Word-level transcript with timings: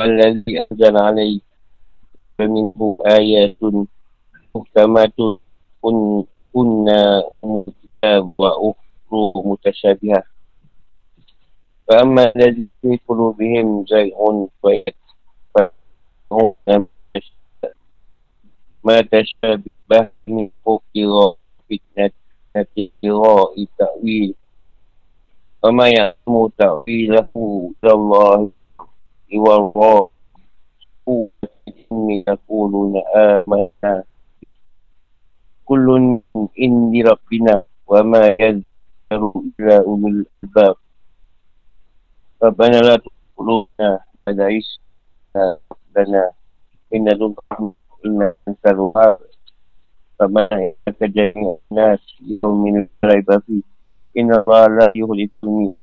الذي 0.00 0.66
أنزل 0.72 0.96
عليك 0.96 1.42
فمنه 2.38 2.98
آيات 3.06 3.56
محكمات 4.54 5.14
كنا 6.52 7.22
كتاب 7.42 7.64
الكتاب 7.68 8.32
وأخر 8.38 9.32
متشابهة. 9.44 10.22
فأما 11.88 12.32
الذي 12.36 12.68
في 12.82 12.98
قلوبهم 13.08 13.86
زيء 13.86 14.48
فيكفرون 14.62 15.74
ما 18.84 19.00
تشابه 19.00 20.10
من 20.26 20.50
كفر 20.66 21.34
فتنة 21.70 22.10
ابتغاء 22.56 23.66
تأويل 23.78 24.34
وما 25.64 25.88
يعلم 25.88 26.48
تأويله 26.58 27.28
إلا 27.84 27.92
الله 27.94 28.50
إني 31.08 32.24
يقولون 32.28 33.02
آمنا 33.16 34.04
كل 35.64 36.20
إن 36.62 37.02
ربنا 37.06 37.64
وما 37.86 38.36
يذكر 38.40 39.32
إلا 39.60 39.76
أولو 39.78 40.08
الألباب 40.08 40.76
ربنا 42.42 42.76
لا 42.76 42.96
تقلوبنا 43.36 44.00
بعد 44.26 44.40
عيش 44.40 44.80
لنا 45.96 46.30
إن 46.94 47.08
لله 47.08 47.34
إن 48.06 48.32
أنت 48.48 48.66
فما 50.18 50.48
إنك 50.52 51.02
جميع 51.04 51.56
الناس 51.72 52.00
يوم 52.44 52.62
من 52.64 52.88
الريب 53.04 53.38
فيه 53.46 53.62
إن 54.18 54.34
الله 54.34 54.66
لا 54.66 54.92
يخلف 54.96 55.30
الميت 55.44 55.76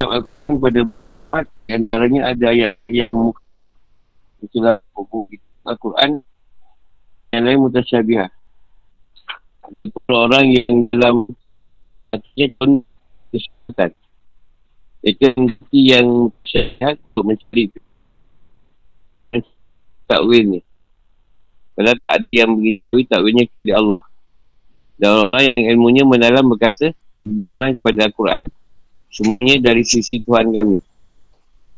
mengalami 0.00 0.28
kepada 0.48 0.80
empat 0.88 1.46
antaranya 1.68 2.20
ada 2.32 2.44
ayat 2.50 2.74
yang 2.88 3.12
muka 3.12 3.44
itulah 4.40 4.80
buku 4.96 5.36
Al-Quran 5.68 6.24
yang 7.30 7.42
lain 7.44 7.60
mutasyabihat 7.60 8.32
orang 10.10 10.46
yang 10.50 10.90
dalam 10.90 11.30
hatinya 12.10 12.46
pun 12.58 12.70
kesempatan. 13.30 13.90
Mereka 15.00 15.28
yang 15.72 16.28
syahat 16.44 17.00
untuk 17.14 17.24
mencari 17.32 17.64
takwil 20.10 20.44
ni. 20.44 20.60
Kalau 21.78 21.94
tak 22.04 22.16
ada 22.20 22.28
yang 22.34 22.52
begitu, 22.58 22.94
takwilnya 23.08 23.44
kepada 23.48 23.72
Allah. 23.80 24.02
Dan 25.00 25.10
orang 25.30 25.42
yang 25.56 25.64
ilmunya 25.78 26.02
mendalam 26.04 26.44
berkata, 26.50 26.92
kepada 27.56 28.10
Al-Quran. 28.10 28.40
Semuanya 29.10 29.70
dari 29.70 29.82
sisi 29.82 30.22
Tuhan 30.22 30.54
kami. 30.54 30.78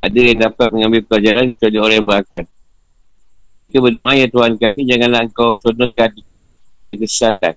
Ada 0.05 0.19
yang 0.21 0.39
dapat 0.45 0.69
mengambil 0.77 1.01
pelajaran 1.09 1.57
kepada 1.57 1.77
orang 1.81 1.97
yang 1.97 2.07
berakal. 2.07 2.47
Kita 3.73 3.79
berdoa 3.81 4.13
ya 4.13 4.27
Tuhan 4.29 4.53
kami, 4.61 4.81
janganlah 4.85 5.21
engkau 5.25 5.51
contohkan 5.65 6.11
kesalahan. 6.93 7.57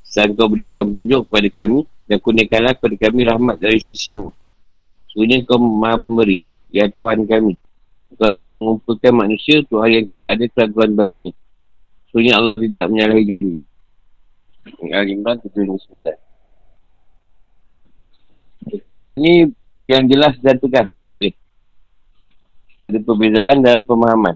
Saat 0.00 0.32
engkau 0.32 0.56
bertunjuk 0.56 1.20
kepada 1.28 1.48
kami, 1.60 1.80
dan 2.04 2.16
kurniakanlah 2.20 2.72
kepada 2.76 2.96
kami 3.08 3.20
rahmat 3.28 3.56
dari 3.60 3.78
sisimu. 3.92 4.32
Sebenarnya 5.12 5.46
kau 5.48 5.60
maha 5.60 6.00
pemberi. 6.00 6.44
Ya 6.72 6.90
Tuhan 6.90 7.24
kami. 7.28 7.54
Kau 8.16 8.34
mengumpulkan 8.60 9.12
manusia 9.14 9.62
Tuhan 9.68 9.90
yang 9.92 10.06
ada 10.26 10.44
keraguan 10.50 10.90
bagi. 10.96 11.30
Sebenarnya 12.10 12.34
Allah 12.40 12.54
tidak 12.56 12.88
menyalahi 12.88 13.24
diri. 13.24 13.52
Al-Imran 14.90 15.36
tujuh 15.44 15.76
sembilan. 15.76 16.23
Ini 19.14 19.46
yang 19.86 20.04
jelas. 20.10 20.34
Okay. 20.42 21.32
Ada 22.90 22.98
perbezaan 22.98 23.58
dan 23.62 23.86
pemahaman. 23.86 24.34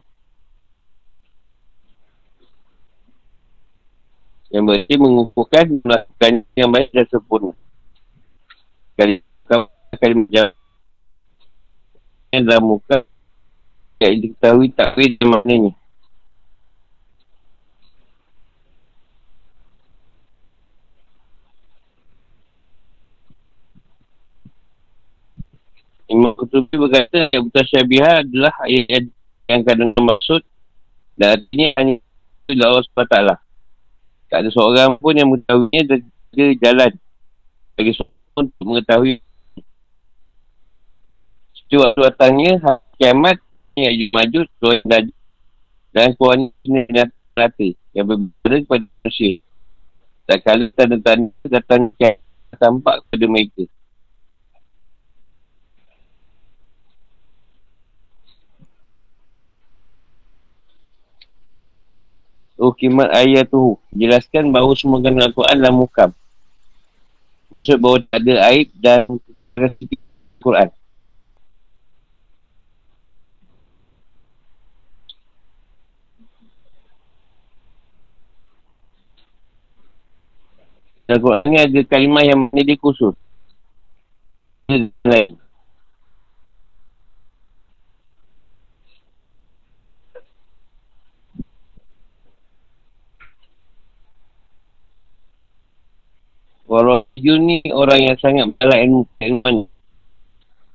Yang 4.49 4.65
berarti 4.65 4.95
mengumpulkan 4.97 5.65
melakukan 5.85 6.33
yang 6.57 6.71
baik 6.73 6.89
dan 6.95 7.07
sempurna. 7.13 7.53
Kali 8.97 9.21
akan 9.93 10.11
menjawab. 10.25 10.57
Yang 12.33 12.43
dalam 12.45 12.65
muka 12.65 12.97
yang 13.99 14.15
diketahui 14.23 14.69
takwil 14.73 15.11
dan 15.19 15.29
maknanya. 15.29 15.73
Imam 26.09 26.33
Qutubi 26.33 26.73
berkata 26.81 27.29
yang 27.29 27.53
buta 27.53 27.63
syabiha 27.69 28.25
adalah 28.25 28.55
ayat 28.65 29.13
yang 29.45 29.61
kadang 29.61 29.93
maksud 29.93 30.41
dan 31.21 31.37
artinya 31.37 31.69
hanya 31.77 31.95
Allah 32.49 32.81
SWT. 32.81 33.17
Tak 34.33 34.39
ada 34.41 34.49
seorang 34.49 34.97
pun 34.97 35.13
yang 35.13 35.29
mengetahuinya 35.29 36.01
dia 36.33 36.49
jalan. 36.65 36.93
Bagi 37.77 37.93
seorang 37.93 38.41
untuk 38.41 38.65
mengetahui. 38.65 39.15
Setiap 41.53 41.93
waktu 41.93 42.01
datangnya 42.09 42.53
kiamat 42.97 43.37
yang 43.77 43.93
ajut 43.93 44.11
maju 44.17 44.41
seorang 44.57 44.85
dan 44.89 45.05
dan 45.93 46.09
seorang 46.17 46.43
ini 46.65 46.81
rata 47.37 47.69
yang 47.93 48.09
berbeda 48.09 48.57
kepada 48.65 48.85
manusia. 48.89 49.33
Tak 50.25 50.39
kala 50.41 50.65
tanda-tanda 50.73 51.45
datang 51.53 51.93
kiamat 52.01 52.57
tampak 52.57 53.05
kepada 53.05 53.27
mereka 53.29 53.65
Ukimat 62.59 63.15
ayat 63.15 63.47
tu. 63.47 63.79
Jelaskan 63.95 64.51
bahawa 64.51 64.75
semua 64.75 64.99
kandungan 64.99 65.31
Al-Quran 65.31 65.55
adalah 65.63 65.75
mukam. 65.75 66.11
Maksud 67.55 67.79
bahawa 67.79 67.99
tak 68.11 68.19
ada 68.27 68.35
aib 68.51 68.69
dan 68.83 69.07
Al-Quran. 69.55 70.69
Al-Quran 81.09 81.43
ni 81.47 81.57
ada 81.63 81.81
kalimah 81.87 82.25
yang 82.27 82.51
menjadi 82.51 82.75
khusus. 82.77 83.15
Lain 85.07 85.48
Warahyu 96.69 97.41
ni 97.41 97.65
orang 97.73 98.13
yang 98.13 98.17
sangat 98.21 98.53
balai 98.61 98.85
ilmu 98.85 99.09
keilmuan. 99.17 99.65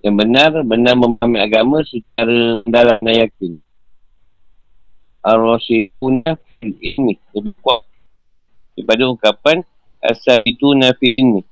Yang 0.01 0.15
benar, 0.25 0.51
benar 0.65 0.93
memahami 0.97 1.37
agama 1.37 1.85
secara 1.85 2.65
dalam 2.65 2.97
dan 2.97 3.29
yakin. 3.29 3.61
Ar-Rasyid 5.21 5.93
punah 6.01 6.35
ini 6.65 7.15
lebih 7.31 7.53
kuat 7.61 7.85
daripada 8.73 9.05
ungkapan 9.05 9.61
asal 10.01 10.41
itu 10.49 10.73
nafi 10.73 11.13
ini. 11.13 11.45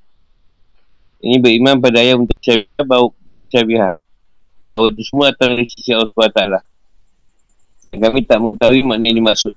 Ini 1.22 1.38
beriman 1.38 1.78
pada 1.78 2.02
ayat 2.02 2.18
untuk 2.18 2.36
syabihat 2.42 2.82
bahawa 2.82 3.08
syabihat. 3.46 3.96
Bahawa 4.74 4.88
itu 4.90 5.02
semua 5.06 5.30
datang 5.30 5.54
dari 5.54 5.70
sisi 5.70 5.94
Allah. 5.94 6.66
Dan 7.94 7.98
kami 8.02 8.26
tak 8.26 8.42
mengetahui 8.42 8.82
makna 8.82 9.06
ini 9.06 9.22
maksud. 9.22 9.54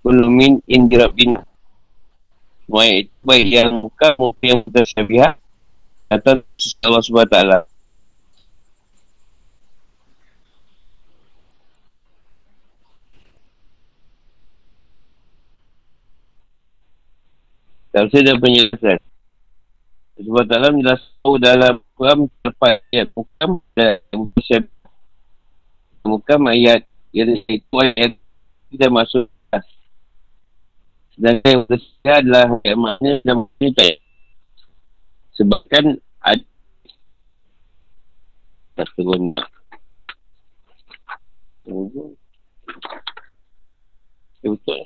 Kulumin 0.00 0.64
indirabina 0.64 1.44
baik 2.64 3.12
baik 3.20 3.46
yang 3.48 3.84
bukan 3.84 4.12
maupun 4.16 4.44
yang 4.44 4.60
mutasyabihat 4.64 5.34
atau 6.08 6.40
Allah 6.84 7.02
SWT 7.02 7.38
Tak 17.94 18.10
usah 18.10 18.20
ada 18.26 18.34
penjelasan 18.42 18.98
Sebab 20.18 20.44
dalam 20.46 20.78
jelas 20.78 21.02
tahu 21.22 21.38
dalam 21.42 21.82
Al-Quran 21.82 22.30
terlepas 22.42 22.74
ayat 22.90 23.08
Mukam 23.14 23.50
dan. 23.74 23.98
Mukam 26.04 26.40
ayat 26.46 26.82
yang 27.10 27.38
itu 27.46 27.74
ayat 27.78 28.14
kita 28.70 28.86
masuk 28.90 29.30
Sedangkan 31.14 31.46
yang 31.46 31.64
ketiga 31.70 32.12
adalah 32.18 32.44
makna 32.74 33.10
dan 33.22 33.36
tak 33.78 34.02
Sebabkan 35.34 35.84
ada 36.18 36.42
terguna 38.74 39.46
Ya 44.44 44.52
betul. 44.52 44.80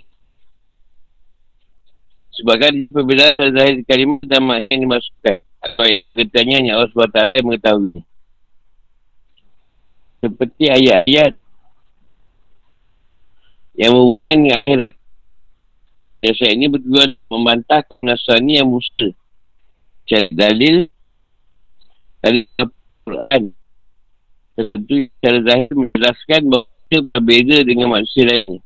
Sebabkan 2.38 2.86
perbezaan 2.86 3.50
zahir 3.50 3.82
kalimah 3.82 4.22
dan 4.22 4.40
makna 4.46 4.70
yang 4.70 4.86
dimasukkan 4.86 5.42
atau 5.58 5.82
ayat 5.82 6.06
ketanya 6.14 6.56
yang 6.62 6.76
Allah 6.78 6.94
SWT 6.94 7.42
mengetahui. 7.42 7.98
Seperti 10.22 10.64
ayat-ayat 10.70 11.34
yang 13.74 13.90
menghubungkan 13.90 14.38
dengan 14.38 14.80
akhir. 16.22 16.34
Ayat 16.42 16.54
ini 16.58 16.66
bertujuan 16.66 17.10
membantah 17.30 17.82
Nasrani 18.02 18.58
yang 18.58 18.68
musta. 18.70 19.14
Cara 20.08 20.26
dalil 20.32 20.88
dari 22.22 22.48
Al-Quran. 22.58 23.42
Tentu 24.58 24.96
cara 25.22 25.38
zahir 25.46 25.70
menjelaskan 25.70 26.40
bahawa 26.50 26.66
dia 26.90 27.00
berbeza 27.14 27.56
dengan 27.62 27.88
manusia 27.94 28.24
lain. 28.26 28.58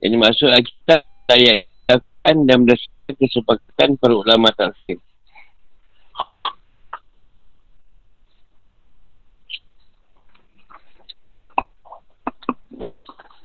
Yang 0.00 0.10
dimaksud 0.16 0.48
Alkitab 0.48 1.02
ayat 1.28 1.68
dan 2.22 2.64
berdasarkan 2.64 3.14
kesepakatan 3.18 3.88
para 3.98 4.14
ulama 4.14 4.48
tafsir. 4.54 4.96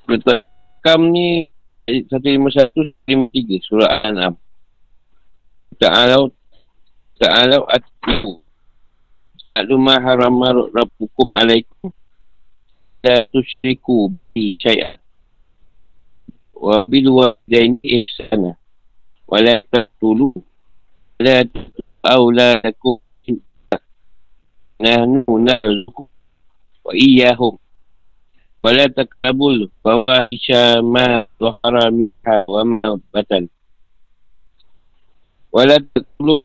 Betul. 0.08 0.40
Kam 0.80 1.12
ni 1.12 1.52
151-53 1.88 3.64
surah 3.64 4.04
Al-An'am. 4.04 4.36
Ta'alau 5.80 6.36
Ta'alau 7.18 7.66
atiku. 7.66 8.46
Alumah 9.58 9.98
haramah 9.98 10.70
rabbukum 10.70 11.34
alaikum. 11.34 11.90
La 13.02 13.26
tusyriku 13.34 14.14
bi 14.36 14.54
syai'an. 14.62 15.02
Wa 16.54 16.86
bil 16.86 17.10
wa'daini 17.10 17.82
ihsana. 17.82 18.54
Wa 19.26 19.42
la 19.42 19.66
taqtulu. 19.66 20.30
La 21.18 21.42
auladakum. 22.06 23.02
Nahnu 24.78 25.26
na'zukum. 25.26 26.06
Wa 26.86 26.92
iyahum. 26.94 27.58
ولا 28.64 28.86
تقربوا 28.88 29.52
الفواحش 29.52 30.52
ما 30.82 31.26
ظهر 31.40 31.92
منها 31.92 32.46
وما 32.48 33.00
بطن. 33.14 33.48
ولا 35.52 35.78
تقتلوا 35.96 36.42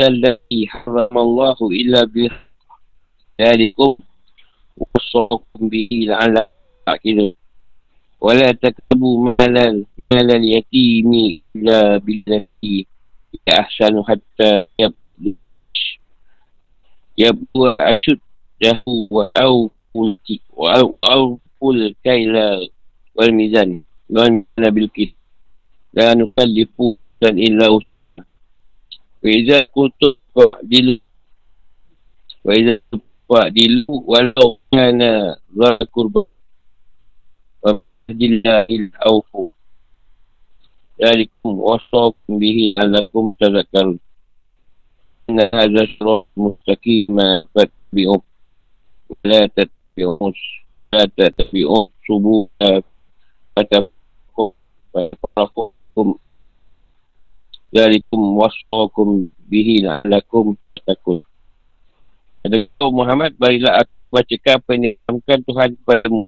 التي 0.00 0.66
حرم 0.68 1.18
الله 1.18 1.56
إلا 1.60 2.00
بذلكم 3.38 3.96
وصاكم 4.76 5.68
به 5.68 5.88
لعل 5.92 6.46
تعقلون 6.86 7.34
ولا 8.20 8.52
تكتبوا 8.52 9.34
مال 9.38 9.84
مال 10.12 10.28
اليتيم 10.36 11.10
إلا 11.56 11.96
بالتي 11.96 12.86
أحسن 13.48 14.04
حتى 14.08 14.64
يبلغ. 14.78 15.36
يبلغ 17.18 17.76
أشده 17.80 18.82
وأوفوا 18.86 19.79
أو 19.96 21.38
كل 21.60 21.78
الكيل 21.86 22.34
والميزان 23.14 23.82
والميزان 24.10 24.70
بالكيل 24.70 25.14
لا 25.92 26.14
نكلف 26.14 26.70
إلا 27.22 27.68
وسعها. 27.68 28.24
وإذا 29.24 29.60
كنتم 29.60 30.14
فأدل 30.34 31.00
وإذا 32.44 32.80
كنتم 32.90 33.04
ولو 34.06 34.58
كان 34.72 35.02
ذا 35.58 35.70
قربى 35.92 36.24
وبعد 37.62 38.20
الله 38.22 38.66
الأوفوا 38.70 39.50
ذلكم 41.02 41.50
وصاكم 41.58 42.38
به 42.38 42.74
لعلكم 42.78 43.34
تذكرون. 43.40 43.98
إن 45.30 45.40
هذا 45.40 45.86
صراط 45.98 46.26
مستقيما 46.36 47.44
فاتبعوه. 47.54 48.22
ولا 49.10 49.46
تتبعوا 49.46 49.79
tattabi'un 50.00 50.32
la 50.90 51.04
tattabi'un 51.06 51.86
subuh 52.08 52.48
fatakum 53.52 54.56
fatakum 54.90 56.16
dalikum 57.70 58.20
wasfakum 58.34 59.30
bihi 59.46 59.86
la'alakum 59.86 60.58
takun. 60.82 61.22
Ada 62.42 62.66
kau 62.80 62.90
Muhammad 62.90 63.36
barilah 63.36 63.84
aku 63.84 63.94
bacakan 64.10 64.54
apa 64.58 64.68
yang 64.74 64.82
dikatakan 64.82 65.38
Tuhan 65.46 65.68
kepadamu. 65.78 66.22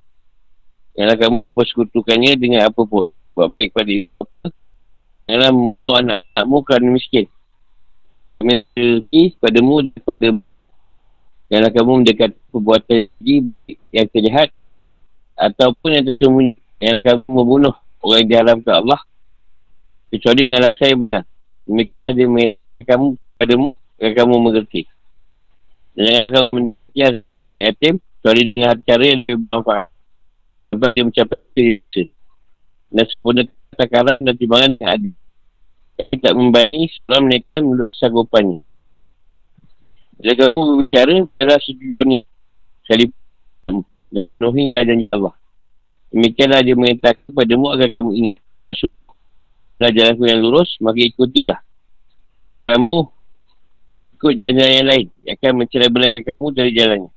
Janganlah 0.93 1.17
kamu 1.19 1.39
persekutukannya 1.57 2.33
dengan 2.37 2.61
apa 2.69 2.81
pun. 2.85 3.11
Buat 3.33 3.57
baik 3.57 3.73
pada 3.73 3.95
apa 4.21 4.49
untuk 5.73 5.97
anak-anakmu 5.97 6.57
kerana 6.69 6.89
miskin. 6.93 7.27
Kami 8.39 8.61
rezeki 8.77 9.23
padamu 9.41 9.89
daripada 9.89 10.29
Janganlah 11.53 11.73
kamu 11.77 11.93
mendekat 12.01 12.31
perbuatan 12.49 13.13
yang 13.93 14.09
terlihat 14.09 14.49
ataupun 15.37 15.89
yang 15.93 16.05
tersembunyi. 16.09 16.57
Janganlah 16.81 17.03
kamu 17.05 17.21
membunuh 17.29 17.75
orang 18.01 18.25
yang 18.25 18.29
diharamkan 18.33 18.75
Allah. 18.81 19.01
Kecuali 20.09 20.49
kalau 20.49 20.73
saya 20.81 20.97
benar. 20.97 21.23
Demikian 21.69 22.13
dia 22.17 22.25
mengingatkan 22.25 22.85
kamu 22.89 23.07
padamu 23.37 23.69
yang 24.01 24.15
kamu 24.17 24.35
mengerti. 24.41 24.81
Jangan 25.93 26.25
kamu 26.25 26.49
menyiapkan 26.57 27.15
yatim 27.61 27.95
kecuali 28.01 28.43
dengan 28.57 28.77
cara 28.89 29.03
yang 29.05 29.19
lebih 29.21 29.37
bermanfaat. 29.45 29.89
Sebab 30.73 30.89
dia 30.97 31.05
mencapai 31.05 31.39
kehidupan. 31.53 32.07
Dan 32.93 33.05
sempurna 33.13 33.43
takaran 33.77 34.19
dan 34.25 34.35
timbangan 34.41 34.73
yang 34.81 34.89
ada. 34.89 35.11
Tak 36.17 36.33
membayani 36.33 36.89
sebelum 36.97 37.23
mereka 37.29 37.61
menurut 37.61 37.93
sanggupannya. 38.01 38.65
Bila 40.23 40.33
kamu 40.39 40.87
berbicara, 40.87 41.27
adalah 41.43 41.59
sejujur 41.59 42.07
ni. 42.07 42.23
Sekali 42.87 43.11
penuhi 44.39 44.71
adan 44.79 45.11
Allah. 45.11 45.35
Demikianlah 46.15 46.63
dia 46.63 46.79
mengatakan 46.79 47.59
mu 47.59 47.67
agar 47.75 47.91
kamu 47.99 48.11
ingin 48.15 48.35
masuk 48.71 48.91
jalan 49.83 50.15
yang 50.23 50.41
lurus, 50.47 50.79
maka 50.79 51.03
ikutilah. 51.03 51.59
Kamu 52.71 53.01
ikut 54.15 54.35
jalan 54.47 54.71
yang 54.79 54.87
lain 54.87 55.07
yang 55.27 55.35
akan 55.43 55.53
mencerai 55.59 55.91
belah 55.91 56.15
kamu 56.15 56.47
dari 56.55 56.71
jalannya. 56.71 57.11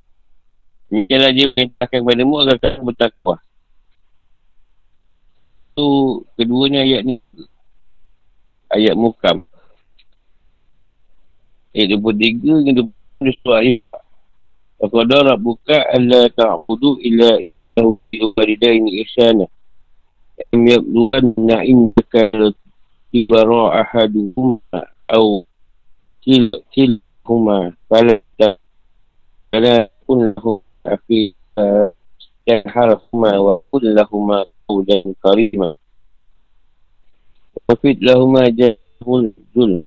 Demikianlah 0.90 1.32
dia 1.38 1.46
mengatakan 1.54 2.00
mu 2.26 2.36
agar 2.42 2.56
kamu 2.58 2.82
bertakwa. 2.90 3.38
Itu 5.76 5.88
keduanya 6.42 6.82
ayat 6.82 7.02
ni. 7.06 7.16
Ayat 8.74 8.98
mukam. 8.98 9.46
Ayat 11.76 12.00
23 12.00 12.40
dengan 12.40 12.88
23 13.20 13.60
ayat. 13.60 13.84
Faqadar 14.80 15.36
rabbuka 15.36 15.76
alla 15.92 16.32
ta'budu 16.32 17.04
illa 17.04 17.36
ilahu 17.36 18.00
biwalidaini 18.08 19.04
ihsana. 19.04 19.44
Am 20.56 20.64
yabluganna 20.64 21.68
indaka 21.68 22.56
kibara 23.12 23.84
ahaduhuma 23.84 24.88
au 25.12 25.44
kil 26.24 26.48
kilhuma 26.72 27.76
fala 27.92 28.24
ta 28.40 28.56
fala 29.52 29.92
kun 30.08 30.32
lahu 30.32 30.64
afi 30.88 31.36
harfuma 32.48 33.36
wa 33.36 33.60
kun 33.68 33.84
lahuma 33.92 34.48
qawlan 34.64 35.12
karima. 35.20 35.76
Wafid 37.68 38.00
lahuma 38.00 38.48
jahul 38.48 39.36
zulm 39.52 39.84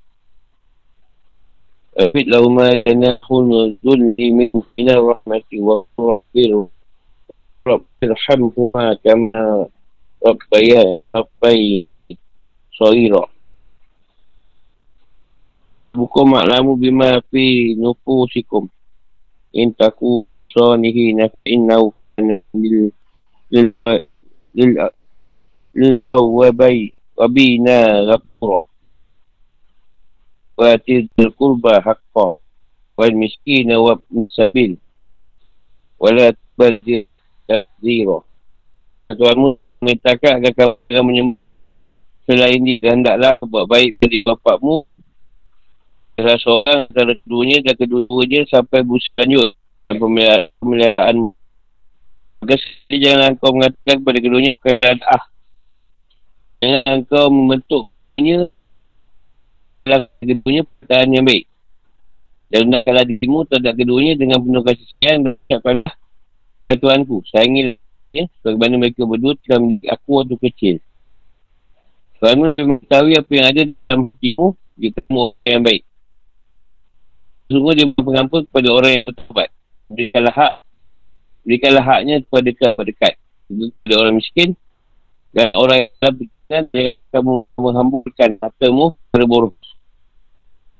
أفت 1.99 2.31
لهما 2.31 2.83
يناخون 2.87 3.79
ذلي 3.87 4.31
من 4.31 4.51
فينا 4.77 4.95
رحمة 5.11 5.43
وغفر 5.55 6.67
رب 7.67 7.85
ارحمهما 8.05 8.95
كما 9.05 9.67
ربيا 10.27 11.01
ربي 11.15 11.89
صغيرا. 12.79 13.27
بكم 15.95 16.35
أعلم 16.35 16.75
بما 16.75 17.21
في 17.31 17.75
نفوسكم. 17.75 18.69
إن 19.57 19.77
تكون 19.77 20.25
صانهين 20.55 21.29
فإنه 21.29 21.93
كان 22.17 22.41
للأوابين 25.75 26.93
وبينا 27.17 28.01
غفورا. 28.01 28.68
wa 30.59 30.75
atidul 30.75 31.31
kurba 31.39 31.79
haqqa 31.79 32.43
wa 32.99 33.07
miskina 33.15 33.79
wa 33.79 33.95
sabil, 34.35 34.75
wa 36.03 36.11
la 36.11 36.35
takzira 37.47 38.19
Tuhanmu 39.09 39.57
mengatakan 39.81 40.43
agar 40.43 40.53
kamu 40.53 40.75
akan 40.91 41.05
menyembah 41.07 41.41
selain 42.29 42.61
ini 42.61 42.77
dan 42.77 43.01
taklah 43.01 43.41
buat 43.41 43.65
baik 43.65 43.97
dari 44.05 44.21
bapakmu 44.21 44.85
salah 46.19 46.37
seorang 46.45 46.91
antara 46.91 47.17
keduanya 47.17 47.65
dan 47.65 47.75
keduanya 47.79 48.41
sampai 48.53 48.85
busukan 48.85 49.27
juga 49.33 49.57
dan 49.89 49.97
pemeliharaan 50.61 51.17
agar 52.45 52.59
sekali 52.61 52.97
jangan 53.01 53.31
kau 53.41 53.51
mengatakan 53.57 53.97
kepada 54.03 54.19
keduanya 54.21 54.53
keadaan 54.61 54.99
ah. 55.09 55.25
Jangan 56.59 56.99
kau 57.07 57.27
membentuknya 57.31 58.51
dalam 59.89 60.09
keduanya 60.21 60.63
pertahanan 60.69 61.13
yang 61.17 61.27
baik 61.27 61.45
dan 62.49 62.61
hendaklah 62.69 63.05
dirimu 63.05 63.39
terhadap 63.49 63.75
keduanya 63.77 64.15
dengan 64.17 64.39
penuh 64.41 64.63
kasih 64.65 64.87
sayang 65.01 65.19
dan 65.25 65.33
ucapkanlah 65.49 65.95
Tuhanku, 66.69 67.25
sayangilah 67.33 67.81
ya, 68.13 68.25
bagaimana 68.45 68.75
mereka 68.77 69.09
berdua 69.09 69.33
telah 69.41 69.59
menjadi 69.65 69.87
aku 69.97 70.09
waktu 70.21 70.37
kecil 70.37 70.77
kerana 72.19 72.51
mengetahui 72.59 73.15
apa 73.15 73.31
yang 73.31 73.47
ada 73.47 73.63
dalam 73.87 74.01
hatimu, 74.11 74.47
dia 74.75 74.91
ketemu 74.91 75.19
orang 75.23 75.47
yang 75.47 75.63
baik. 75.63 75.83
Sungguh 77.49 77.73
dia 77.79 77.87
mengampun 77.95 78.41
kepada 78.51 78.69
orang 78.75 78.91
yang 78.91 79.05
bertobat. 79.07 79.49
Berikanlah 79.87 80.35
hak. 80.35 80.53
Berikanlah 81.47 81.85
haknya 81.87 82.15
kepada 82.27 82.49
kerabat 82.59 82.85
dekat. 82.91 83.13
Kepada 83.47 83.95
orang 84.03 84.15
miskin. 84.19 84.49
Dan 85.31 85.49
orang 85.55 85.77
yang 85.87 85.91
telah 86.03 86.13
berikan, 86.19 86.63
dia 86.75 86.87
kamu 87.15 87.33
menghamburkan 87.55 88.31
hartamu 88.43 88.99
kepada 88.99 89.25
boros. 89.25 89.58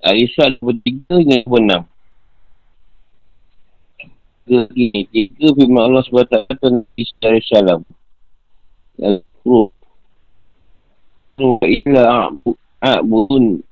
Al-Isra 0.05 0.55
23 0.63 1.11
hingga 1.11 1.39
26. 1.47 1.85
Tiga, 4.49 5.01
tiga, 5.13 5.49
firman 5.53 5.83
Allah 5.85 6.03
SWT 6.09 6.49
tentang 6.49 6.89
Isra 6.97 7.37
Salam. 7.45 7.85
Al-Qur'an 8.99 9.77
illa 11.69 12.33
a'budun 12.83 13.63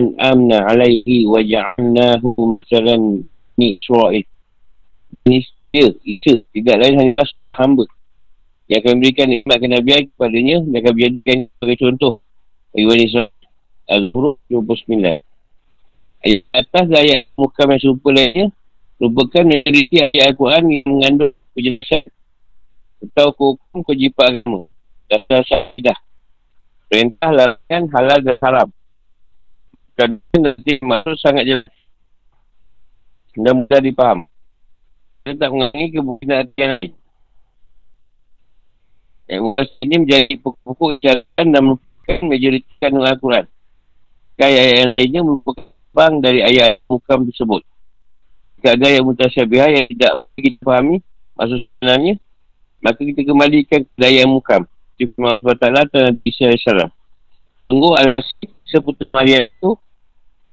an 0.00 0.06
amna 0.18 0.64
alaihi 0.66 1.28
wa 1.28 1.38
ja'alnahu 1.38 2.58
misalan 2.58 3.28
ni 3.60 3.76
Israel 3.78 4.24
ini 5.28 5.38
dia, 5.70 5.88
itu 6.02 6.42
tidak 6.52 6.76
lain 6.82 6.94
hanya 6.98 7.24
hamba 7.54 7.84
yang 8.66 8.80
akan 8.82 8.92
memberikan 8.98 9.28
nikmat 9.30 9.58
kenabian 9.60 10.02
kepadanya 10.10 10.56
dan 10.66 10.76
akan 10.82 10.92
menjadikan 10.96 11.38
sebagai 11.56 11.78
contoh 11.78 12.14
bagi 12.72 12.86
Bani 12.88 13.04
Israel 13.06 13.30
Al-Huruf 13.92 14.36
29 14.48 15.31
ayat 16.22 16.42
atas 16.54 16.86
ayat 16.90 17.28
muka 17.34 17.66
yang 17.66 17.80
serupa 17.82 18.08
lainnya 18.14 18.48
merupakan 18.98 19.42
menjadi 19.42 20.10
ayat 20.10 20.34
Al-Quran 20.34 20.62
yang 20.70 20.86
mengandung 20.86 21.34
penjelasan 21.52 22.02
atau 23.02 23.34
hukum 23.34 23.82
kejipan 23.82 24.40
agama 24.40 24.70
dasar 25.10 25.42
syidah 25.44 25.98
Perintah 26.92 27.32
larangan 27.32 27.88
halal 27.88 28.20
dan 28.20 28.36
haram. 28.44 28.68
Dan 29.96 30.20
nanti 30.36 30.76
masuk 30.84 31.16
sangat 31.16 31.48
jelas. 31.48 31.76
Dan 33.32 33.64
mudah 33.64 33.80
dipaham. 33.80 34.28
Kita 35.24 35.40
tak 35.40 35.50
mengenai 35.56 35.88
kemungkinan 35.88 36.52
yang 36.52 36.72
lain. 36.76 36.92
Yang 39.24 39.72
ini 39.80 39.94
menjadi 40.04 40.34
pokok-pokok 40.44 41.00
jalan 41.00 41.46
dan 41.48 41.62
merupakan 41.64 42.18
majoritikan 42.28 42.90
dengan 42.92 43.08
Al-Quran. 43.08 43.44
Ayat 44.36 44.64
yang 44.76 44.90
lainnya 44.92 45.20
merupakan 45.24 45.71
bang 45.92 46.18
dari 46.24 46.40
ayat 46.40 46.80
mukam 46.88 47.28
tersebut. 47.28 47.62
Jika 48.58 48.74
ada 48.74 48.88
yang 48.88 49.04
mutasyabiah 49.06 49.68
yang 49.68 49.86
tidak 49.92 50.12
kita 50.34 50.60
fahami 50.64 51.04
maksud 51.36 51.68
sebenarnya, 51.76 52.14
maka 52.82 53.00
kita 53.00 53.20
kembalikan 53.22 53.80
ke 53.84 54.02
ayat 54.02 54.26
mukam. 54.26 54.64
Firman 54.96 55.40
Allah 55.40 55.56
Ta'ala 55.58 55.82
dan 55.88 56.18
Isa 56.22 56.50
Salam. 56.62 56.90
Tunggu 57.66 57.96
al-Masih 57.96 58.50
seputar 58.68 59.08
Maria 59.10 59.48
itu 59.48 59.74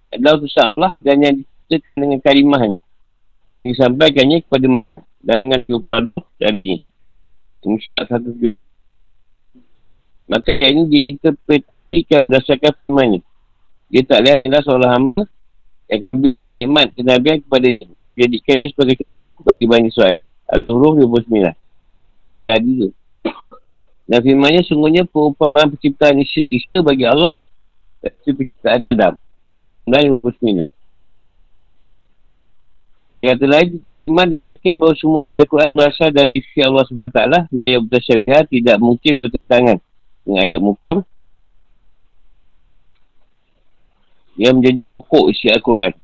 adalah 0.10 0.42
utusan 0.42 0.66
Allah 0.74 0.94
dan 1.04 1.22
yang 1.22 1.36
diceritakan 1.38 1.98
dengan 2.00 2.20
kalimahnya. 2.24 2.80
Disampaikannya 3.62 4.38
kepada 4.42 4.68
dengan 5.20 5.60
kepada 5.68 6.20
dan 6.40 6.54
ini. 6.64 6.88
Ini 7.62 7.78
satu. 7.94 8.30
Maka 10.30 10.50
yang 10.62 10.72
ini 10.72 10.84
diinterpretasikan 10.88 12.30
berdasarkan 12.30 12.74
firman 12.86 13.22
Dia 13.90 14.02
tak 14.06 14.20
lihat 14.22 14.46
adalah 14.46 14.62
seorang 14.62 14.92
hamba 14.94 15.24
yang 15.90 16.02
kebih 16.14 16.34
iman 16.70 16.86
kenabian 16.94 17.38
kepada 17.42 17.68
jadikan 18.14 18.58
sebagai 18.70 18.96
kebahan 19.58 19.90
Israel. 19.90 20.22
Al-Huruf 20.50 21.26
29. 21.26 21.54
Tadi 22.46 22.72
tu. 22.86 22.90
Dan 24.10 24.20
firmannya 24.26 24.62
sungguhnya 24.66 25.06
perumpamaan 25.06 25.74
penciptaan 25.74 26.18
Isa 26.22 26.78
bagi 26.82 27.06
Allah 27.06 27.34
seperti 28.02 28.30
penciptaan 28.34 28.86
Adam. 28.90 29.14
Dan. 29.90 30.70
Yang 33.20 33.34
kata 33.36 33.46
lain, 33.46 33.70
iman 34.10 34.30
bahawa 34.60 34.94
semua 35.00 35.22
Al-Quran 35.40 35.72
berasal 35.72 36.10
dari 36.12 36.36
isi 36.36 36.60
Allah 36.60 36.84
SWT 36.84 37.20
yang 37.64 37.84
bersyariat 37.88 38.46
tidak 38.52 38.78
mungkin 38.78 39.24
bertentangan 39.24 39.78
dengan 40.28 40.40
ayat 40.44 40.60
muka 40.60 40.98
yang 44.40 44.64
menjadi 44.64 44.80
pokok 44.96 45.26
isi 45.36 45.52
Al-Quran. 45.52 45.96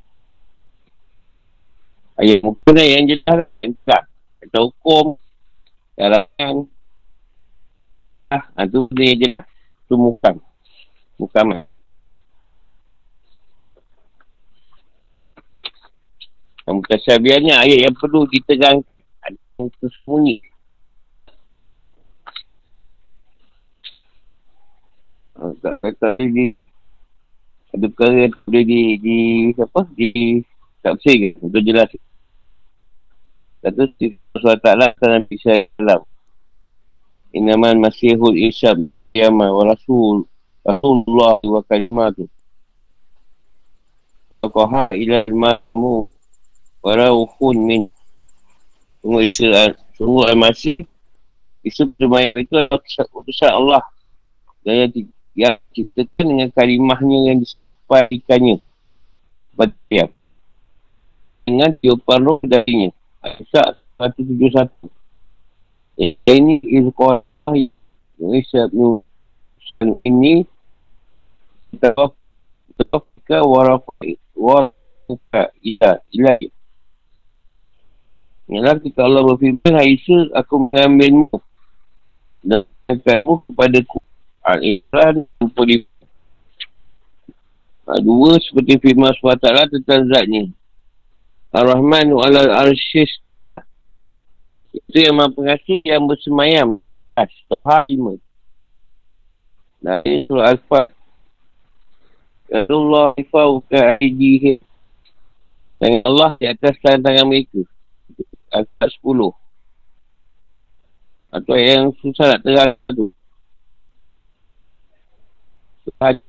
Ayat 2.20 2.39
muka 2.44 2.72
yang 2.75 3.08
jelas, 3.08 3.48
tak. 3.88 4.04
Kata 4.44 4.60
hukum, 4.68 5.15
larangan, 5.96 6.68
Ah, 8.25 8.44
ha, 8.58 8.65
tu 8.65 8.89
dia 8.89 9.13
je. 9.13 9.30
Tu 9.86 9.94
mukam. 9.94 10.42
Mukam. 11.22 11.62
Yang 16.65 16.75
mutasabiannya 16.82 17.54
ayat 17.54 17.80
yang 17.86 17.96
perlu 17.96 18.25
ditegang 18.25 18.82
yang 19.62 19.70
tersembunyi. 19.77 20.42
Ah, 25.38 25.54
tak 25.62 25.75
kata 25.86 26.18
ini 26.25 26.58
ada 27.75 27.86
perkara 27.91 28.15
yang 28.27 28.34
boleh 28.48 28.63
di, 28.63 28.82
di 29.03 29.17
apa 29.60 29.82
di 29.91 30.10
tak 30.79 30.96
bersih 30.96 31.15
ke? 31.20 31.29
Untuk 31.44 31.62
jelas. 31.67 31.91
Kata 33.60 33.84
Allah 34.38 34.58
Ta'ala 34.62 34.86
akan 34.94 35.10
Nabi 35.25 35.36
Sallam 35.41 36.01
Inaman 37.34 37.82
masihul 37.82 38.38
isyam 38.38 38.94
Yama 39.10 39.50
wa 39.50 39.65
rasul 39.65 40.29
Rasulullah 40.62 41.41
wa 41.41 41.65
kalimatu 41.65 42.29
Qaha 44.46 44.94
ila 44.94 45.25
al-ma'mu 45.25 46.05
Wa 46.86 46.94
rauhun 46.94 47.58
min. 47.65 47.82
Sungguh 49.01 49.34
Isa 49.34 49.74
Sungguh 49.98 50.29
al-masih 50.29 50.77
Isa 51.65 51.89
bermayat 51.89 52.38
itu 52.38 52.53
adalah 52.53 52.77
utusan 53.17 53.50
Allah. 53.50 53.82
Dan 54.62 54.86
yang, 54.86 54.91
yang 55.34 55.55
ciptakan 55.74 56.25
dengan 56.29 56.50
kalimahnya 56.53 57.34
yang 57.34 57.41
paikannya 57.86 58.62
Batiam 59.56 60.10
Dengan 61.46 61.72
tiupan 61.80 62.20
roh 62.25 62.42
darinya 62.44 62.92
Aisyah 63.24 63.77
171 63.98 64.96
Eh, 65.96 66.20
ini 66.27 66.60
Izqorah 66.60 67.24
Indonesia 68.20 68.68
Dan 68.68 69.96
ini. 70.04 70.44
Tafika 71.80 73.39
warafai 73.44 74.20
Warafuka 74.36 75.56
Ila 75.63 75.92
Ila. 76.12 76.36
Ialah 78.51 78.75
kita 78.84 79.08
Allah 79.08 79.24
berfirman 79.24 79.74
Aisyah 79.80 80.36
aku 80.36 80.68
mengambilmu 80.68 81.32
Dan 82.44 82.68
kamu 82.86 83.42
kepada 83.48 83.80
Al-Iqran 84.46 85.25
Pulih 85.56 85.88
Ha, 87.86 88.01
dua 88.01 88.42
seperti 88.42 88.82
firman 88.82 89.13
SWT 89.13 89.46
tentang 89.70 90.10
zat 90.10 90.25
ni. 90.25 90.50
Ar-Rahman 91.54 92.12
wa 92.12 92.25
arshis 92.65 93.22
Itu 94.75 95.08
yang 95.08 95.15
maha 95.15 95.32
pengasih 95.32 95.80
yang 95.86 96.04
bersemayam. 96.04 96.84
Sebab 97.15 97.88
lima. 97.88 98.20
Dan 99.80 100.04
ini 100.04 100.27
surah 100.27 100.51
Al-Fatima. 100.51 100.92
Allah 102.51 103.08
ifauka 103.15 103.80
aidihi. 104.01 104.60
Dan 105.80 106.04
Allah 106.04 106.36
di 106.42 106.46
atas 106.50 106.75
tangan-tangan 106.84 107.25
mereka. 107.30 107.63
Al-Fatima 108.51 108.92
sepuluh. 108.92 109.32
Atau 111.32 111.56
yang 111.56 111.96
susah 112.04 112.36
nak 112.36 112.42
terang 112.44 112.75
tu. 112.92 113.15
Sebab 115.88 116.20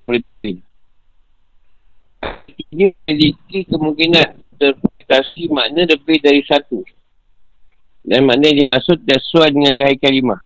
ini 2.75 2.95
memiliki 3.07 3.59
kemungkinan 3.71 4.27
ter 4.59 4.75
interpretasi 5.07 5.47
makna 5.55 5.87
lebih 5.87 6.19
dari 6.19 6.43
satu. 6.43 6.83
Dan 8.07 8.27
makna 8.27 8.51
yang 8.51 8.67
dimaksud 8.67 9.03
dah 9.07 9.19
sesuai 9.19 9.51
dengan 9.55 9.75
kaya 9.79 9.95
kalimah. 9.99 10.41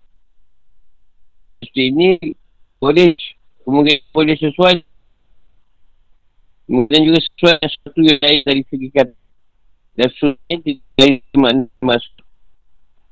Seperti 1.61 1.83
ini 1.93 2.09
boleh, 2.81 3.13
kemungkinan 3.65 4.05
boleh 4.13 4.37
sesuai 4.37 4.77
Kemudian 6.71 7.03
juga 7.03 7.19
sesuai 7.19 7.55
dengan 7.59 7.71
sesuatu 7.75 7.99
yang 7.99 8.21
lain 8.23 8.41
dari 8.47 8.63
segi 8.71 8.89
kata. 8.95 9.17
Dan 9.99 10.07
sesuai 10.15 10.57
dari 10.95 11.15
makna 11.35 11.67
maksud. 11.83 12.15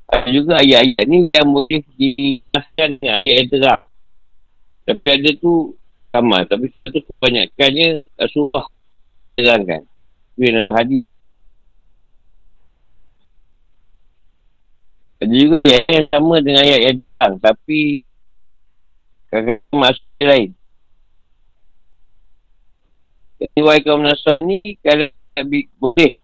Ada 0.09 0.31
juga 0.31 0.53
ayat-ayat 0.63 1.07
ni 1.11 1.27
yang 1.27 1.49
boleh 1.51 1.83
dimasukkan 1.99 2.89
dengan 3.03 3.21
ayat 3.27 3.47
terang. 3.51 3.83
Tapi 4.87 5.07
ada 5.11 5.31
tu 5.43 5.75
sama. 6.15 6.47
Tapi 6.47 6.71
satu 6.71 7.03
kebanyakannya 7.03 8.07
Rasulullah 8.15 8.71
terangkan. 9.39 9.83
Yang 10.35 10.67
hadis. 10.75 11.05
Ada 15.19 15.35
juga 15.35 15.59
yang 15.67 16.07
sama 16.11 16.35
dengan 16.43 16.63
ayat 16.63 16.81
yang 16.83 16.99
terang. 17.03 17.35
Tapi 17.43 17.81
kadang-kadang 19.31 19.79
maksud 19.79 20.07
lain. 20.23 20.51
Jadi 23.39 23.59
wahai 23.63 23.83
kaum 23.87 24.03
Nasrani 24.03 24.59
ni 24.59 24.75
kalau 24.83 25.07
Nabi 25.39 25.71
boleh 25.79 26.19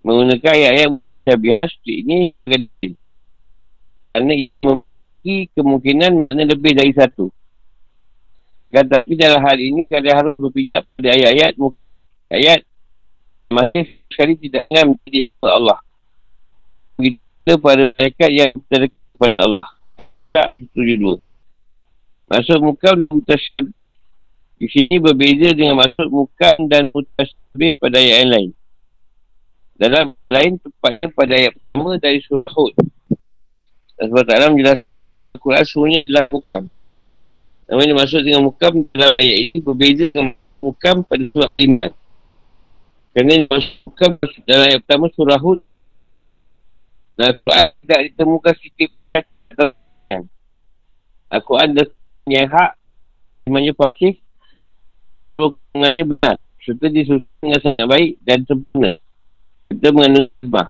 menggunakan 0.00 0.52
ayat 0.56 0.74
yang 0.88 0.94
biasa 1.36 1.68
seperti 1.68 1.92
ini 2.00 2.18
kerana 2.40 4.32
ia 4.32 4.48
memiliki 4.64 5.36
kemungkinan 5.52 6.12
mana 6.32 6.44
lebih 6.48 6.72
dari 6.72 6.92
satu. 6.96 7.28
Dan 8.72 8.88
tapi 8.88 9.18
dalam 9.18 9.44
hal 9.44 9.58
ini 9.60 9.84
kalau 9.84 10.12
harus 10.14 10.34
berpijak 10.40 10.86
pada 10.96 11.08
ayat-ayat 11.12 11.58
ayat 12.30 12.64
masih 13.50 13.98
sekali 14.06 14.38
tidak 14.38 14.70
akan 14.70 14.94
menjadi 14.94 15.20
Allah. 15.42 15.78
Begitu 16.94 17.52
pada 17.58 17.84
mereka 17.98 18.24
yang 18.30 18.52
terdekat 18.70 19.02
kepada 19.14 19.36
Allah. 19.42 19.70
Tak 20.30 20.48
setuju 20.62 20.94
dua. 20.96 21.16
Maksud 22.30 22.58
muka 22.62 22.94
mutasyabih 22.94 23.74
di 24.60 24.68
sini 24.68 25.00
berbeza 25.00 25.56
dengan 25.56 25.80
maksud 25.80 26.12
mukan 26.12 26.68
dan 26.68 26.92
mutasbih 26.92 27.80
pada 27.80 27.96
ayat 27.96 28.16
yang 28.22 28.30
lain. 28.30 28.50
Dalam 29.80 30.06
lain 30.28 30.60
tepatnya 30.60 31.08
pada 31.16 31.32
ayat 31.32 31.52
pertama 31.56 31.96
dari 31.96 32.20
surah 32.20 32.52
Hud. 32.52 32.76
Dan 33.96 34.04
sebab 34.12 34.24
taklah 34.28 34.48
menjelaskan 34.52 34.86
Al-Quran 35.32 35.64
semuanya 35.64 35.98
adalah 36.04 36.24
mukam. 36.28 36.64
Namun 37.64 37.84
yang 37.88 37.98
maksud 38.04 38.20
dengan 38.20 38.42
mukam 38.44 38.72
dalam 38.92 39.16
ayat 39.16 39.36
ini 39.48 39.58
berbeza 39.64 40.04
dengan 40.12 40.36
mukam 40.60 40.96
pada 41.08 41.24
surah 41.32 41.52
iman. 41.64 41.92
Kerana 43.20 43.44
mukam 43.84 44.16
dalam 44.48 44.64
ayat 44.64 44.80
pertama 44.80 45.12
surah 45.12 45.36
Hud. 45.36 45.60
Dan 47.20 47.36
Al-Quran 47.36 47.68
tidak 47.84 48.00
ditemukan 48.08 48.54
sikit 48.64 48.90
Al-Quran 51.28 51.68
dah 51.76 51.88
yang 52.24 52.48
hak 52.48 52.80
semuanya 53.44 53.76
pasif 53.76 54.16
mengenai 55.36 56.00
benar. 56.00 56.40
Serta 56.64 56.88
disusun 56.88 57.28
dengan 57.44 57.60
sangat 57.60 57.84
baik 57.92 58.16
dan 58.24 58.40
sempurna. 58.48 58.96
Kita 59.68 59.92
mengenai 59.92 60.24
sebab 60.40 60.66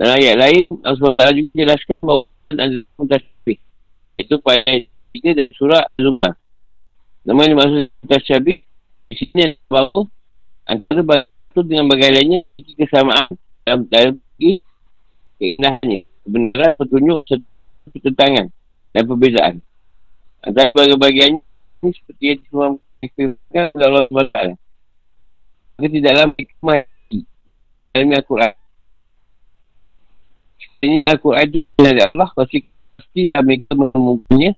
dalam 0.00 0.16
ayat 0.16 0.36
lain 0.40 0.64
SWT 0.80 1.20
juga 1.36 1.52
jelaskan 1.52 1.96
bahawa 2.00 2.24
ada 2.48 2.80
mutasyabbih 2.96 3.58
itu 4.16 4.34
pada 4.40 4.64
ayat 4.64 4.88
3 5.12 5.36
dari 5.36 5.52
surah 5.52 5.84
Al-Zumar 5.84 6.32
nama 7.28 7.40
yang 7.44 7.60
maksud 7.60 7.92
mutasyabbih 8.08 8.56
di 9.12 9.14
sini 9.20 9.38
yang 9.44 9.52
bahawa 9.68 10.08
antara 10.70 11.02
batu 11.02 11.60
dengan 11.66 11.90
bagai 11.90 12.14
lainnya 12.14 12.40
kesamaan 12.78 13.34
dalam 13.66 13.80
dalam 13.90 14.14
keindahannya. 14.38 16.06
Kebenaran 16.22 16.72
petunjuk 16.78 17.26
pertentangan 17.90 18.46
dan 18.94 19.02
perbezaan. 19.02 19.54
Antara 20.46 20.70
bagian-bagiannya 20.72 21.42
seperti 21.90 22.24
yang 22.24 22.40
Imam 22.48 22.72
Hikmah 23.00 23.72
Allah 23.76 24.04
SWT 24.08 24.38
Maka 25.76 25.88
tidaklah 25.88 26.24
hikmah 26.36 26.80
Dalam 27.92 28.08
Al-Quran. 28.16 28.52
Ini 30.80 30.96
Al-Quran 31.04 31.44
itu 31.52 31.60
Dari 31.76 32.00
Allah 32.00 32.28
Pasti 32.32 32.64
Pasti 32.96 33.22
mereka 33.36 33.72
menemukannya 33.76 34.52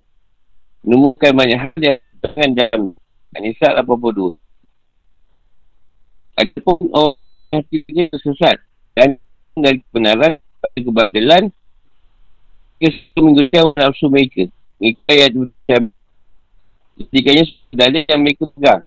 Menemukan 0.86 1.30
banyak 1.34 1.58
hal 1.58 1.74
Yang 1.78 1.98
dengan 2.22 2.50
dalam 2.54 2.82
An-Nisa 3.34 3.74
82 3.74 4.41
Ataupun 6.38 6.88
orang 6.92 7.18
yang 7.52 7.60
hatinya 7.60 8.04
tersesat 8.16 8.56
Dan 8.96 9.20
dari 9.52 9.84
kebenaran 9.88 10.32
Pada 10.40 10.78
kebatilan 10.80 11.42
Kesuatu 12.80 13.18
menggunakan 13.20 13.64
nafsu 13.76 14.06
mereka 14.08 14.48
Mereka 14.80 15.12
yang 15.12 15.92
Ketikanya 16.96 17.44
sudah 17.72 17.86
ada 17.88 17.98
yang 18.04 18.20
mereka 18.20 18.44
pegang. 18.52 18.82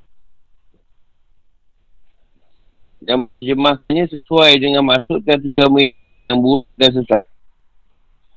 Dan 3.05 3.29
jemahnya 3.37 4.03
sesuai 4.09 4.51
dengan 4.57 4.85
maksud 4.85 5.21
dan 5.25 5.41
mereka 5.69 5.97
yang 6.29 6.37
buruk 6.41 6.65
dan 6.77 6.89
sesat. 6.93 7.23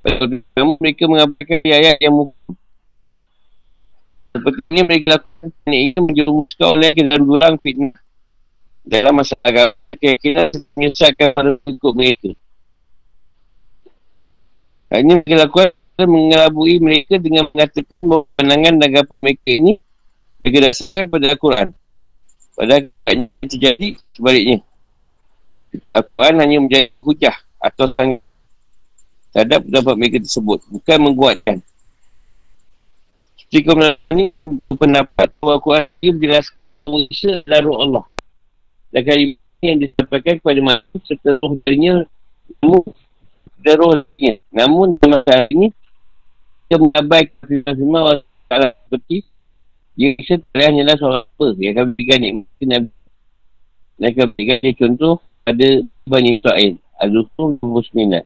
Pertama 0.04 0.76
mereka 0.76 1.04
mengabarkan 1.08 1.60
ayat 1.64 1.96
yang 2.00 2.14
muka. 2.16 2.36
Seperti 4.32 4.60
ini 4.70 4.82
mereka 4.84 5.06
lakukan 5.18 5.50
ini 5.72 5.96
menjerumuskan 5.96 6.68
oleh 6.68 6.90
dalam 6.96 7.22
durang 7.24 7.56
fitnah. 7.60 7.96
Dalam 8.88 9.20
masyarakat 9.20 9.76
kira-kira 10.00 10.48
menyesatkan 10.72 11.36
pada 11.36 11.60
ikut 11.68 11.92
mereka. 11.92 12.32
Hanya 14.88 15.20
mereka 15.20 15.34
lakukan 15.44 16.08
mengelabui 16.08 16.80
mereka 16.80 17.20
dengan 17.20 17.52
mengatakan 17.52 17.92
bahawa 18.00 18.24
pandangan 18.32 18.74
dan 18.80 18.86
agama 18.88 19.12
mereka 19.20 19.48
ini 19.52 19.72
mereka 20.40 20.58
dasarkan 20.72 21.06
pada 21.12 21.26
Al-Quran. 21.28 21.68
Padahal 22.56 22.82
terjadi 23.44 23.88
sebaliknya. 24.16 24.58
Al-Quran 25.92 26.34
hanya 26.40 26.56
menjadi 26.64 26.88
hujah 27.04 27.36
atau 27.60 27.92
sangat 27.92 28.24
terhadap 29.36 29.60
pendapat 29.68 29.94
mereka 30.00 30.16
tersebut. 30.24 30.58
Bukan 30.72 30.98
menguatkan. 31.04 31.56
Seperti 33.36 33.58
kemudian 33.68 34.00
ini 34.16 34.24
berpendapat 34.72 35.28
bahawa 35.36 35.60
Al-Quran 35.60 35.84
ini 36.00 36.10
menjelaskan 36.16 36.56
adalah 37.44 37.60
roh 37.60 37.78
Allah. 37.84 38.04
Dan 38.88 39.02
kali 39.04 39.22
ini 39.36 39.64
yang 39.64 39.78
disampaikan 39.84 40.34
kepada 40.40 40.60
manusia 40.62 40.98
serta 41.04 41.30
roh 41.42 41.58
darinya 41.62 41.94
namun 42.62 42.82
dan 43.60 43.76
darinya. 43.76 44.34
Namun 44.54 44.86
dalam 45.02 45.22
hal 45.26 45.46
ini 45.52 45.68
dia 46.68 46.76
mengabaikan 46.76 47.38
firman-firman 47.48 48.00
Allah 48.00 48.18
Ta'ala 48.48 48.68
seperti 48.86 49.24
dia 49.98 50.14
rasa 50.14 50.34
kalian 50.54 50.70
hanyalah 50.72 50.96
seorang 50.96 51.24
apa. 51.26 51.46
Yang 51.58 51.72
akan 51.74 51.86
berikan 51.96 52.18
nikmat 52.22 52.64
Nabi 52.64 52.90
dan 53.98 54.08
akan 54.14 54.26
berikan 54.38 54.74
contoh 54.78 55.14
pada 55.42 55.68
Bani 56.06 56.30
Israel 56.38 56.72
Al-Zuhur 57.02 57.58
29 57.60 58.22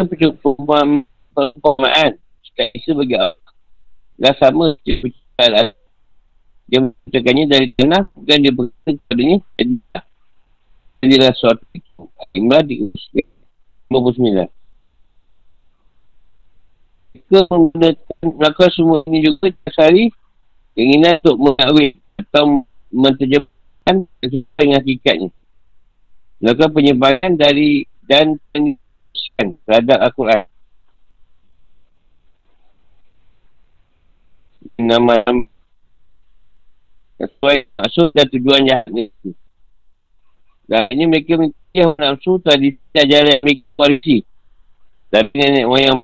dan 0.00 0.32
perumpamaan 0.40 2.16
sekali 2.40 2.72
isa 2.72 2.96
bagi 2.96 3.16
Allah 3.20 3.36
dah 4.16 4.34
sama 4.40 4.76
dia 4.84 4.96
percaya 5.00 5.72
dia 6.70 6.78
menciptakannya 6.86 7.44
dari 7.50 7.66
tanah 7.74 8.06
bukan 8.14 8.38
dia 8.38 8.52
berkata 8.54 8.90
kepadanya 8.94 9.38
jadi 9.58 9.74
jadilah 11.02 11.34
suatu 11.34 11.66
Imran 12.38 12.62
59 12.62 14.60
mereka 17.30 17.46
menggunakan 17.50 18.26
melakukan 18.38 18.70
semua 18.74 18.98
ini 19.06 19.18
juga 19.22 19.54
dasari 19.62 20.10
keinginan 20.74 21.18
untuk 21.22 21.36
mengawin 21.38 21.94
atau 22.18 22.66
menterjemahkan 22.90 23.96
dengan 24.58 24.78
hakikatnya. 24.82 25.30
Melakukan 26.42 26.70
penyebaran 26.74 27.32
dari 27.38 27.86
dan 28.08 28.34
penyusupan 28.50 29.46
terhadap 29.62 29.98
Al-Quran. 30.10 30.44
Nama 34.80 35.20
sesuai 37.20 37.68
maksud 37.76 38.16
dan 38.16 38.26
tujuan 38.32 38.64
jahat 38.64 38.88
ni. 38.88 39.12
Dan 40.64 40.88
ini 40.94 41.04
mereka 41.04 41.36
memiliki 41.36 41.80
nafsu 42.00 42.40
tadi 42.40 42.72
ajaran 42.96 43.44
mereka 43.44 43.68
kualiti. 43.76 44.24
Tapi 45.12 45.28
nenek 45.34 45.66
moyang 45.68 46.00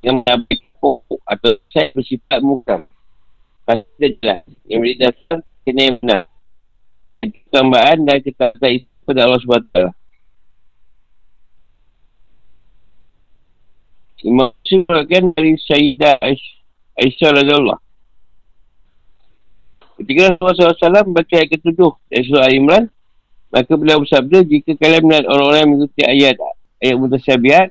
yang 0.00 0.22
mendapat 0.22 0.62
pokok 0.78 1.20
atau 1.26 1.52
saya 1.68 1.90
bersifat 1.92 2.40
mukam. 2.40 2.86
Pasti 3.66 4.16
jelas. 4.22 4.46
Yang 4.70 4.78
boleh 4.78 4.96
dasar, 5.02 5.38
kena 5.66 5.82
yang 5.82 5.96
benar. 5.98 6.22
Tambahan 7.50 8.06
dan 8.06 8.22
kata-kata 8.22 8.66
itu 8.70 8.86
pada 9.02 9.26
Allah 9.26 9.42
SWT. 9.42 9.76
Imam 14.26 14.50
berkata 14.86 15.28
dari 15.34 15.54
Sayyidah 15.58 16.18
Aisyah 16.98 17.30
Rasulullah. 17.34 17.78
Ketika 19.96 20.36
Rasulullah 20.36 20.76
SAW 20.76 21.16
baca 21.16 21.34
ayat 21.34 21.48
ketujuh 21.56 21.92
dari 22.12 22.22
surah 22.28 22.46
Al-Imran, 22.46 22.84
Maka 23.56 23.72
beliau 23.78 24.02
bersabda, 24.02 24.42
jika 24.42 24.74
kalian 24.76 25.02
melihat 25.06 25.24
orang-orang 25.30 25.60
yang 25.62 25.70
mengikuti 25.72 26.02
ayat 26.02 26.36
ayat 26.82 26.96
mutasyabihat, 26.98 27.68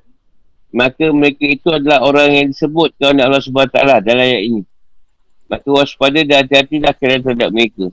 maka 0.74 1.06
mereka 1.12 1.46
itu 1.46 1.68
adalah 1.70 2.02
orang 2.02 2.28
yang 2.32 2.48
disebut 2.50 2.96
oleh 3.06 3.22
Allah 3.22 3.44
SWT 3.44 3.76
dalam 4.02 4.24
ayat 4.24 4.44
ini. 4.50 4.62
Maka 5.46 5.68
waspada 5.70 6.26
dan 6.26 6.48
hati-hatilah 6.48 6.94
kalian 6.98 7.22
terhadap 7.22 7.50
mereka. 7.54 7.86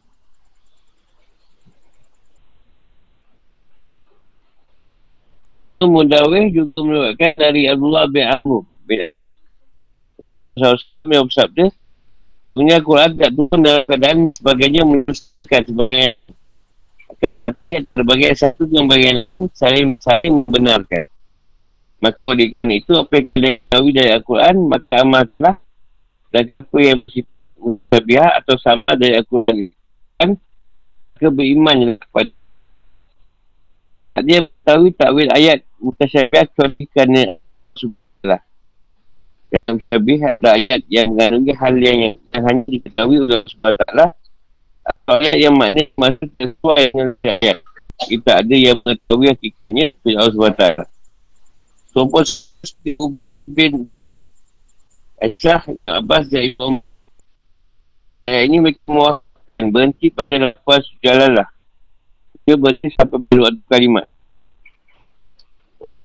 Mudawih 5.82 6.46
juga 6.54 6.78
menyebutkan 6.80 7.34
dari 7.34 7.66
Abdullah 7.66 8.06
bin 8.06 8.22
Amr 8.22 8.62
bin 8.86 9.10
Rasulullah 10.54 11.10
yang 11.10 11.26
bersabda 11.26 11.64
punya 12.52 12.76
Quran 12.84 13.16
tak 13.16 13.32
turun 13.32 13.60
dalam 13.64 13.82
keadaan 13.88 14.18
sebagainya 14.36 14.82
menuliskan 14.84 15.62
sebagai 15.64 16.06
sebagai 17.72 18.30
satu 18.36 18.62
yang 18.68 18.86
bagian 18.86 19.24
saling 19.56 19.96
saling 19.98 20.44
membenarkan 20.44 21.08
maka 22.02 22.18
oleh 22.28 22.52
itu 22.52 22.92
apa 22.98 23.12
yang 23.14 23.26
kita 23.32 23.50
tahu 23.72 23.86
dari 23.94 24.10
Al-Quran 24.12 24.56
maka 24.68 24.94
amatlah 25.00 25.56
dan 26.28 26.44
apa 26.52 26.78
yang 26.82 26.98
bersifat 27.00 28.36
atau 28.42 28.56
sama 28.60 28.90
dari 28.98 29.16
Al-Quran 29.16 29.72
kan 30.20 30.30
keberiman 31.16 31.96
kepada 31.96 32.32
dia 34.20 34.44
tahu 34.60 34.92
takwil 34.92 35.32
ayat 35.32 35.64
mutasyabihat 35.80 36.52
kecuali 36.52 36.84
kerana 36.92 37.41
yang 39.52 39.76
mutasyabihat 39.76 40.32
ada 40.40 40.50
ayat 40.56 40.80
yang 40.88 41.06
mengandungi 41.12 41.52
hal 41.52 41.74
yang, 41.76 41.98
yang, 42.00 42.14
yang 42.32 42.42
hanya 42.48 42.64
diketahui 42.64 43.16
oleh 43.20 43.40
subhanallah 43.44 44.10
atau 44.82 45.14
ayat 45.20 45.38
yang 45.38 45.54
maknanya 45.54 45.92
masuk 45.94 46.30
sesuai 46.40 46.82
dengan 46.90 47.08
ayat 47.28 47.58
kita 48.08 48.30
ada 48.40 48.54
yang 48.56 48.76
mengetahui 48.80 49.26
hakikatnya 49.30 49.84
dari 50.00 50.14
Allah 50.16 50.34
SWT 50.34 50.64
Contoh 51.92 52.24
bin 53.44 53.72
Aisyah 55.20 55.60
Abbas 55.86 56.32
dan 56.32 56.56
Ibn 56.56 56.80
Ayat 58.22 58.46
ini 58.46 58.62
mereka 58.62 58.80
mewakilkan 58.86 59.66
berhenti 59.74 60.06
pada 60.14 60.54
lepas 60.54 60.82
jalan 61.02 61.42
lah. 61.42 61.48
Dia 62.46 62.54
berhenti 62.54 62.94
sampai 62.94 63.18
berluat 63.18 63.58
kalimat. 63.66 64.06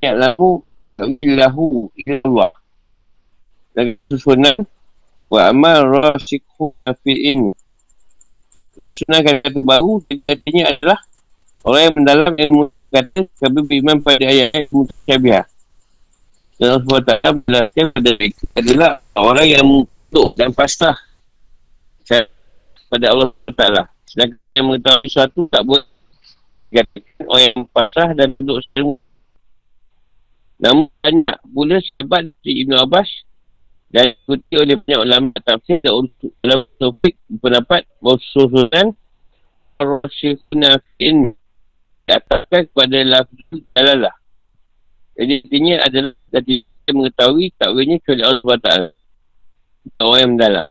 Ya 0.01 0.17
lahu 0.17 0.65
lahu 0.97 1.93
ilallah 1.93 2.56
dan 3.77 3.93
susunan 4.09 4.57
wa 5.29 5.53
amal 5.53 5.85
rasikhu 6.01 6.73
nafi'in 6.81 7.53
susunan 8.97 9.21
kata 9.21 9.61
baru 9.61 10.01
katanya 10.25 10.73
adalah 10.73 10.99
orang 11.61 11.81
yang 11.85 11.93
mendalam 11.93 12.33
ilmu 12.33 12.63
kata 12.89 13.29
kami 13.37 13.59
beriman 13.69 14.01
pada 14.01 14.25
ayat 14.25 14.65
mutasyabiah 14.73 15.45
dan 16.57 16.67
Allah 16.73 16.81
SWT 16.81 17.13
berlaku 17.45 17.81
pada 17.93 18.11
mereka 18.17 18.43
adalah 18.57 18.91
orang 19.13 19.45
yang 19.45 19.61
mengutuk 19.61 20.33
dan 20.33 20.49
pasrah 20.57 20.97
pada 22.89 23.05
Allah 23.13 23.29
SWT 23.45 23.63
sedangkan 24.09 24.41
yang 24.57 24.65
mengetahui 24.73 25.05
sesuatu 25.05 25.41
tak 25.53 25.61
buat 25.61 25.85
orang 27.29 27.43
yang 27.45 27.59
pasrah 27.69 28.09
dan 28.17 28.33
duduk 28.41 28.65
setelah 28.65 28.97
Namun 30.57 30.89
banyak 31.05 31.39
pula 31.53 31.77
sebab 31.77 32.33
Ibn 32.41 32.73
Abbas 32.81 33.26
dan 33.87 34.11
ikuti 34.11 34.53
oleh 34.59 34.75
banyak 34.75 34.99
ulama 34.99 35.31
tafsir 35.39 35.79
dan 35.79 35.93
untuk 35.95 36.31
dalam 36.43 36.67
topik 36.75 37.15
pendapat 37.39 37.87
bahawa 38.03 38.19
susunan 38.19 38.87
Rasulullah 39.79 40.81
Fin 40.99 41.31
diataskan 42.07 42.61
kepada 42.71 42.97
lafzu 43.03 43.55
dalalah. 43.71 44.15
Jadi 45.15 45.33
intinya 45.43 45.75
adalah 45.87 46.13
tadi 46.29 46.63
kita 46.63 46.91
mengetahui 46.93 47.45
takwilnya 47.55 47.97
kepada 48.03 48.23
Allah 48.27 48.41
SWT. 48.43 48.69
Orang 50.03 50.19
yang 50.19 50.31
mendalam. 50.35 50.69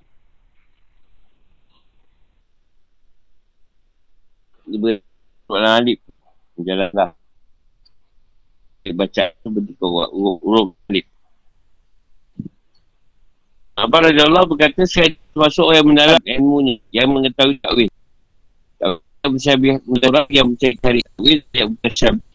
Dia 4.67 4.79
bersoalan 4.83 5.73
alif. 5.81 6.01
Jalanlah 6.57 7.17
baca 8.93 9.35
tu 9.43 9.49
bentuk 9.51 9.79
urut 9.83 10.77
balik. 10.87 11.07
Abang 13.77 14.09
Raja 14.09 14.25
Allah 14.25 14.49
berkata, 14.49 14.89
saya 14.89 15.13
termasuk 15.37 15.69
orang 15.69 15.77
yang 15.77 15.89
mendalam 15.93 16.21
ilmu 16.25 16.57
ni, 16.65 16.75
yang 16.97 17.13
mengetahui 17.13 17.61
takwil. 17.61 17.89
Takwil 18.81 19.31
bersyabiah, 19.37 19.77
orang 19.85 20.27
yang 20.33 20.47
mencari 20.49 20.75
cari 20.81 21.01
takwil, 21.05 21.39
yang 21.53 21.71
bersyabiah. 21.85 22.35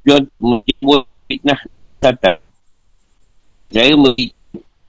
John 0.00 0.24
mengibul 0.40 1.04
fitnah 1.28 1.60
datang. 2.00 2.40
Saya 3.68 3.92
memberi 3.92 4.32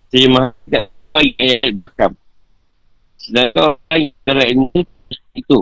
terjemahkan 0.08 0.88
baik 1.12 1.34
ayat 1.36 1.74
bekam. 1.84 2.12
Sedangkan 3.20 3.76
orang 3.76 4.00
yang 4.00 4.16
dalam 4.24 4.46
ilmu 4.56 4.80
itu, 5.36 5.58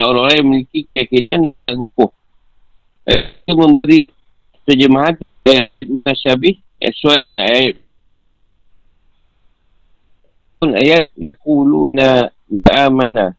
orang-orang 0.00 0.32
yang 0.32 0.46
memiliki 0.48 0.80
keyakinan 0.96 1.52
dan 1.68 1.76
hukum. 1.76 2.10
Mereka 3.04 3.52
memberi 3.52 4.00
terjemahan 4.64 5.14
ayat 5.44 5.68
Nasyabih 6.08 6.56
Eswat 6.80 7.28
ayat 7.36 7.76
pun 10.60 10.76
ayat 10.76 11.08
Kuluna 11.40 12.28
Ba'amana. 12.44 13.32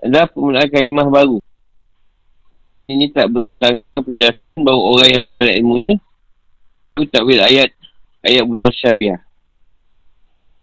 Adalah 0.00 0.30
pemulaan 0.30 0.70
kalimah 0.70 1.08
baru. 1.10 1.38
Ini 2.86 3.10
tak 3.10 3.26
bertanggung 3.34 4.02
penjelasan 4.06 4.60
bahawa 4.62 4.80
orang 4.94 5.08
yang 5.10 5.24
ada 5.42 5.52
ilmu 5.58 5.74
ni 5.84 5.96
itu 7.00 7.08
tak 7.08 7.22
boleh 7.24 7.40
ayat 7.40 7.70
ayat 8.20 8.44
Nasyabih 8.44 9.16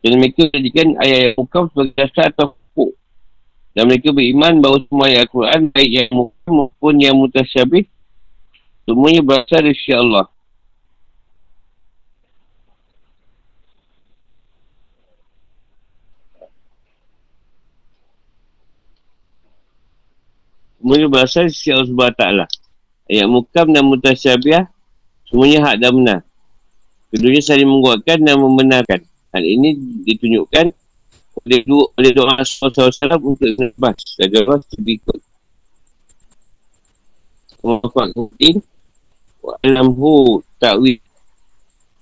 dan 0.06 0.12
mereka 0.22 0.46
jadikan 0.54 0.94
ayat 1.02 1.34
Mukam 1.34 1.66
sebagai 1.74 1.98
dasar 1.98 2.30
atau 2.30 2.54
dan 3.74 3.86
mereka 3.86 4.10
beriman 4.10 4.58
bahawa 4.58 4.78
semua 4.90 5.06
ayat 5.06 5.30
Al-Quran 5.30 5.62
baik 5.70 5.92
yang 5.94 6.10
muhkim 6.14 6.54
maupun 6.54 6.94
yang 6.98 7.16
mutasyabih 7.18 7.86
semuanya 8.90 9.22
berasal 9.22 9.62
dari 9.62 9.94
Allah. 9.94 10.26
Semuanya 20.88 21.12
berasal 21.12 21.52
sisi 21.52 21.76
Allah 21.76 21.84
SWT. 21.84 22.24
Ayat 23.12 23.28
mukam 23.28 23.76
dan 23.76 23.84
mutasyabih 23.92 24.72
semuanya 25.28 25.68
hak 25.68 25.84
dan 25.84 25.92
benar. 25.92 26.20
Keduanya 27.12 27.44
saling 27.44 27.68
menguatkan 27.68 28.24
dan 28.24 28.40
membenarkan. 28.40 29.04
Hal 29.36 29.44
ini 29.44 29.76
ditunjukkan 30.08 30.72
oleh 31.44 31.60
dua 31.68 31.92
oleh 31.92 32.12
doa 32.16 32.40
Rasulullah 32.40 32.88
SAW 32.88 33.20
untuk 33.20 33.52
Abbas 33.60 34.00
dan 34.16 34.32
Allah 34.32 34.64
lebih 34.80 34.96
ikut 35.04 35.20
Muhammad 37.68 38.08
Kutin 38.16 38.56
Alamhu 39.68 40.40
ta'wid 40.56 41.04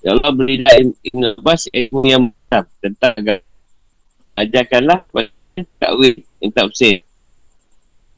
Ya 0.06 0.14
Allah 0.14 0.30
berilah 0.30 0.78
Ibn 0.78 1.22
Abbas 1.42 1.74
ilmu 1.74 2.06
yang 2.06 2.30
benar 2.30 2.70
tentang 2.86 3.14
agama 3.18 3.46
ajarkanlah 4.38 5.00
ta'wid 5.82 6.22
yang 6.38 6.52
tak 6.54 6.70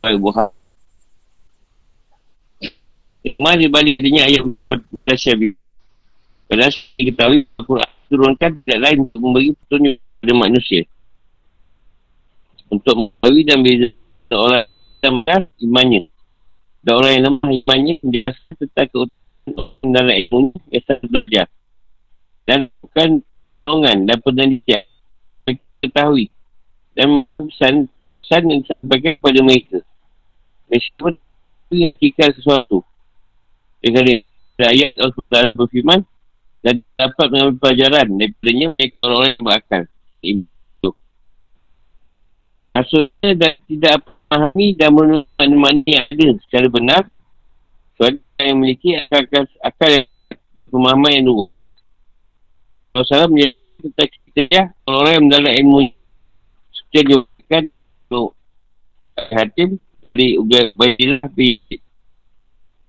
Baik 0.08 0.24
buah 0.24 0.48
Hikmah 3.28 3.54
di 3.60 3.68
balik 3.68 4.00
dirinya 4.00 4.24
ayat 4.24 4.48
Mutasyabi 4.48 5.52
Padahal 6.48 6.72
kita 6.96 7.12
tahu 7.20 7.44
Al-Quran 7.60 7.92
turunkan 8.08 8.52
tidak 8.64 8.80
lain 8.88 8.98
untuk 9.04 9.20
memberi 9.20 9.52
petunjuk 9.52 10.00
kepada 10.00 10.34
manusia. 10.40 10.82
Untuk 12.72 12.96
mengetahui 12.96 13.42
dan 13.44 13.60
beza 13.68 13.88
orang 14.32 14.66
yang 15.04 15.16
benar 15.28 15.42
imannya. 15.60 16.02
Dan 16.88 16.94
orang 17.04 17.12
yang 17.12 17.24
lemah 17.28 17.52
imannya 17.52 17.96
dia 18.08 18.32
tentang 18.56 18.88
keutamaan 18.96 19.92
dalam 19.92 20.16
ilmu 20.24 20.56
satu 20.72 21.06
belajar 21.12 21.52
dan 22.48 22.72
bukan 22.80 23.20
tolongan 23.68 24.08
dan 24.08 24.18
penelitian. 24.24 24.88
Mereka 25.44 25.68
ketahui. 25.84 26.32
Dan 26.96 27.28
pesan 27.36 27.92
pesan 28.24 28.42
yang 28.48 28.60
disampaikan 28.64 29.14
kepada 29.20 29.40
mereka 29.44 29.78
meskipun 30.72 31.20
itu 31.72 31.92
kikal 32.00 32.32
sesuatu. 32.36 32.78
Dengan 33.84 34.24
ayat 34.58 34.98
Allah 34.98 35.54
berfirman 35.54 36.02
dan 36.66 36.82
dapat 36.98 37.28
mengambil 37.30 37.56
pelajaran 37.62 38.08
daripadanya 38.18 38.68
mereka 38.74 38.96
orang-orang 39.06 39.32
yang 39.32 39.46
berakal. 39.46 39.84
Maksudnya 42.78 43.30
dah 43.34 43.54
tidak 43.66 43.94
memahami 44.06 44.68
dan 44.78 44.90
menurut 44.94 45.26
mana 45.40 45.82
yang 45.90 46.06
ada 46.14 46.28
secara 46.46 46.68
benar 46.70 47.02
Tuan 47.98 48.22
yang 48.38 48.62
memiliki 48.62 48.94
akal, 49.10 49.50
akal, 49.66 49.90
yang 49.90 50.06
pemahaman 50.70 51.12
yang 51.18 51.26
dulu 51.26 51.46
Kalau 52.94 53.06
salah 53.10 53.26
menjadi 53.26 53.58
kita 54.30 54.42
ya 54.54 54.64
Orang-orang 54.86 55.14
yang 55.18 55.24
mendalam 55.26 55.54
ilmu 55.58 55.80
Seperti 56.70 56.94
yang 56.94 57.08
diubatkan 57.10 57.64
Hatim 59.34 59.70
Dari 60.18 60.34
Ugal 60.34 60.74
Bayilah 60.74 61.30
Pi 61.30 61.62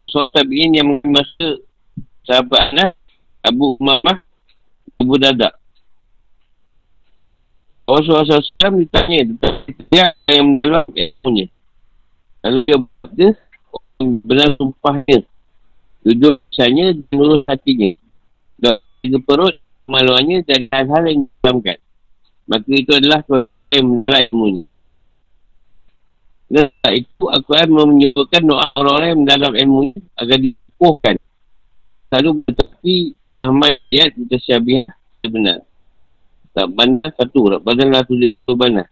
So 0.09 0.33
tabi'in 0.33 0.81
yang 0.81 0.97
masa 1.05 1.61
Sahabat 2.25 2.73
Anas 2.73 2.97
Abu 3.45 3.77
Umamah 3.77 4.25
Abu 4.97 5.21
Dadak 5.21 5.53
Rasulullah 7.85 8.25
SAW 8.25 8.85
ditanya 8.85 9.33
tentang 9.33 9.57
dia 9.89 10.07
yang 10.29 10.61
mendalam 10.61 10.85
ilmunya. 10.93 11.49
Lalu 12.45 12.59
dia 12.69 12.77
dia 13.17 13.31
benar 14.01 14.61
sumpahnya. 14.61 15.25
Duduk 16.05 16.37
misalnya 16.53 16.93
dan 16.93 17.17
urus 17.17 17.49
hatinya. 17.49 17.97
Dan 18.61 18.77
tiga 19.01 19.19
perut 19.25 19.57
maluannya 19.89 20.45
dan 20.45 20.69
hal-hal 20.69 21.03
yang 21.09 21.21
didalamkan. 21.25 21.79
Maka 22.45 22.69
itu 22.77 22.93
adalah 22.93 23.25
yang 23.73 23.85
mendalam 23.89 24.25
ilmunya. 24.37 24.65
Dan 26.49 26.73
itu 26.97 27.25
akan 27.29 27.93
menyebutkan 27.93 28.41
doa 28.41 28.73
orang-orang 28.73 29.21
mendalam 29.21 29.53
ilmunya 29.53 30.01
agar 30.17 30.41
dipuhkan. 30.41 31.15
Lalu 32.09 32.41
bertepi 32.41 33.13
amal 33.45 33.77
ayat 33.93 34.17
kita 34.17 34.37
syabiah 34.41 34.89
sebenarnya. 35.21 35.69
Tak 36.57 36.67
bandar 36.73 37.13
satu. 37.13 37.53
Tak 37.53 37.61
bandar 37.61 37.87
lah 37.93 38.03
tulis 38.09 38.33
tu 38.49 38.57
bandar. 38.57 38.89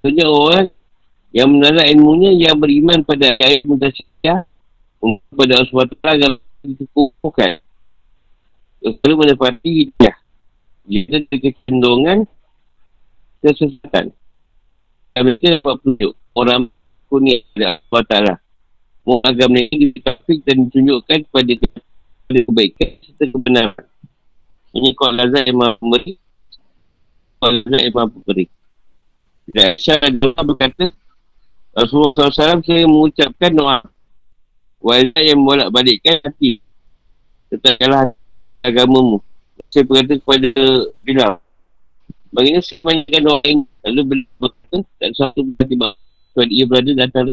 Sebenarnya 0.00 0.26
orang 0.30 0.66
yang 1.36 1.48
menarik 1.52 1.84
ilmunya 1.92 2.30
yang 2.48 2.56
beriman 2.56 3.04
pada 3.04 3.36
ayat 3.36 3.60
mutasyikah 3.68 4.48
pada 5.36 5.52
Allah 5.52 5.68
SWT 5.68 6.00
agar 6.00 6.30
dikukuhkan. 6.64 7.60
Perlu 8.80 9.14
menepati 9.20 9.70
hidayah. 9.84 10.16
Jika 10.88 11.20
ada 11.20 11.36
kecendungan 11.36 12.18
kesesatan. 13.44 14.16
Mereka 15.18 15.60
dapat 15.60 15.76
tunjuk 15.84 16.12
orang 16.32 16.72
kuning 17.12 17.44
Allah 17.58 17.82
SWT 17.90 18.38
agama 19.24 19.56
ini 19.64 19.96
ditafik 19.96 20.44
dan 20.44 20.68
ditunjukkan 20.68 21.18
kepada, 21.28 21.52
kepada 21.56 22.40
kebaikan 22.44 22.90
serta 23.00 23.24
kebenaran. 23.32 23.86
Ini 24.76 24.88
kau 24.92 25.08
lazat 25.08 25.48
yang 25.48 25.56
maha 25.56 25.72
pemberi. 25.80 26.12
Kau 27.40 27.48
lazat 27.48 27.80
yang 27.88 27.94
maha 27.96 28.08
pemberi. 28.12 28.44
Dan 29.48 30.12
doa 30.20 30.40
berkata, 30.44 30.92
Rasulullah 31.72 32.28
SAW 32.28 32.60
saya 32.60 32.84
mengucapkan 32.84 33.50
doa. 33.56 33.80
Wajah 34.84 35.22
yang 35.24 35.40
bolak 35.40 35.72
balikkan 35.72 36.20
hati. 36.20 36.60
Tetaplah 37.48 38.12
agamamu. 38.60 39.24
Saya 39.68 39.84
berkata 39.84 40.14
kepada 40.18 40.48
Bilal. 41.02 41.34
Baginda 42.28 42.60
banyakkan 42.84 43.22
doa 43.24 43.40
ini. 43.44 43.64
Lalu 43.84 44.00
berkata, 44.38 44.76
tak 45.00 45.10
satu 45.16 45.40
berkata, 45.42 45.96
sebab 46.34 46.48
ia 46.52 46.64
berada 46.68 46.90
di 46.92 47.02
antara 47.02 47.32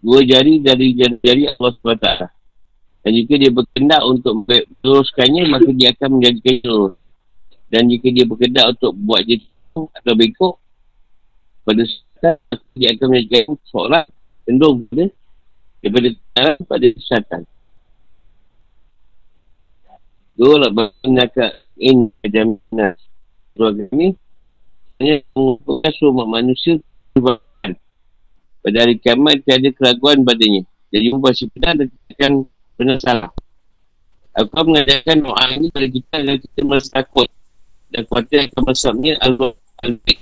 dua 0.00 0.20
jari 0.24 0.62
dari 0.62 0.96
jari-jari 0.96 1.42
Allah 1.50 1.72
SWT. 1.76 2.08
Dan 3.00 3.10
jika 3.16 3.34
dia 3.40 3.50
berkendak 3.50 4.02
untuk 4.04 4.44
teruskannya, 4.84 5.48
maka 5.48 5.70
dia 5.72 5.88
akan 5.96 6.20
menjadikan 6.20 6.56
lurus. 6.68 7.00
Dan 7.72 7.88
jika 7.88 8.06
dia 8.12 8.24
berkendak 8.28 8.66
untuk 8.76 8.92
buat 8.98 9.24
dia 9.24 9.40
atau 9.72 10.12
bengkok, 10.12 10.54
pada 11.64 11.82
saat 12.20 12.60
dia 12.76 12.92
akan 12.92 13.06
menjadikan 13.08 13.56
seolah 13.72 14.04
cenderung 14.44 14.84
pada 14.90 15.08
daripada 15.80 16.08
tanah 16.36 16.56
pada 16.68 16.86
kesihatan. 16.92 17.42
Dua 20.38 20.54
lah 20.56 20.70
berkendak 20.72 21.36
in 21.80 22.12
kejaminan 22.24 22.94
keluarga 23.56 23.84
ini 23.92 24.16
hanya 25.00 25.24
mengumpulkan 25.32 25.92
semua 25.96 26.28
manusia 26.28 26.76
pada 28.60 28.76
hari 28.84 29.00
kiamat 29.00 29.40
tiada 29.44 29.72
keraguan 29.72 30.20
padanya. 30.20 30.62
Jadi 30.92 31.06
pun 31.08 31.20
pasti 31.24 31.44
benar 31.54 31.72
dan 31.80 31.88
akan 32.12 32.32
benar 32.76 32.98
salah. 33.00 33.32
Aku 34.36 34.62
mengajarkan 34.62 35.16
doa 35.26 35.44
ini 35.56 35.66
kepada 35.72 35.88
kita 35.90 36.14
agar 36.22 36.36
kita 36.38 36.60
merasa 36.62 36.90
takut. 36.92 37.28
Dan 37.90 38.06
khawatir 38.06 38.46
akan 38.46 38.62
masuknya 38.62 39.12
Allah 39.18 39.52
Al-Bik. 39.82 40.18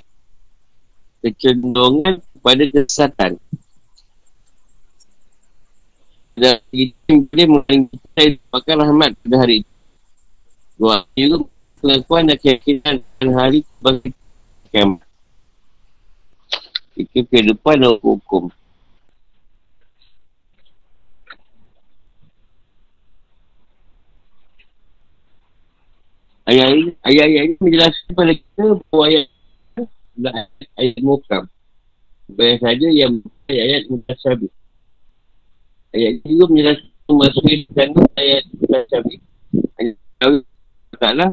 Kecenderungan 1.21 2.15
kepada 2.23 2.63
kesesatan. 2.73 3.33
Dan 6.39 6.57
kita 6.71 7.13
boleh 7.27 7.47
mengalami 7.51 7.87
kita 7.91 8.23
dapatkan 8.39 8.77
rahmat 8.79 9.11
pada 9.27 9.37
hari 9.43 9.55
itu. 9.67 9.68
Doa 10.79 11.03
juga 11.19 11.43
pengakuan 11.83 12.31
dan 12.31 12.39
keyakinan 12.39 12.95
dan 13.19 13.29
hari 13.35 13.67
bagi 13.83 14.15
kiamat. 14.71 15.03
Itu 16.95 17.27
kehidupan 17.27 17.83
dan 17.83 17.99
hukum. 17.99 18.55
Ayat-ayat 26.49 27.29
ini 27.29 27.55
menjelaskan 27.61 28.05
kepada 28.09 28.33
kita 28.33 28.63
bahawa 28.89 29.05
ayat 29.05 29.27
ayat, 30.25 30.49
ayat 30.81 30.97
mukam. 31.05 31.45
Banyak 32.33 32.59
saja 32.63 32.89
yang 32.89 33.21
ayat-ayat 33.51 33.83
mutasabih. 33.93 34.53
Ayat 35.93 36.23
ini 36.23 36.39
juga 36.39 36.45
menjelaskan 36.49 36.89
memasukkan 37.11 37.89
ayat 38.17 38.43
mutasabih. 38.57 39.19
Ayat 39.77 40.47
Allah 41.07 41.31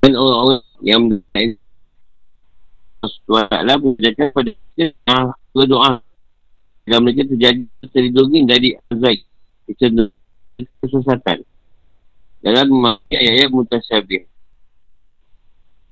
dan 0.00 0.12
orang-orang 0.16 0.62
yang 0.84 1.00
menjelaskan 1.08 1.56
Allah 3.00 3.76
menjelaskan 3.80 4.26
kepada 4.32 4.50
kita 4.76 4.92
ah, 5.08 5.32
berdoa. 5.56 5.92
Dan 6.84 6.98
mereka 7.06 7.22
terjadi 7.28 7.62
terlindungi 7.92 8.38
dari 8.48 8.68
azab 8.90 9.16
kesesatan. 10.82 11.44
Dalam 12.40 12.66
memakai 12.72 13.16
ayat-ayat 13.20 13.50
mutasyabih 13.52 14.30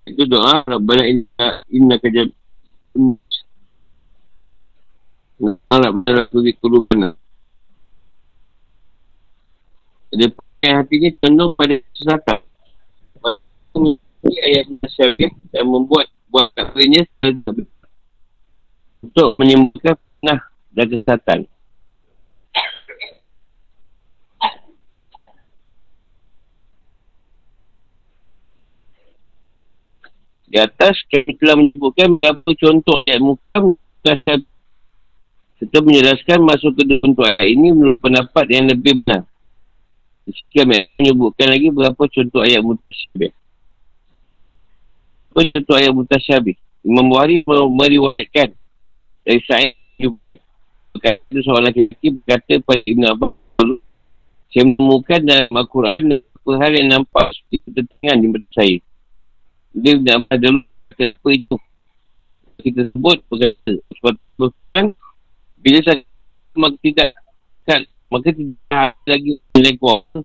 itu 0.08 0.24
doa 0.24 0.64
Rabbana 0.64 1.04
inna 1.04 1.46
inna 1.68 1.96
kajab 2.00 2.32
Rabbana 5.68 6.22
kuli 6.32 6.56
kulubana 6.56 7.12
dia 10.08 10.32
pakai 10.32 10.70
hatinya 10.80 11.10
cenderung 11.20 11.52
pada 11.52 11.76
kesesatan 11.92 12.40
ayat 14.48 14.64
mutasyabih 14.68 15.30
dan 15.52 15.64
membuat 15.68 16.06
buat 16.28 16.52
katanya 16.52 17.02
untuk 19.00 19.38
menyembuhkan 19.40 19.96
penah 20.20 20.40
dan 20.74 20.86
kesehatan. 20.90 21.40
Di 30.48 30.56
atas 30.56 30.96
kami 31.12 31.36
telah 31.36 31.60
menyebutkan 31.60 32.16
beberapa 32.16 32.50
contoh 32.56 33.04
ayat 33.04 33.20
mukam 33.20 33.76
serta 34.00 34.40
menjelaskan 35.84 36.40
masuk 36.40 36.72
ke 36.72 36.88
contoh 37.04 37.20
ayat 37.28 37.52
ini 37.52 37.68
menurut 37.68 38.00
pendapat 38.00 38.48
yang 38.48 38.64
lebih 38.64 39.04
benar. 39.04 39.28
Sekian 40.24 40.72
menyebutkan 40.96 41.52
lagi 41.52 41.68
beberapa 41.68 42.08
contoh 42.08 42.40
ayat 42.40 42.64
mutasyabih 42.64 43.32
contoh 45.54 45.76
ayat 45.78 45.92
mutasyabih? 45.94 46.56
Imam 46.86 47.10
Buhari 47.10 47.42
meriwayatkan 47.46 48.54
dari 49.26 49.40
Sa'id 49.44 49.74
berkata 50.98 51.36
seorang 51.44 51.70
lelaki 51.70 52.08
berkata 52.10 52.54
pada 52.66 52.82
Ibn 52.82 53.02
Abbas 53.14 53.32
saya 54.48 54.64
menemukan 54.64 55.20
dalam 55.22 55.52
Al-Quran 55.52 56.18
apa 56.18 56.50
hal 56.58 56.72
yang 56.72 56.88
nampak 56.88 57.26
seperti 57.36 57.56
ketentangan 57.68 58.16
di 58.16 58.26
mata 58.32 58.48
saya. 58.56 58.76
Dia 59.76 59.90
Ibn 59.94 60.08
Abbas 60.18 60.36
dulu 60.40 60.60
kata 60.90 61.04
apa 61.12 61.28
itu? 61.30 61.56
Kita 62.58 62.80
sebut 62.90 63.18
berkata 63.30 63.72
sebab 64.00 64.14
kan 64.74 64.86
bila 65.62 65.78
saya 65.84 66.02
maka 66.58 66.76
tidak 66.82 67.10
kan 67.62 67.80
maka 68.10 68.28
tidak 68.34 68.90
lagi 69.06 69.32
nilai 69.54 69.74
kuasa 69.78 70.18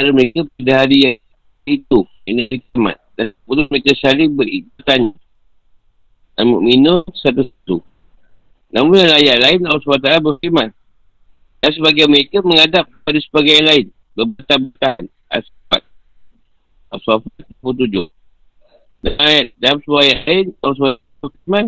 mereka 0.00 0.48
pada 0.58 0.72
hari 0.82 0.96
yang 1.04 1.18
itu 1.66 2.00
ini 2.26 2.50
hikmat 2.50 2.98
dan 3.16 3.32
kemudian 3.32 3.66
mereka 3.72 3.92
saling 3.96 4.36
berikutkan 4.36 5.16
Al-Mu'minun 6.36 7.08
satu-satu 7.16 7.80
Namun 8.76 9.00
dalam 9.00 9.16
ayat 9.16 9.40
lain 9.40 9.64
Allah 9.64 9.80
SWT 9.80 10.20
berfirman 10.20 10.68
Dan 11.64 11.70
sebagian 11.72 12.12
mereka 12.12 12.44
menghadap 12.44 12.84
pada 13.08 13.18
sebagian 13.24 13.64
lain 13.64 13.86
Berbetul-betul 14.12 15.08
Asfat 15.32 15.82
Asfat 16.92 17.24
27 17.64 18.04
Dan 19.00 19.12
ayat 19.16 19.44
dalam 19.56 19.80
sebuah 19.80 20.02
ayat 20.04 20.20
lain 20.28 20.46
Allah 20.60 20.76
SWT 20.76 21.24
berfirman 21.24 21.66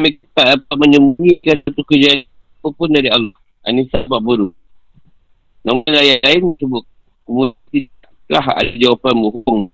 Mereka 0.00 0.24
tak 0.32 0.46
dapat 0.56 0.76
menyembunyikan 0.80 1.56
satu 1.60 1.82
kejadian 1.84 2.24
apapun 2.64 2.88
dari 2.88 3.12
Allah 3.12 3.36
Ini 3.68 3.84
sebab 3.92 4.20
buruk 4.24 4.56
Namun 5.60 5.84
ayat 5.92 6.24
lain 6.24 6.56
sebut 6.56 6.88
Kemudian 7.28 7.92
lah 8.32 8.44
ada 8.56 8.72
jawapan 8.76 9.16
muhung 9.16 9.72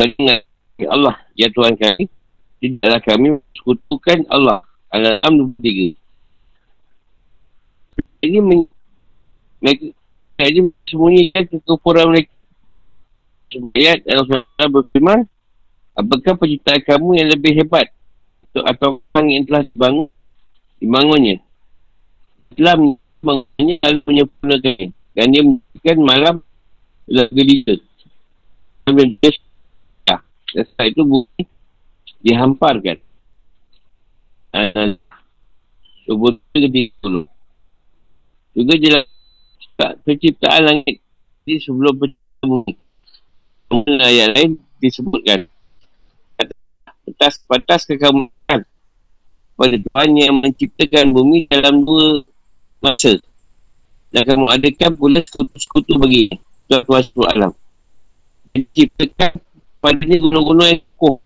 Sangat 0.00 0.48
Allah 0.88 1.20
ya 1.36 1.52
Tuhan 1.52 1.76
kami 1.76 2.08
tidaklah 2.56 3.00
kami 3.04 3.36
sekutukan 3.52 4.24
Allah 4.32 4.64
Al-An'am 4.88 5.52
23 5.60 6.00
ini 8.24 8.38
mereka 9.60 9.92
ini 10.40 10.72
sembunyikan 10.88 11.44
kekufuran 11.52 12.16
mereka. 12.16 12.32
Ayat 13.76 14.00
Allah 14.08 14.68
berfirman 14.72 15.28
apakah 15.92 16.32
penciptaan 16.38 16.80
kamu 16.80 17.20
yang 17.20 17.28
lebih 17.28 17.52
hebat? 17.60 17.92
Atau, 18.50 18.62
atau 18.64 18.90
orang 19.12 19.26
yang 19.28 19.44
telah 19.44 19.62
dibangun 19.68 20.08
dibangunnya? 20.80 21.36
Telah 22.56 22.74
mengenai 23.20 23.76
lalu 23.84 24.00
menyempurnakan 24.08 24.88
dan 25.12 25.26
dia 25.28 25.42
memberikan 25.44 25.98
malam 26.00 26.34
lagi 27.04 27.42
dia. 27.44 27.74
Dan 28.88 29.18
dia 29.20 29.30
setelah 30.52 30.86
itu 30.90 31.02
bumi 31.06 31.42
dihamparkan. 32.20 32.98
Uh, 34.50 34.98
Subuh 36.10 36.34
itu 36.34 36.58
ketika 36.66 37.06
dulu 37.06 37.22
juga 38.50 38.74
jelas 38.82 39.06
penciptaan 40.02 40.62
langit 40.66 40.98
di 41.46 41.54
sebelum 41.62 41.94
penciptaan 41.96 42.46
bumi. 42.50 42.72
Kemudian 43.70 44.00
ayat 44.02 44.28
lain 44.34 44.50
disebutkan. 44.82 45.46
Atas 47.10 47.42
batas 47.46 47.86
kekamuan 47.86 48.60
pada 49.54 49.76
Tuhan 49.76 50.10
yang 50.18 50.34
menciptakan 50.42 51.14
bumi 51.14 51.46
dalam 51.46 51.86
dua 51.86 52.26
masa. 52.82 53.18
Dan 54.10 54.26
kamu 54.26 54.46
adakan 54.50 54.98
pula 54.98 55.22
sekutu-sekutu 55.22 55.94
bagi 55.94 56.34
Tuhan 56.66 57.06
Tuhan 57.14 57.30
Alam. 57.38 57.52
Menciptakan 58.50 59.38
padanya 59.80 60.16
gunung-gunung 60.20 60.68
yang 60.68 60.80
kokoh 60.94 61.24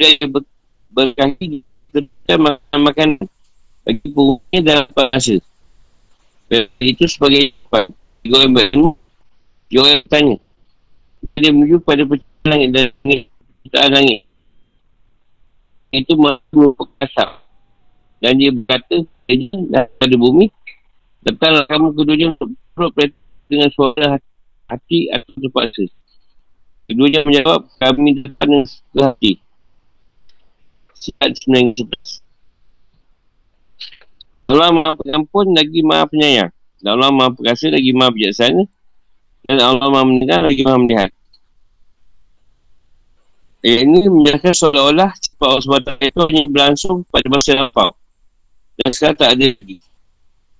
dia 0.00 0.16
ber, 0.24 0.40
berkaki 0.88 1.60
kita 1.92 2.34
makan 2.40 2.80
makanan. 2.80 3.26
Bagi 3.80 4.08
bumi 4.12 4.60
dalam 4.60 4.88
masa 4.92 5.40
dan 6.50 6.66
itu 6.82 7.04
sebagai 7.08 7.54
Dia 8.20 8.36
orang 8.36 8.52
baru 8.52 8.92
Dia 9.72 9.80
orang 9.80 10.04
bertanya. 10.04 10.36
Dia 11.36 11.50
menuju 11.52 11.80
pada 11.80 12.02
penciptaan 12.04 12.48
langit 12.48 12.68
dan 12.76 12.86
langit 13.04 13.24
langit. 13.92 14.20
Itu 15.94 16.12
merupakan 16.20 16.92
kasar. 17.00 17.40
Dan 18.20 18.36
dia 18.36 18.52
berkata 18.52 19.00
Pada 19.96 20.14
bumi 20.16 20.52
Datanglah 21.24 21.64
kamu 21.68 21.88
keduanya 21.96 22.26
untuk 22.36 22.56
berperhatian 22.76 23.16
dengan 23.48 23.68
suara 23.72 24.06
hati, 24.16 24.32
hati 24.68 24.98
atau 25.12 25.32
terpaksa. 25.36 25.84
Keduanya 26.90 27.22
menjawab, 27.22 27.70
kami 27.78 28.18
datang 28.18 28.66
ke 28.66 28.98
hati. 28.98 29.32
Sihat 30.98 31.38
911. 31.46 32.18
Allah 34.50 34.74
maha 34.74 34.98
pengampun 34.98 35.54
lagi 35.54 35.86
maha 35.86 36.10
penyayang. 36.10 36.50
Dan 36.82 36.98
Allah 36.98 37.14
maha 37.14 37.30
perkasa 37.30 37.70
lagi 37.70 37.94
maha 37.94 38.10
bijaksana. 38.10 38.66
Dan 39.46 39.62
Allah 39.62 39.86
maha 39.86 40.02
mendengar 40.02 40.42
lagi 40.42 40.66
maha 40.66 40.82
melihat. 40.82 41.10
Ayat 43.62 43.80
ini 43.86 43.98
menjelaskan 44.10 44.54
seolah-olah 44.56 45.10
sifat 45.14 45.46
Allah 45.46 45.62
SWT 45.62 45.90
itu 46.02 46.20
hanya 46.26 46.42
berlangsung 46.50 47.06
pada 47.06 47.26
masa 47.30 47.54
lapar. 47.54 47.94
Dan 48.82 48.90
sekarang 48.90 49.14
tak 49.14 49.30
ada 49.38 49.46
lagi. 49.46 49.78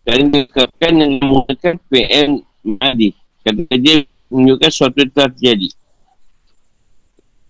Dan 0.06 0.14
ini 0.30 0.46
dikatakan 0.46 0.92
yang 0.94 1.12
menggunakan 1.18 1.74
PM 1.90 2.30
Mahdi. 2.62 3.18
Kata 3.42 3.74
dia 3.82 4.06
menunjukkan 4.30 4.70
sesuatu 4.70 5.02
yang 5.02 5.10
telah 5.10 5.30
terjadi. 5.34 5.79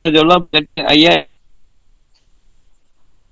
Allah 0.00 0.40
berkata 0.40 0.80
ayat. 0.88 1.28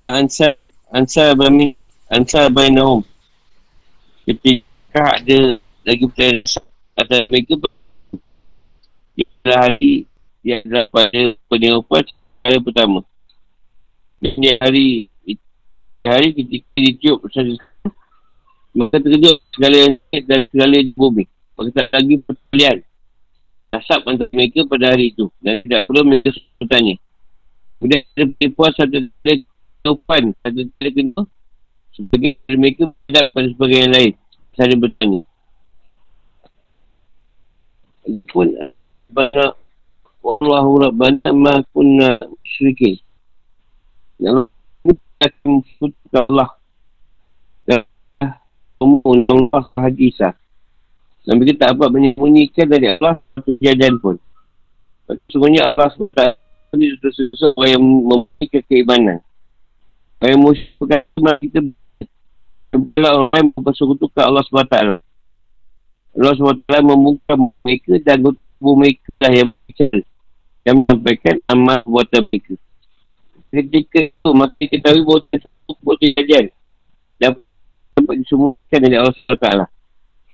Ansar 0.09 0.57
Ansar 0.89 1.37
Bami 1.37 1.77
Ansar 2.09 2.49
Bainahum 2.49 3.05
Ketika 4.25 5.21
ada 5.21 5.61
Lagi 5.85 6.09
percaya 6.09 6.41
Atas 6.97 7.29
mereka 7.29 7.61
Pada 9.45 9.55
hari 9.69 10.09
Yang 10.41 10.65
adalah 10.65 10.85
pada 10.89 11.23
Penyurupan 11.53 12.05
Hari 12.41 12.59
pertama. 12.65 13.05
Dan 14.25 14.33
dia 14.41 14.57
hari 14.65 15.13
Hari 16.09 16.33
ketika 16.33 17.29
Satu 17.29 17.61
Maka 18.73 18.97
terkejut 19.05 19.37
Segala 19.53 19.77
yang 19.77 19.95
Dan 20.25 20.41
segala 20.49 20.77
di 20.81 20.93
bumi. 20.97 21.29
Maka 21.53 21.85
tak 21.85 21.89
lagi 21.93 22.17
pertalian 22.25 22.81
Nasab 23.69 24.01
antara 24.09 24.33
mereka 24.33 24.65
pada 24.65 24.97
hari 24.97 25.13
itu 25.13 25.29
Dan 25.45 25.61
tidak 25.65 25.89
perlu 25.93 26.03
mereka 26.09 26.31
bertanya 26.57 26.97
Kemudian 27.79 28.03
ada 28.17 28.25
penipuan 28.37 28.71
satu 28.75 28.99
Kehidupan 29.23 30.23
Satu 30.41 30.63
kena 30.73 31.23
sebagai 31.99 32.39
mereka 32.47 32.95
tidak 33.11 33.35
pada 33.35 33.49
sebagai 33.51 33.79
yang 33.83 33.91
lain. 33.91 34.13
Saya 34.55 34.75
bertanya. 34.79 35.21
Pun 38.31 38.47
pada 39.11 39.59
Allahu 40.23 40.71
Rabbana 40.87 41.31
ma 41.35 41.59
kunna 41.75 42.23
syirikin. 42.47 43.03
Yang 44.23 44.47
akan 45.19 45.43
menfutukan 45.43 46.23
Allah. 46.31 46.51
Dan 47.67 47.83
umum 48.79 49.27
Allah 49.27 49.67
hadisah. 49.75 50.39
Dan 51.29 51.37
mereka 51.37 51.61
tak 51.61 51.77
dapat 51.77 51.89
menyembunyikan 51.93 52.65
dari 52.73 52.97
Allah 52.97 53.21
satu 53.37 53.53
kejadian 53.61 54.01
pun. 54.01 54.17
Sebenarnya 55.29 55.77
Allah 55.77 55.93
SWT 55.93 56.21
ini 56.73 56.97
sesuatu 57.05 57.61
yang 57.69 57.85
memiliki 57.85 58.65
keimanan. 58.65 59.21
Yang 60.25 60.41
musyrik 60.43 60.75
berkata 60.83 61.33
kita 61.39 61.59
Bila 62.75 63.09
orang 63.15 63.35
yang 63.39 63.49
mempersekutukan 63.55 64.25
Allah 64.27 64.43
SWT 64.51 64.77
Allah 66.19 66.35
SWT 66.35 66.73
membuka 66.83 67.39
mereka 67.39 67.93
dan 68.03 68.27
tubuh 68.27 68.75
mereka 68.75 69.07
lah 69.23 69.31
yang 69.31 69.49
berbicara 69.55 70.01
Yang 70.67 70.77
menyampaikan 70.83 71.37
amal 71.47 71.79
buatan 71.87 72.23
mereka 72.27 72.55
Ketika 73.55 73.99
itu 74.11 74.31
maka 74.35 74.55
kita 74.59 74.77
tahu 74.91 75.07
bahawa 75.07 75.21
tersebut 75.31 75.77
buat 75.87 75.97
kejadian 76.03 76.45
Dan 77.23 77.39
dapat 77.95 78.15
disumurkan 78.27 78.79
dari 78.83 78.97
Allah 78.99 79.15
SWT 79.15 79.78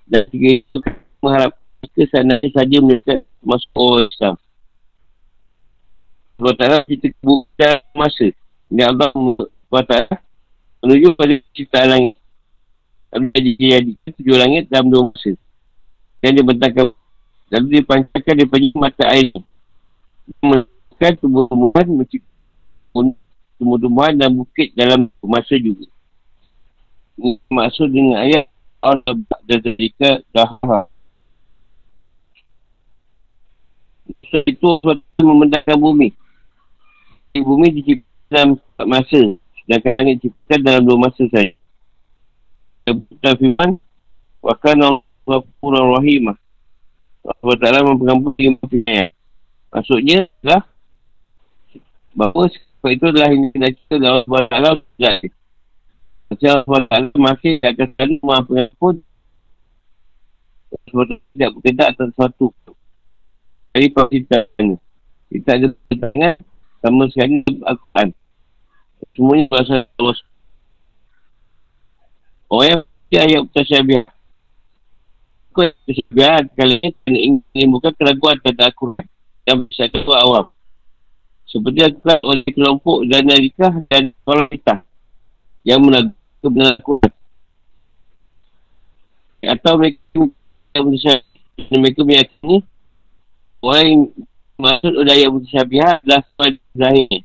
Dan 0.04 0.28
ketika 0.28 0.50
itu 0.60 0.78
mengharap 1.24 1.52
mereka 1.80 2.02
sana 2.12 2.34
saja 2.40 2.76
mereka 2.80 3.14
masuk 3.40 3.72
orang 3.76 4.08
Islam 4.08 4.34
Allah 6.34 6.54
Ta'ala 6.58 6.78
kita 6.84 7.08
buka 7.22 7.70
masa 7.94 8.26
Ini 8.68 8.82
Allah 8.84 9.08
SWT 9.14 9.94
menuju 10.84 11.16
pada 11.16 11.34
ciptaan 11.56 11.88
langit 11.88 12.14
Lalu 13.14 13.54
dia 13.54 13.78
jadi 13.78 13.92
tujuh 14.18 14.34
langit 14.34 14.66
dalam 14.66 14.90
dua 14.90 15.02
masa. 15.06 15.38
Dan 16.18 16.34
dia 16.34 16.42
bentangkan. 16.42 16.90
Lalu 17.54 17.66
dia 17.70 17.82
pancarkan 17.86 18.34
daripada 18.34 18.66
mata 18.74 19.04
air. 19.14 19.30
Dia 19.30 20.42
melakukan 20.42 21.12
tumbuh-tumbuhan 21.22 21.86
menciptakan 21.94 23.06
tumbuh-tumbuhan 23.54 24.18
dan 24.18 24.34
bukit 24.34 24.74
dalam 24.74 25.06
masa 25.22 25.54
juga. 25.54 25.86
Maksud 27.46 27.94
dengan 27.94 28.18
ayat 28.18 28.50
Allah 28.84 29.16
dan 29.48 29.60
jika 29.80 30.20
dah 30.36 30.60
So, 34.28 34.42
itu 34.44 34.68
memendangkan 35.22 35.78
bumi. 35.78 36.10
Bumi 37.38 37.70
diciptakan 37.70 38.58
dalam 38.76 38.88
masa. 38.90 39.22
Sedangkan 39.62 39.94
langit 39.96 40.14
diciptakan 40.20 40.60
dalam 40.60 40.82
dua 40.84 40.98
masa 40.98 41.22
saja. 41.30 41.54
Dan 43.22 43.34
firman 43.38 43.70
wa 44.42 44.54
kana 44.58 45.00
ghafurur 45.24 45.96
rahim. 45.96 46.34
Allah 47.24 47.56
Ta'ala 47.56 47.86
mempengampun 47.86 48.36
dengan 48.36 48.60
penyayang 48.68 49.14
maksudnya 49.74 50.30
adalah 50.40 50.62
bahawa 52.14 52.46
sebab 52.46 52.90
itu 52.94 53.04
adalah 53.10 53.28
yang 53.34 53.50
kita 53.50 53.68
cerita 53.74 53.96
dalam 53.98 54.22
Allah 54.30 54.46
Ta'ala 54.46 54.70
macam 56.30 56.48
Allah 56.66 56.82
Ta'ala 56.88 57.08
masih 57.16 57.52
akan 57.60 57.88
selalu 57.94 58.14
maha 58.24 58.40
pengampun 58.46 58.96
sebab 60.90 61.04
tidak 61.12 61.50
berkedak 61.58 61.88
atas 61.94 62.06
sesuatu 62.10 62.46
dari 63.74 63.88
perintahnya 63.90 64.76
kita 65.30 65.50
ada 65.54 65.66
perintahnya 65.86 66.30
sama 66.82 67.04
sekali 67.10 67.42
Al-Quran 67.64 68.08
semuanya 69.14 69.44
berasal 69.50 69.86
Allah 69.98 70.16
Orang 72.54 72.68
yang 72.70 72.82
percaya 72.86 73.24
ayat 73.26 73.40
mutasyabihat. 73.50 74.06
Kau 75.50 75.62
mutasyabihat 75.66 76.44
kalau 76.54 76.76
ini 76.78 77.18
ingin 77.50 77.68
bukan 77.74 77.92
keraguan 77.98 78.36
tentang 78.46 78.70
Al-Quran. 78.70 79.06
Yang 79.44 79.58
bersyakat 79.66 80.00
itu 80.06 80.12
awam. 80.14 80.46
Seperti 81.50 81.78
Al-Quran 81.82 82.20
oleh 82.22 82.48
kelompok 82.54 82.96
dan 83.10 83.22
Nalikah 83.26 83.74
dan 83.90 84.02
orang 84.22 84.48
kita 84.54 84.86
yang 85.64 85.80
kebenaran 86.44 86.76
Al-Quran. 86.76 87.12
Atau 89.44 89.72
mereka 89.80 90.00
yang. 90.76 91.24
Mereka 91.54 92.00
meyakini 92.02 92.66
orang 93.64 93.84
yang 93.86 94.02
maksud 94.58 94.92
oleh 94.92 95.12
ayat 95.14 95.30
mutasyabihat 95.32 95.96
adalah 96.04 96.22
pada 96.36 96.58
zahirnya. 96.76 97.20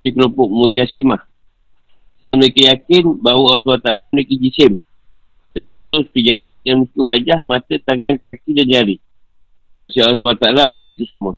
Di 0.00 0.08
kelompok 0.10 0.48
mujasimah. 0.50 1.22
Mereka 2.30 2.60
yakin 2.74 3.04
bahawa 3.18 3.62
Allah 3.62 3.76
tak 3.82 3.98
memiliki 4.10 4.36
jisim. 4.38 4.72
Terus 5.54 6.06
yang 6.62 6.86
mesti 6.86 6.98
wajah, 6.98 7.40
mata, 7.48 7.74
tangan, 7.82 8.16
kaki 8.30 8.50
dan 8.54 8.66
jari. 8.70 8.96
Allah 9.90 10.36
Ta'ala 10.38 10.64
semua. 10.96 11.34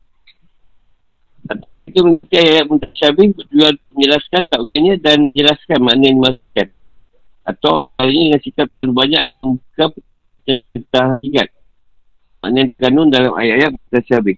Itu 1.83 1.99
mengikuti 2.07 2.37
ayat 2.39 2.71
mutasyabih 2.71 3.27
bertujuan 3.35 3.75
menjelaskan 3.91 4.43
takwilnya 4.47 4.95
dan 5.03 5.19
menjelaskan 5.31 5.79
makna 5.83 6.05
yang 6.07 6.17
dimaksudkan. 6.23 6.69
Atau 7.43 7.91
hal 7.99 8.09
ini 8.09 8.23
dengan 8.31 8.41
sikap 8.47 8.67
terlalu 8.79 8.95
banyak 8.95 9.25
membuka 9.43 9.87
ingat. 11.27 11.49
Makna 12.39 12.57
yang 12.63 12.71
dikandung 12.71 13.09
dalam 13.11 13.33
ayat-ayat 13.35 13.71
mutasyabih. 13.75 14.37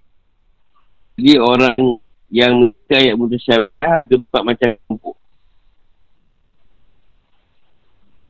Jadi 1.15 1.33
orang 1.37 1.77
yang 2.33 2.51
mengikuti 2.57 2.93
ayat 2.97 3.15
mutasyabih 3.15 3.69
ada 3.77 4.15
empat 4.17 4.41
macam 4.41 4.69
kelompok. 4.73 5.15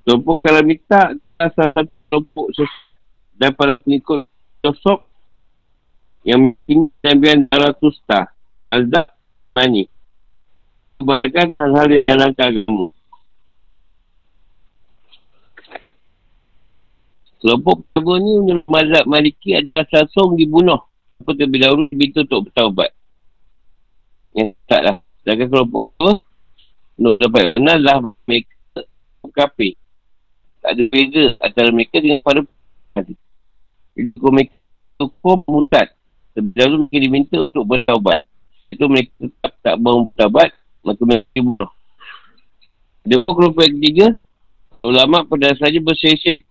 Kelompok 0.05 0.37
kalau 0.43 0.61
minta 0.61 1.01
salah 1.39 1.71
satu 1.71 1.91
kelompok 2.11 2.47
dan 3.39 3.51
para 3.55 3.73
pengikut 3.79 4.27
sosok 4.59 5.07
yang 6.27 6.51
mungkin 6.51 6.91
Nabian 6.99 7.39
Daratusta 7.47 8.34
Azab 8.75 9.07
Mani 9.55 9.87
Kebanyakan 10.99 11.47
hal-hal 11.59 11.87
yang 11.91 12.03
dalam 12.07 12.31
agama. 12.31 12.87
Kelompok 17.43 17.83
pertama 17.83 18.13
ni 18.23 18.31
menurut 18.39 18.67
mazhab 18.71 19.03
maliki 19.03 19.59
adalah 19.59 19.85
sasong 19.91 20.39
dibunuh. 20.39 20.79
Apa 21.19 21.35
terlebih 21.35 21.67
dahulu 21.67 21.83
diminta 21.91 22.23
untuk 22.23 22.47
bertaubat. 22.47 22.95
Yang 24.31 24.55
tak 24.71 24.81
lah. 24.87 24.97
Sedangkan 25.19 25.47
kelompok 25.51 25.85
tu 25.99 26.11
Menurut 26.95 27.19
dapat 27.19 27.43
kenal 27.59 27.79
lah 27.83 27.97
mereka 28.23 28.55
kafir. 29.35 29.75
Tak 30.63 30.79
ada 30.79 30.83
beza 30.87 31.25
antara 31.43 31.69
mereka 31.75 31.99
dengan 31.99 32.23
para 32.23 32.39
Itu 33.99 34.31
mereka 34.31 34.55
hukum 34.95 35.43
mutat 35.43 35.91
Sebelum 36.39 36.87
mungkin 36.87 36.99
diminta 37.03 37.35
untuk 37.51 37.67
bertaubat. 37.67 38.23
Itu 38.69 38.85
mereka 38.89 39.11
tetap 39.19 39.53
tak 39.61 39.75
mau 39.81 40.09
bertaubat, 40.09 40.49
maka 40.85 41.01
mereka 41.05 41.39
bunuh. 41.41 41.71
Dia 43.05 43.21
pun 43.21 43.33
kelompok 43.37 43.61
yang 43.65 43.77
ketiga, 43.77 44.07
ulama 44.81 45.25
pada 45.25 45.53
saja 45.57 45.77
bersesek. 45.77 46.41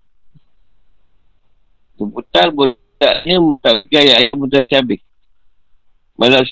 Seputar 1.95 2.51
bertaknya 2.51 3.39
mutakai 3.39 3.99
ayat-ayat 4.07 4.35
mutas 4.35 4.67
cabik. 4.67 5.03
Malah 6.15 6.47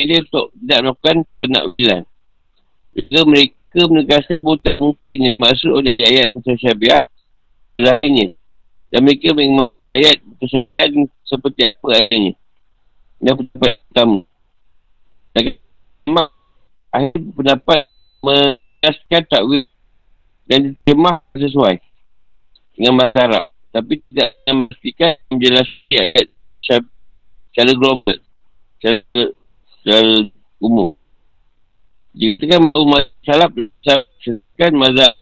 dia 0.00 0.20
untuk 0.24 0.52
tidak 0.56 0.78
melakukan 0.80 1.16
penakwilan. 1.40 2.02
Jika 2.94 3.20
mereka 3.24 3.80
menegaskan 3.84 4.38
butak 4.42 4.76
mungkin 4.80 5.20
yang 5.20 5.36
masuk 5.40 5.72
oleh 5.72 5.94
ayat 6.00 6.32
mutas 6.36 6.56
cabik 6.60 6.92
lainnya. 7.80 8.36
Dan 8.92 9.00
mereka 9.04 9.28
memang 9.32 9.72
ayat 9.96 10.20
mutas 10.24 10.52
seperti 11.24 11.72
apa 11.72 11.88
ayatnya. 11.96 12.32
Yang 13.24 13.48
pertama. 13.56 14.24
Memang 16.04 16.28
akhir 16.92 17.16
pendapat 17.34 17.80
menjelaskan 18.20 19.22
takwil 19.28 19.64
dan 20.44 20.58
diterjemah 20.72 21.24
sesuai 21.32 21.76
dengan 22.76 22.94
masyarakat. 23.00 23.50
Tapi 23.74 23.94
tidak 24.12 24.30
memastikan 24.46 25.12
menjelaskan 25.32 26.02
ayat 26.14 26.28
secara 27.50 27.72
global. 27.74 28.18
Secara, 28.78 29.00
secara 29.82 30.12
umum. 30.62 30.94
Jika 32.14 32.46
kan 32.46 32.70
mahu 32.70 32.86
masalah 32.86 33.48
kan 34.54 34.72
mazhab 34.78 35.12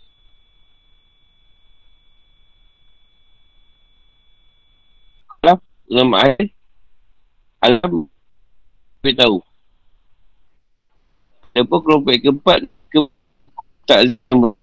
dalam 5.93 6.09
ayat 6.17 6.49
alam 7.61 8.09
boleh 9.05 9.15
Siapa 11.53 11.77
kelompok 11.85 12.17
yang 12.17 12.25
keempat 12.25 12.61
ke 12.89 13.01
tak 13.85 14.17
sama. 14.33 14.57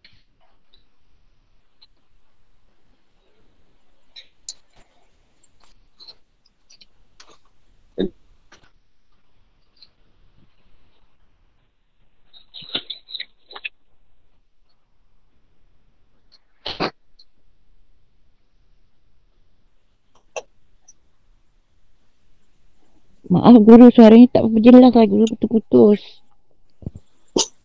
Maaf 23.29 23.61
guru 23.61 23.93
suaranya 23.93 24.25
tak 24.33 24.49
apa 24.49 24.57
jelas 24.57 24.89
lah 24.89 25.05
guru 25.05 25.29
putus-putus. 25.29 26.18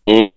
Hmm. 0.05 0.29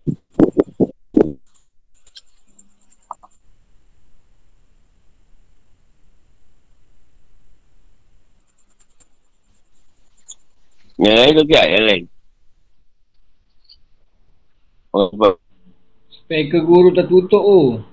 Yang 10.99 11.17
lain 11.21 11.33
tu 11.37 11.45
tak? 11.53 11.67
Yang 11.69 11.85
lain? 11.85 12.03
Oh, 14.97 15.13
apa? 15.13 15.37
Speaker 16.09 16.65
guru 16.65 16.89
tertutup 16.97 17.45
oh. 17.45 17.85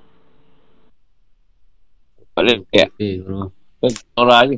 Boleh, 2.36 2.64
ya. 2.72 2.88
Okay, 2.88 3.20
bro. 3.20 3.52
Orang 4.16 4.56
ni. 4.56 4.58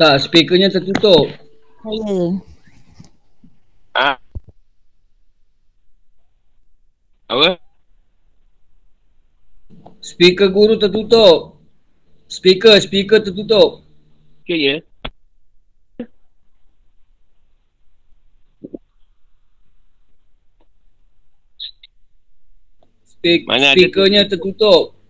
Tak, 0.00 0.16
speakernya 0.16 0.72
tertutup. 0.72 1.28
Saya. 1.84 2.51
Ah. 3.92 4.16
Apa? 7.28 7.60
Speaker 10.00 10.48
guru 10.48 10.80
tertutup. 10.80 11.60
Speaker, 12.28 12.80
speaker 12.80 13.20
tertutup. 13.20 13.84
Okay, 14.42 14.58
ya. 14.58 14.76
Speak, 23.04 23.46
Mana 23.46 23.70
speakernya 23.76 24.26
tertutup. 24.26 24.96
Oh, 24.96 25.01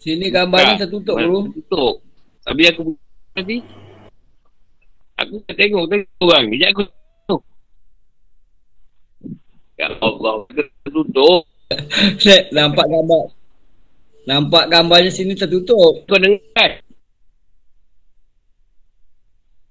Sini 0.00 0.32
gambarnya 0.32 0.80
Buka. 0.80 0.82
tertutup 0.88 1.14
guru. 1.20 1.38
Tertutup. 1.52 1.94
Habis 2.48 2.66
aku 2.72 2.82
tadi. 3.36 3.56
Aku 5.20 5.34
tak 5.44 5.54
tengok 5.60 5.84
tadi 5.92 6.04
orang. 6.24 6.44
Sekejap 6.48 6.68
aku 6.72 6.82
tengok. 6.88 7.40
Ya 9.76 9.86
Allah. 10.00 10.34
Tertutup. 10.84 11.42
Set, 12.22 12.48
nampak 12.50 12.88
gambar. 12.88 13.24
Nampak 14.24 14.64
gambarnya 14.72 15.12
sini 15.12 15.36
tertutup. 15.36 16.08
Kau 16.08 16.16
dengar 16.16 16.40
kan? 16.56 16.72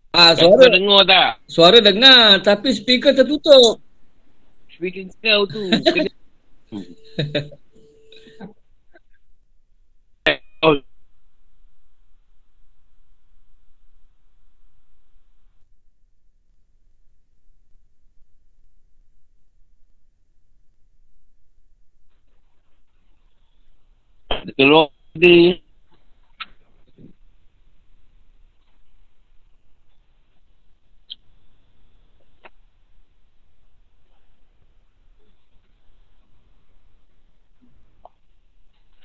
Ah, 0.09 0.33
Kau 0.33 0.53
suara 0.53 0.65
dengar 0.73 1.01
tak? 1.05 1.29
suara 1.45 1.77
dengar 1.81 2.41
tapi 2.41 2.69
speaker 2.73 3.13
tertutup. 3.13 3.77
Speaker 4.69 5.05
kau 5.21 5.41
tu. 5.45 5.61
Kena- 5.93 6.17
oh, 10.61 10.75
Dia 24.28 24.28
keluar 24.57 24.87
dia. 25.15 25.59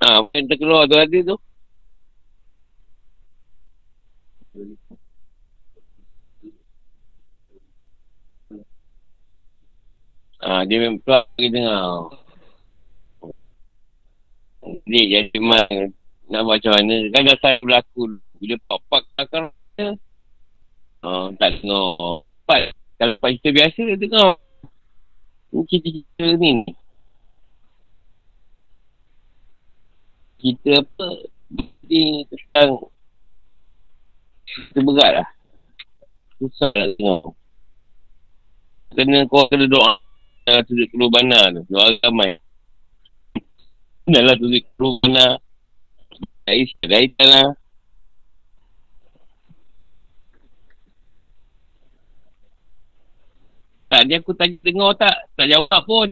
Ha, 0.05 0.21
yang 0.37 0.47
terkeluar 0.53 0.85
tu 0.85 0.97
ada 1.01 1.19
tu. 1.25 1.37
Ha, 10.45 10.61
dia 10.69 10.77
memang 10.77 11.01
keluar 11.01 11.25
bagi 11.35 11.49
dengar. 11.49 12.24
Jadi, 14.65 15.03
jadi 15.13 15.37
memang 15.37 15.93
nak 16.33 16.41
buat 16.49 16.57
macam 16.57 16.73
mana. 16.73 16.97
Kan 17.13 17.23
dah 17.29 17.37
saya 17.41 17.57
berlaku. 17.61 18.03
Bila 18.41 18.57
pak-pak 18.69 19.03
akan 19.21 19.43
rasa. 19.53 19.87
Ha, 21.05 21.11
tak 21.37 21.51
dengar. 21.61 22.25
Pak, 22.49 22.61
kalau 22.97 23.15
pak 23.21 23.31
cerita 23.37 23.49
biasa, 23.53 23.81
dia 23.93 23.97
dengar. 24.01 24.33
Ini 25.53 25.63
cerita-cerita 25.69 26.27
ni. 26.41 26.53
Cerita 30.41 30.71
apa? 30.81 31.09
Ni 31.85 32.25
tentang 32.29 32.71
Cerita 34.45 34.81
berat 34.85 35.13
lah. 35.21 35.29
Susah 36.41 36.71
nak 36.73 36.89
dengar. 36.97 37.23
Kena 38.95 39.19
kau 39.27 39.49
kena 39.51 39.67
doa. 39.67 39.99
Dah 40.45 40.61
tulis 40.69 40.87
keluar 40.93 41.11
bana 41.11 41.51
tu. 41.51 41.63
Doa 41.73 41.97
ramai. 42.05 42.44
Dah 44.05 44.21
lah 44.21 44.37
tulis 44.37 44.61
keluar 44.77 45.01
bana. 45.01 45.41
Tak 46.45 46.55
isi. 46.61 46.77
Dah 46.85 47.01
hitam 47.01 47.25
lah. 47.25 47.49
Tak, 53.89 54.03
dia 54.11 54.21
aku 54.21 54.37
tanya 54.37 54.61
dengar 54.61 54.93
tak? 55.01 55.17
Tak 55.39 55.47
jawab 55.49 55.81
pun. 55.89 56.09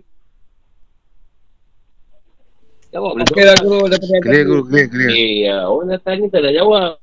Jawab 2.93 3.13
boleh 3.17 3.29
Okey 3.29 3.45
lah 3.45 3.57
guru. 3.61 3.85
Dah 3.93 3.99
pakai 4.01 4.21
Clear 4.25 4.45
guru, 4.49 4.63
clear, 4.65 4.87
clear. 4.89 5.11
Eh, 5.13 5.45
ya, 5.45 5.69
orang 5.69 5.93
dah 5.93 6.01
tanya 6.01 6.27
tak 6.33 6.41
nak 6.49 6.55
jawab. 6.57 6.97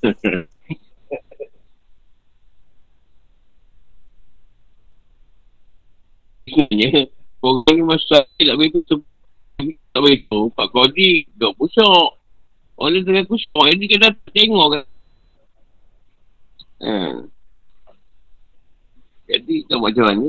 Sebenarnya, 6.50 7.08
orang 7.40 7.74
ni 7.78 7.82
masa 7.86 8.26
tak 8.26 8.56
boleh 8.58 8.70
tu 8.84 9.00
tak 9.90 10.00
boleh 10.00 10.18
tu. 10.30 10.40
Pak 10.54 10.68
Kodi 10.70 11.26
duduk 11.34 11.52
pusok. 11.58 12.16
Orang 12.78 12.92
ni 12.96 13.04
tengah 13.04 13.26
pusok. 13.26 13.64
Jadi 13.68 13.84
dah 13.98 14.12
tengok 14.32 14.66
kan. 14.72 14.84
Ha. 16.80 16.94
Jadi, 19.30 19.54
tak 19.68 19.78
macam 19.78 20.04
mana? 20.06 20.26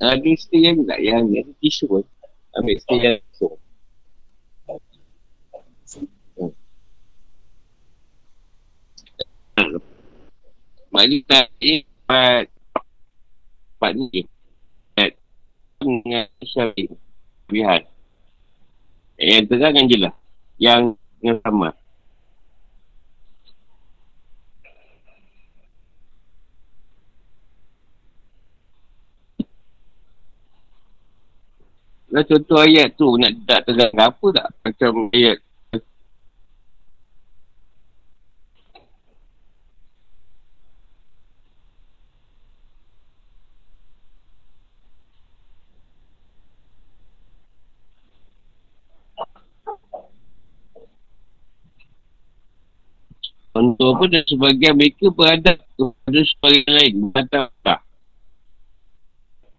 Ada 0.00 0.32
stay 0.40 0.64
yang 0.64 0.80
tak 0.88 1.00
yang 1.04 1.28
ada 1.28 1.52
tisu 1.60 1.84
pun. 1.84 2.04
Ambil 2.56 2.80
stay 2.80 2.98
yang 3.04 3.20
tak 11.30 11.46
eh, 11.62 11.86
part 12.08 12.50
part 13.78 13.92
ni. 13.94 14.26
Part 14.98 15.12
dengan 15.78 16.26
syarif. 16.42 16.90
Lihat. 17.54 17.86
Yang 19.20 19.44
terang 19.52 19.74
kan 19.78 19.84
je 19.86 19.98
lah. 20.00 20.14
Yang 20.58 20.82
yang 21.22 21.38
sama. 21.46 21.70
Lah 32.10 32.26
contoh 32.26 32.58
ayat 32.58 32.98
tu 32.98 33.06
nak 33.22 33.32
tak 33.46 33.70
terang 33.70 33.94
apa 33.94 34.26
tak? 34.34 34.48
Macam 34.66 35.14
ayat 35.14 35.38
Untuk 53.60 53.92
apa 53.92 54.04
dan 54.08 54.24
sebagian 54.24 54.72
mereka 54.72 55.12
beradab 55.12 55.60
kepada 55.76 56.20
sebagian 56.24 56.72
lain. 56.72 56.94
Mata 57.12 57.52
tak. 57.60 57.84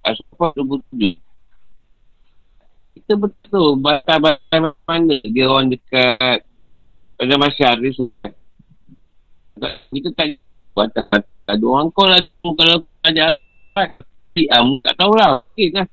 Asfah 0.01 0.49
27. 0.57 1.21
Kita 2.97 3.13
betul 3.13 3.77
batas-batas 3.77 4.73
mana 4.89 5.15
dia 5.21 5.45
orang 5.45 5.69
dekat 5.69 6.41
pada 7.15 7.33
masyarakat 7.37 7.77
dia 7.77 7.93
suka. 7.93 8.29
Kita 9.93 10.09
tak 10.17 10.41
batas 10.73 11.05
ada 11.45 11.65
orang 11.67 11.93
kau 11.93 12.09
lah 12.09 12.17
kalau 12.41 12.81
ada 13.05 13.37
si 14.33 14.49
am 14.49 14.81
tak 14.81 14.97
tahu 14.97 15.13
lah. 15.13 15.45
Okey 15.53 15.69
kan. 15.69 15.85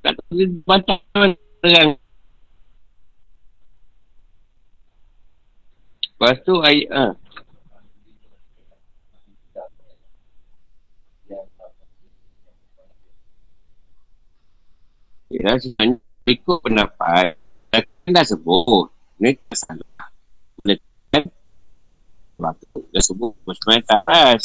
Tak 0.00 0.16
tahu 0.16 0.32
dia 0.40 0.48
mana 0.64 0.94
terang. 1.60 2.00
Lepas 6.14 6.36
tu 6.46 6.54
ayat 6.62 6.88
ha. 6.94 7.06
Ya, 15.34 15.58
sebenarnya 15.58 15.98
ikut 16.30 16.58
pendapat 16.62 17.34
kan 18.04 18.12
dah 18.12 18.24
sebut. 18.24 18.92
Tak 19.18 19.56
salah. 19.56 19.88
Kan? 21.10 21.24
Sebab 22.36 22.52
tu 22.60 22.78
dah 22.92 23.02
sebut 23.02 23.32
sebenarnya 23.56 23.82
tak 23.88 24.02
ras. 24.04 24.44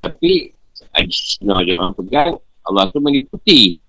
Tapi 0.00 0.54
Ajisna 0.96 1.60
dia 1.66 1.76
orang 1.76 1.92
pegang 1.98 2.40
Allah 2.64 2.88
tu 2.88 3.02
mengikuti. 3.02 3.82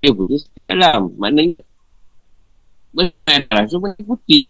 Dia 0.00 0.12
boleh 0.14 0.40
dalam 0.64 1.12
maknanya 1.18 1.60
benar 2.94 3.40
ras 3.50 3.68
tu 3.68 3.82
mengikuti 3.82 4.48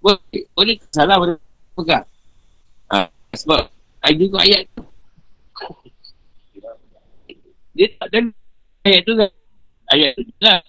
boleh 0.00 0.44
boleh 0.54 0.76
salah 0.92 1.16
boleh 1.18 1.36
pegang? 1.76 2.06
Ha, 2.92 3.10
sebab 3.34 3.68
ada 4.00 4.14
juga 4.14 4.38
ayat 4.44 4.68
tu. 4.72 4.82
Dia 7.76 7.86
tak 8.00 8.08
ada 8.08 8.18
ayat 8.86 9.00
tu 9.04 9.12
kan? 9.18 9.30
Ayat 9.92 10.10
tu 10.16 10.22
jelas 10.38 10.62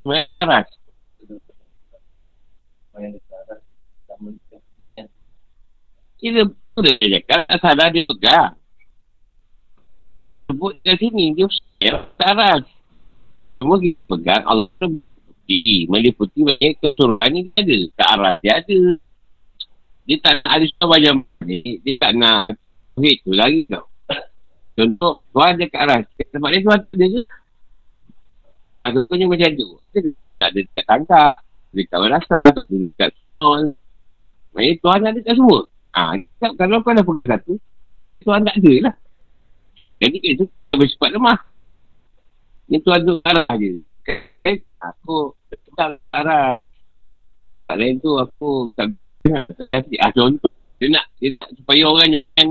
sebenarnya 0.00 0.26
keras. 0.40 0.68
Kita 6.16 6.40
boleh 6.48 6.96
cakap 6.96 7.44
salah 7.60 7.88
dia 7.92 8.02
pegang. 8.08 8.52
Sebut 10.46 10.72
kat 10.86 10.96
sini 11.02 11.34
dia 11.34 11.46
saya 11.50 12.06
tak 12.16 12.30
keras. 12.32 12.62
Semua 13.56 13.76
kita 13.80 14.00
pegang 14.08 14.42
Allah 14.46 14.70
tu 14.78 15.00
meliputi 15.46 15.78
meliputi 15.86 16.38
banyak 16.42 16.72
keseluruhan 16.82 17.30
ni 17.30 17.40
dia 17.54 17.62
ada 17.62 17.76
ke 17.86 18.02
arah 18.02 18.36
dia 18.42 18.52
ada 18.58 18.78
dia 20.06 20.16
tak 20.22 20.32
nak 20.42 20.52
ada 20.54 20.64
sebab 20.70 20.88
macam 20.90 21.16
ni 21.42 21.58
dia 21.82 21.94
tak 21.98 22.12
nak 22.14 22.46
Wait 22.96 23.20
tu 23.26 23.36
lagi 23.36 23.68
tau 23.68 23.84
Contoh 24.76 25.20
Tuhan 25.36 25.60
dia 25.60 25.66
kat 25.68 25.80
arah 25.84 25.98
Sebab 26.32 26.48
dia 26.48 26.60
Tuhan 26.64 26.80
dia 26.96 27.06
je 27.12 27.22
Agaknya 28.86 29.26
macam 29.26 29.50
tu. 29.58 29.68
Dia 29.90 30.00
tak 30.38 30.48
ada 30.54 30.60
dekat 30.62 30.84
tangkap. 30.86 31.32
Dekat 31.74 31.98
rasa. 32.06 32.36
Dekat 32.70 33.10
sol. 33.42 33.74
Maksudnya 34.54 34.74
Tuhan 34.78 35.00
ada 35.02 35.18
dekat 35.18 35.34
semua. 35.34 35.60
Ha, 35.96 36.02
kalau 36.60 36.84
kau 36.84 36.92
dah 36.92 37.02
pegang 37.02 37.24
satu, 37.24 37.54
Tuhan 38.20 38.44
tak 38.44 38.56
ada 38.60 38.72
lah. 38.84 38.94
Jadi 39.96 40.16
kita 40.20 40.44
bersifat 40.76 41.10
lemah. 41.16 41.38
Ni 42.68 42.78
Tuhan 42.84 43.00
tu 43.02 43.14
arah 43.24 43.48
je. 43.56 43.80
Eh, 44.44 44.56
aku 44.80 45.32
pegang 45.50 45.96
arah. 46.12 46.58
Tak 47.66 47.76
lain 47.76 47.98
tu 47.98 48.14
aku 48.16 48.70
tak 48.78 48.94
tapi 49.74 49.98
ah 49.98 50.14
contoh 50.14 50.52
dia 50.78 50.86
nak 50.86 51.10
dia 51.18 51.34
nak 51.34 51.50
supaya 51.58 51.82
orang 51.90 52.14
jangan 52.14 52.48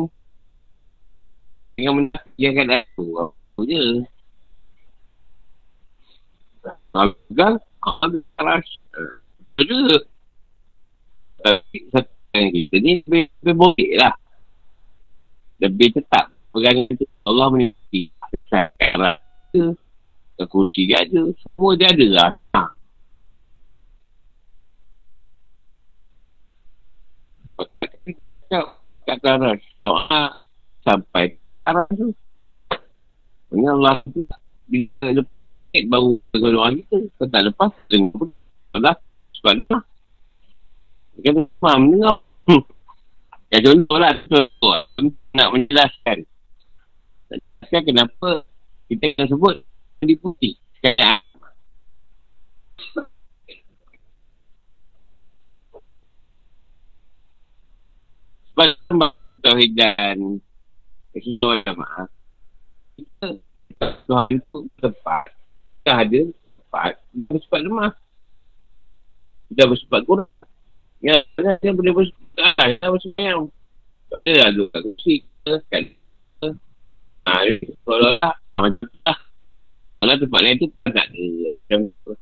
jangan 1.80 1.93
menafikan 2.03 2.67
aku 2.84 3.05
aku 3.15 3.63
je 3.63 4.03
pegang, 6.95 7.55
kau 7.84 7.99
keras. 8.39 8.67
Ada. 9.55 9.80
Tapi 11.45 11.78
satu 11.93 12.13
yang 12.34 12.47
kita 12.51 12.76
ni 12.82 12.91
lebih, 13.05 13.23
lebih 13.43 13.55
boleh 13.55 13.91
lah. 13.99 14.15
Lebih 15.61 15.99
tetap. 15.99 16.32
Pegang. 16.55 16.88
Allah 17.28 17.47
menipu. 17.51 18.11
Keras. 18.49 19.19
Kekunci 20.36 20.81
dia 20.88 21.03
ada. 21.03 21.21
Semua 21.31 21.71
dia 21.79 21.89
ada 21.91 22.07
lah. 22.11 22.31
Ha. 22.55 22.61
Kat 29.05 29.17
keras. 29.21 29.61
Doa 29.86 30.23
sampai 30.81 31.38
keras 31.63 31.89
tu. 31.93 32.09
Maksudnya 33.55 33.71
Allah 33.71 33.95
tu 34.11 34.21
Bila 34.67 35.07
lepas 35.15 35.31
Baru 35.88 36.19
Kalau 36.36 36.71
kita 36.75 36.97
Kalau 37.15 37.29
tak 37.31 37.43
lepas 37.47 37.71
Dengar 37.88 38.11
pun 38.15 38.29
Allah 38.75 38.95
Allah 39.47 39.81
Dia 41.15 41.31
kata 41.31 41.41
Faham 41.63 41.81
dengar 41.95 42.15
hmm. 42.51 42.63
Ya 43.53 43.57
contoh 43.63 43.97
lah 43.99 44.13
Contoh 44.27 44.71
Nak 45.36 45.47
menjelaskan 45.55 46.17
menjelaskan 47.31 47.81
kenapa 47.88 48.29
Kita 48.91 49.03
kena 49.15 49.25
sebut 49.31 49.55
Di 50.03 50.15
putih 50.19 50.59
Sekarang 50.79 51.23
Sebab 58.51 58.67
sebab 58.87 59.11
Tauhid 59.43 59.71
dan 59.75 60.39
Kehidupan 61.15 61.63
jamaah 61.63 62.07
Kita 62.95 63.27
Tuhan 64.07 64.27
itu 64.35 64.57
tepat 64.83 65.31
Kita 65.83 65.91
ada 66.03 66.21
Tepat 66.31 66.91
Kita 67.11 67.27
bersifat 67.31 67.59
lemah. 67.63 67.91
Kita 69.51 69.63
bersifat 69.69 70.01
kurang. 70.03 70.31
Ya 70.99 71.23
Dia 71.39 71.71
boleh 71.71 71.93
bersifat 71.95 72.55
Kita 72.79 72.87
bersifat 72.91 73.23
yang 73.23 73.43
Tak 74.11 74.19
ada 74.23 74.31
lah 74.43 74.67
kat 74.71 74.81
kursi 74.83 75.15
Kita 75.23 75.53
Kat 75.71 75.83
Haa 77.27 77.59
Kalau 77.63 78.09
lah 78.19 78.35
Macam 78.55 78.87
tu 78.87 79.24
Kalau 80.06 80.22
tempat 80.22 80.41
lain 80.45 80.56
tu 80.62 80.70
Tak 80.86 80.93
ada 80.93 81.26
Macam 81.49 81.80
tu 81.89 82.14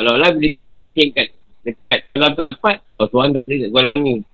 Kalau 0.00 0.16
lah 0.16 0.30
boleh 0.32 0.56
tingkat 0.96 1.28
dekat 1.60 2.08
dalam 2.16 2.32
tempat, 2.32 2.80
oh 2.96 3.04
Tuhan 3.04 3.36
ada 3.36 3.44
dekat 3.44 3.68
kolam 3.68 3.92
ni. 4.00 4.24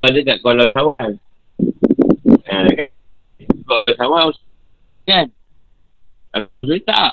Tuhan 0.00 0.08
ada 0.08 0.16
dekat 0.16 0.38
kolam 0.40 0.68
sawan. 0.72 1.10
Ha? 2.48 2.56
Kolam 3.68 3.94
sawan, 4.00 4.32
kan? 5.04 5.26
Kalau 6.32 6.48
saya 6.64 6.80
tak. 6.88 7.12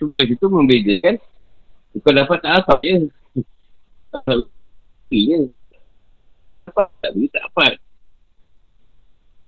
Suka 0.00 0.22
situ 0.24 0.46
membeza 0.48 0.96
kan? 1.04 1.20
Kau 2.00 2.16
dapat 2.16 2.38
tak 2.40 2.64
apa 2.64 2.80
je. 2.80 2.96
Tak. 4.16 4.24
Dapat 6.64 6.88
tak 7.04 7.10
pergi 7.12 7.28
tak 7.28 7.42
dapat. 7.44 7.72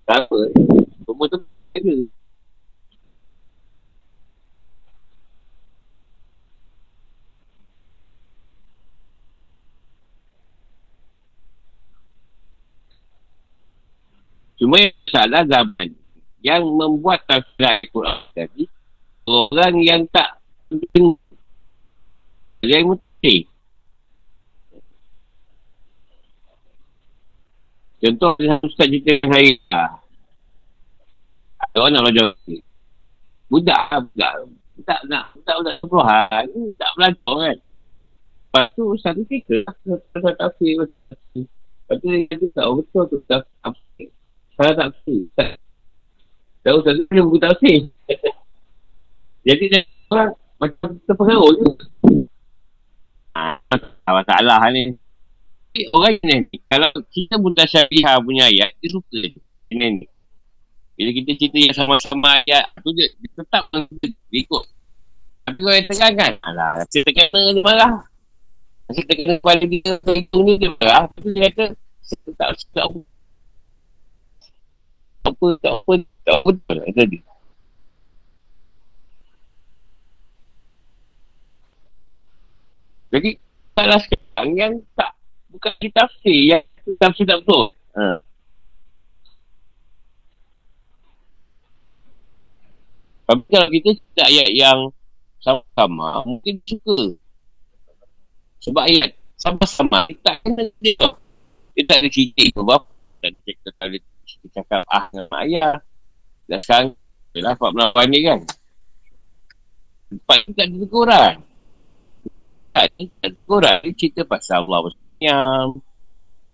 Apa. 0.09 0.38
Semua 1.04 1.26
tu 1.28 1.38
ada. 1.76 1.94
Cuma 14.59 14.74
yang 14.82 14.96
salah 15.06 15.46
zaman 15.46 15.94
yang 16.42 16.66
membuat 16.66 17.22
tafsir 17.30 17.62
Al-Quran 17.62 18.18
tadi 18.34 18.66
orang 19.22 19.74
yang 19.86 20.02
tak 20.11 20.42
dengar 20.66 21.14
yang 22.66 22.90
mesti 22.90 23.46
contoh 27.99 28.32
yang 28.38 28.61
Ustaz 28.62 28.86
cerita 28.86 29.18
dengan 29.18 29.30
saya 29.34 29.53
ada 31.59 31.76
orang 31.82 31.92
nak 31.92 32.03
belajar 32.07 32.28
budak 33.51 33.82
lah 33.90 34.01
budak 34.07 34.32
tak 34.86 35.01
nak 35.11 35.24
tak 35.42 35.55
budak 35.59 35.74
sepuluhan 35.82 36.44
tak 36.78 36.90
belajar 36.94 37.34
kan 37.34 37.57
lepas 38.49 38.66
tu 38.78 38.82
Ustaz 38.94 39.12
tu 39.18 39.22
fikir 39.26 39.62
Ustaz 39.66 40.34
tafsir 40.38 40.86
lepas 40.86 41.96
tu 41.99 42.07
dia 42.09 42.24
kata 42.30 42.61
oh 42.66 42.78
betul 42.78 43.05
tu 43.11 43.16
Ustaz 43.20 43.42
kalau 44.59 44.74
tak 44.74 44.90
bersih. 44.90 45.22
Tahu 46.66 46.78
satu 46.82 47.03
kena 47.07 47.22
buku 47.22 47.38
tak. 47.38 47.55
Jadi 49.46 49.64
dia 49.70 49.86
orang 50.11 50.34
macam 50.59 50.99
terpengaruh 51.07 51.53
je. 51.55 51.68
Ha, 53.38 53.62
masalah 54.11 54.66
ni. 54.74 54.99
Jadi, 55.78 55.94
orang 55.94 56.18
ni, 56.26 56.58
kalau 56.66 56.90
kita 57.06 57.38
buta 57.38 57.62
syariah 57.62 58.18
punya 58.18 58.50
ayat, 58.50 58.74
dia 58.82 58.90
suka. 58.90 59.30
Ini 59.70 59.86
ni. 60.02 60.10
Bila 60.98 61.10
kita 61.14 61.30
cerita 61.38 61.54
yang 61.54 61.70
sama-sama 61.78 62.42
ayat, 62.42 62.66
tu 62.82 62.90
dia, 62.98 63.06
dia 63.14 63.30
tetap 63.38 63.70
dia 63.70 64.10
ikut. 64.42 64.64
Tapi 65.46 65.58
kalau 65.62 65.76
yang 65.78 65.86
tengah 65.86 66.10
kan, 66.18 66.32
alah, 66.42 66.82
rasa 66.82 66.98
terkena 66.98 67.54
dia 67.54 67.62
marah. 67.62 67.92
Rasa 68.90 69.00
terkena 69.06 69.38
kepala 69.38 69.62
dia, 69.70 69.92
itu 70.02 70.38
ni 70.42 70.58
dia 70.58 70.74
marah. 70.74 71.06
Tapi 71.14 71.28
dia 71.30 71.46
kata, 71.46 71.64
tak 72.34 72.50
suka 72.58 72.80
aku 72.82 73.00
tak 75.22 75.30
apa, 75.30 75.46
tak 75.62 75.72
apa, 75.78 75.92
tak 76.26 76.36
apa, 76.42 76.50
tak 76.58 77.06
apa. 77.06 77.18
Jadi, 83.14 83.30
salah 83.78 84.00
sekarang 84.02 84.50
yang 84.58 84.74
tak, 84.98 85.14
bukan 85.53 85.72
kita 85.80 86.05
tafsir, 86.05 86.38
yang 86.57 86.64
tafsir 87.01 87.24
tak 87.24 87.40
betul. 87.44 87.72
Ha. 87.96 88.20
Tapi 93.28 93.44
kalau 93.53 93.68
kita 93.68 93.88
cerita 93.92 94.24
ayat 94.24 94.49
yang 94.57 94.80
sama-sama, 95.44 96.24
mungkin 96.24 96.55
suka. 96.64 97.01
Sebab 98.64 98.84
ayat 98.88 99.12
sama-sama, 99.36 100.09
kita 100.09 100.32
tak 100.32 100.36
kena 100.44 100.64
dia. 100.80 100.96
Dia 101.76 101.84
tak 101.84 101.99
ada 102.01 102.09
cerita 102.09 102.40
itu 102.40 102.61
berapa. 102.64 102.88
Dan 103.20 103.32
kita 103.44 103.68
tak 103.76 103.86
boleh 103.90 104.03
kita 104.24 104.46
cakap 104.62 104.82
ah 104.88 105.05
dengan 105.12 105.26
mak 105.28 105.40
ayah. 105.44 105.76
Dan 106.49 106.59
sekarang, 106.64 106.88
yelah 107.36 107.55
Pak 107.55 107.70
Melawan 107.76 108.07
ni 108.09 108.20
kan. 108.24 108.40
Tempat 110.09 110.36
tu 110.49 110.53
tak 110.57 110.66
ada 110.72 110.86
kurang. 110.88 111.36
Tak 112.72 112.84
ada 112.96 113.28
kurang. 113.44 113.78
Dia 113.84 113.92
cerita 113.92 114.20
pasal 114.24 114.64
Allah 114.64 114.96
bersenyam. 115.18 115.82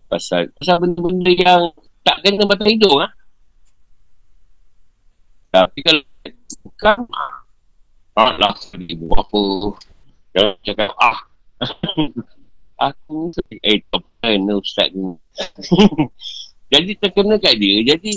Pasal, 0.09 0.49
pasal 0.57 0.77
benda-benda 0.81 1.33
yang 1.33 1.63
tak 2.05 2.21
kena 2.25 2.45
batang 2.49 2.71
hidung 2.73 2.97
lah. 3.01 3.11
Tapi 5.53 5.79
kalau 5.87 6.03
bukan, 6.67 6.99
ah, 8.19 8.33
lah, 8.41 8.55
dia 8.75 8.95
buat 8.99 9.23
apa. 9.23 9.43
Dia 10.35 10.45
cakap, 10.67 10.91
ah, 10.99 11.19
aku 12.91 13.31
eh, 13.63 13.81
top 13.93 14.03
10 14.25 14.51
ustaz 14.59 14.91
ni. 14.91 15.15
Jadi 16.75 16.91
terkena 16.99 17.39
kat 17.39 17.55
dia, 17.55 17.87
jadi 17.87 18.13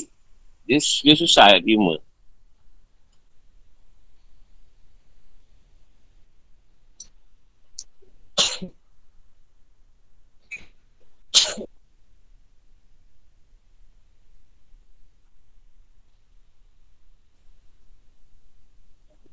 dia, 0.65 0.79
dia 0.81 1.13
susah 1.13 1.45
nak 1.45 1.61
terima. 1.61 2.01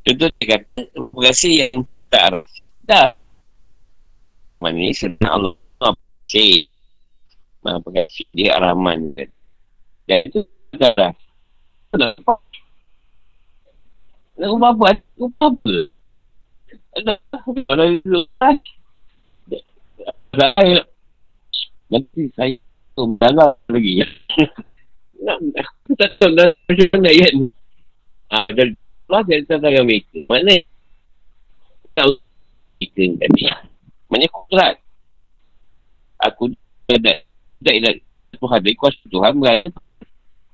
Contoh 0.05 0.29
dia 0.37 0.47
kata, 0.61 0.81
terima 0.93 1.21
kasih 1.25 1.53
yang 1.65 1.77
tak 2.13 2.23
harus. 2.29 2.53
Dah. 2.85 3.17
Mana 4.61 4.77
ni 4.77 4.93
senang 4.93 5.33
Allah. 5.33 5.55
Cik 6.25 6.73
uh, 7.65 7.79
pengasih 7.81 8.27
dia 8.33 8.57
Ar-Rahman 8.57 9.17
kan. 9.17 9.31
Dan 10.05 10.21
itu 10.29 10.41
adalah 10.77 11.13
Kenapa? 11.95 12.35
Nak 14.35 14.51
ubah 14.51 14.71
apa? 14.75 14.99
Ubah 15.15 15.51
apa? 15.55 15.77
Kalau 17.71 17.87
itu 17.87 18.21
kan 18.43 18.57
saya 20.35 20.83
nanti 21.91 22.23
saya 22.35 22.59
dalam 22.95 23.55
lagi 23.71 24.03
nak 25.25 25.39
tak 25.95 26.11
tahu 26.19 26.35
dah 26.35 26.51
macam 26.67 26.87
mana 26.99 27.11
ya 27.15 27.29
ni 27.31 27.47
ah 28.35 28.47
dan 28.51 28.75
lah 29.15 29.23
dia 29.23 29.47
tak 29.47 29.63
tahu 29.63 29.87
mereka 29.87 30.19
mana 30.27 30.55
tahu 31.95 32.13
kita 32.83 33.03
tadi 33.23 33.43
mana 34.11 34.25
kuat 34.27 34.75
aku 36.19 36.51
tidak 36.91 37.23
tak 37.65 37.75
ingat 37.79 37.95
Tuhan 38.37 38.61
dari 38.61 38.77
kuasa 38.77 39.01
Tuhan 39.09 39.33
berada 39.39 39.71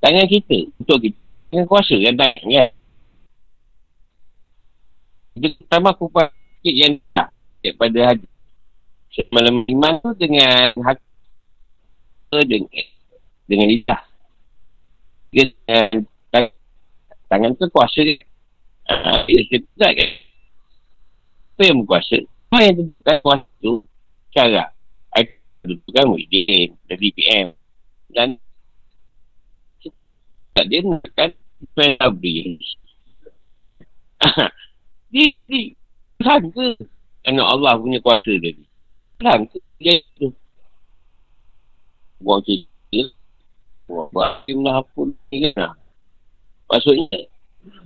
tangan 0.01 0.25
kita 0.25 0.57
untuk 0.81 0.97
kita. 1.05 1.21
Dengan 1.51 1.65
kuasa 1.69 1.95
yang 1.95 2.15
tak 2.17 2.33
kan? 2.41 2.71
Kita 5.31 5.47
pertama 5.63 5.87
aku 5.91 6.07
pakai 6.11 6.71
yang 6.71 6.93
tak 7.11 7.31
daripada 7.59 8.11
hadis 8.11 8.27
malam 9.31 9.67
iman 9.67 9.99
tu 9.99 10.11
dengan 10.15 10.71
hati 10.79 11.03
dengan 12.47 12.71
dengan 13.45 13.67
lidah. 13.67 14.01
Dengan 15.31 16.07
tangan, 16.31 16.51
tangan 17.27 17.51
tu 17.59 17.67
kuasa 17.67 17.99
dia 17.99 18.15
uh, 19.05 19.19
dia 19.27 19.41
tidak 19.47 19.91
kan 19.95 20.09
apa 21.51 21.61
yang 21.63 21.77
berkuasa 21.83 22.17
apa 22.51 22.57
yang 22.63 22.73
tentukan 22.79 23.17
kuasa 23.23 23.49
tu 23.61 23.73
cara 24.31 24.63
Dulu 25.61 25.77
kan 25.93 26.05
Muhyiddin 26.09 26.73
Dari 26.89 27.07
PM 27.13 27.53
Dan 28.09 28.41
tak 30.51 30.67
dia 30.67 30.83
nak 30.83 31.07
kan 31.15 31.31
Febri. 31.71 32.59
dia, 35.13 35.31
dia 35.47 35.71
sangka 36.19 36.75
anak 37.23 37.47
Allah 37.47 37.79
punya 37.79 38.03
kuasa 38.03 38.27
ni. 38.35 38.67
Sangka 39.23 39.57
dia 39.79 40.03
tu. 40.19 40.35
Buang 42.19 42.43
cerita. 42.43 43.15
Buang 43.87 44.11
bahagia 44.11 44.59
lah 44.59 44.83
apa 44.83 45.01
ni 45.31 45.55
kan. 45.55 45.71
Maksudnya, 46.67 47.31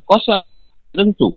kuasa 0.09 0.41
tentu. 0.95 1.35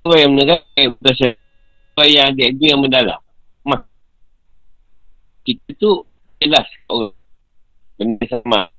Orang 0.00 0.20
yang 0.26 0.32
menerangkan 0.32 1.12
siapa 1.12 2.02
yang 2.08 2.32
ada 2.32 2.42
ilmu 2.50 2.64
yang 2.66 2.80
mendalam 2.80 3.20
Mah. 3.62 3.84
Kita 5.44 5.76
tu 5.76 6.08
Jelas 6.40 6.64
orang 6.88 7.12
Benda 8.00 8.24
sama 8.32 8.72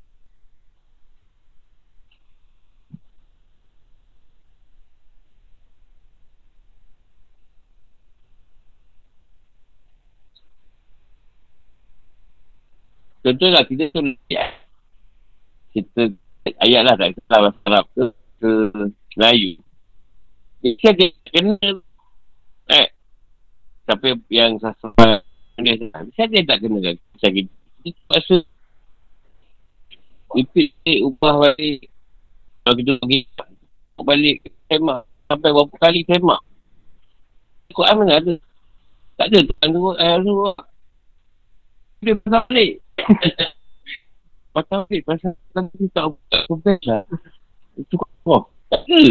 Contohlah 13.22 13.63
kita 13.69 13.86
tu. 13.93 14.01
Kita 15.72 16.01
ayat 16.65 16.82
lah 16.84 16.95
tak 16.97 17.15
kata 17.15 17.36
bahasa 17.38 17.59
Arab 17.69 17.86
ke, 17.93 18.05
ke 18.41 18.49
Melayu. 19.15 19.51
Ada 20.61 21.05
kena 21.34 21.57
eh, 22.69 22.88
Siapa 23.89 24.07
yang 24.30 24.61
sasar 24.61 25.26
dia 25.57 25.74
Saya 26.13 26.26
dia 26.30 26.45
tak 26.45 26.61
kena 26.61 26.78
kan? 26.86 26.95
Saya 27.17 27.32
kita 27.34 28.01
rasa 28.13 28.38
Repeat 30.32 30.72
ubah 31.03 31.43
balik. 31.43 31.89
Kalau 32.61 32.76
kita 32.78 32.91
pergi 33.01 33.19
Balik 34.01 34.38
tema 34.69 35.05
Sampai 35.30 35.49
berapa 35.53 35.76
kali 35.78 36.01
tema. 36.05 36.38
Quran 37.74 37.95
mana 38.05 38.22
ada? 38.22 38.34
Tak 39.17 39.28
ada 39.34 39.39
Tuhan 39.49 39.67
tu 39.74 39.82
Ayat 39.97 40.17
tu 40.22 40.34
Dia 42.05 42.13
balik 42.22 42.74
Pasal 44.56 44.80
balik 44.88 45.02
Pasal 45.08 45.34
Nanti 45.56 45.86
tak 45.91 46.06
buat 46.12 46.41
Confess 46.47 46.82
lah. 46.88 47.04
Itu 47.80 47.95
kau 47.97 48.52
Tak 48.68 48.82
ada. 48.88 49.04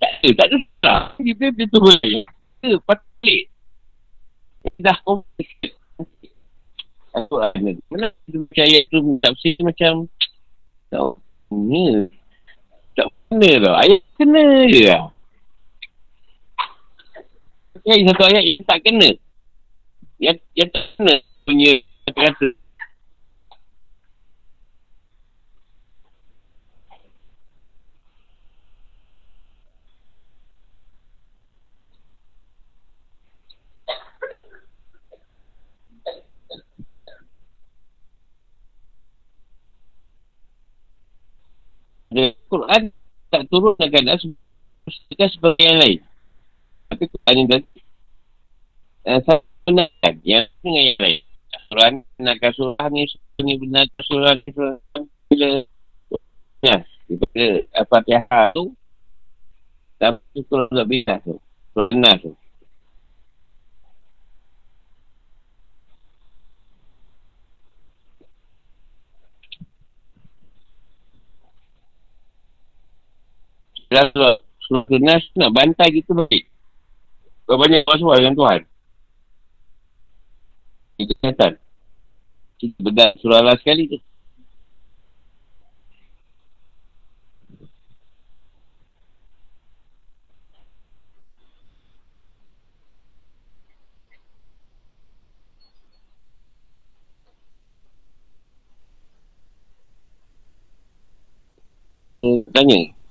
Tak 0.00 0.10
ada 0.20 0.28
Tak 0.34 0.46
ada 0.46 0.56
Tak 0.84 1.00
Dia 1.20 1.32
dia 1.36 1.48
dia 1.52 1.66
tu 1.68 1.78
Tak 1.80 2.00
ada 2.64 2.76
Pasal 2.84 3.06
balik. 3.22 3.42
Dah 4.80 4.98
Aku 7.14 7.34
lah 7.38 7.50
Mana 7.88 8.10
kita 8.26 8.38
percaya 8.48 8.78
tu 8.90 8.98
Tafsir 9.22 9.54
macam 9.62 10.10
Tak 10.90 11.24
Ni. 11.54 12.10
Tak 12.94 13.08
kena 13.30 13.50
tau. 13.62 13.74
Ayat 13.78 14.00
kena 14.18 14.42
je 14.70 14.82
lah. 14.90 15.02
Okay, 17.84 18.00
satu 18.08 18.22
ayat 18.24 18.42
yang 18.42 18.64
tak 18.64 18.78
kena. 18.80 19.08
Yang, 20.16 20.36
yang 20.56 20.70
tak 20.72 20.84
kena 20.96 21.14
punya 21.44 21.72
kata-kata. 22.08 22.48
The 42.14 42.30
Quran 42.46 42.94
tak 43.34 43.42
turun 43.50 43.74
dengan 43.74 43.90
keadaan 44.14 44.38
sebagai 45.34 45.64
yang 45.66 45.78
lain. 45.82 45.98
Tapi 46.86 47.04
Quran 47.10 47.34
yang 47.42 47.48
tadi 47.50 47.68
uh, 49.10 49.18
saya 49.26 49.42
benarkan 49.66 50.14
yang 50.22 50.46
dengan 50.62 50.82
yang 50.94 51.00
lain. 51.02 51.20
Ni 51.74 52.06
benarkan 52.14 52.50
surah 52.54 52.86
ni, 52.86 53.02
surah 53.10 53.42
ni 53.42 53.52
benarkan 53.58 54.02
surah 54.06 54.32
ni, 54.38 54.46
surah 54.54 54.76
ni 54.78 55.08
bila 55.26 55.48
ya, 56.62 56.76
bila 57.10 57.48
Al-Fatihah 57.74 58.46
tu 58.54 58.64
tapi 59.98 60.38
surah 60.46 60.70
tak 60.70 60.86
bila 60.86 61.14
tu. 61.26 61.34
Surah 61.74 61.86
benar 61.90 62.14
tu. 62.22 62.30
Surah 73.94 74.42
surah 74.66 74.98
Nas 74.98 75.22
nak 75.38 75.54
bantai 75.54 75.94
kita 75.94 76.10
baik. 76.18 76.50
Berapa 77.46 77.62
banyak 77.62 77.86
masalah 77.86 78.18
dengan 78.18 78.34
Tuhan? 78.34 78.60
Itu 80.98 81.12
kesihatan. 81.14 81.52
Kita 82.58 82.78
bedah 82.82 83.10
surah 83.22 83.38
Allah 83.38 83.54
sekali 83.62 83.86
tu. 83.86 83.98
Tanya. 102.50 103.03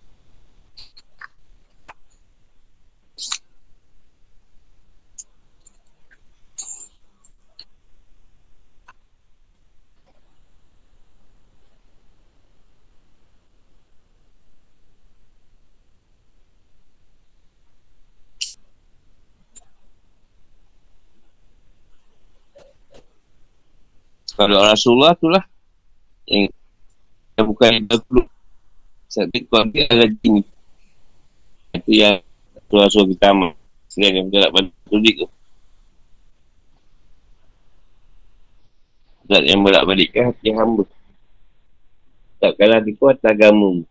Kalau 24.34 24.60
Rasulullah 24.66 25.14
tu 25.14 25.30
lah 25.30 25.46
yang 26.26 26.50
yang 27.38 27.46
bukan 27.50 27.70
yang 27.78 27.86
dahulu. 27.86 28.24
Sebab 29.14 29.30
kau 29.46 29.62
ambil 29.62 29.86
lagi 29.94 30.26
ni 30.26 30.42
Itu 31.78 31.92
yang 31.94 32.18
Rasul 32.74 33.14
kita 33.14 33.30
amal 33.30 33.54
Selain 33.86 34.18
yang 34.18 34.26
bergerak 34.34 34.50
pada 34.50 34.70
tulik 34.90 35.16
tu. 35.22 35.28
Zat 39.30 39.46
yang 39.46 39.62
berak 39.62 39.86
balik 39.86 40.10
ke 40.10 40.20
hati 40.20 40.50
hamba. 40.50 40.84
Tak 42.42 42.58
kalah 42.58 42.82
di 42.82 42.98
kuat 42.98 43.22
agama 43.22 43.86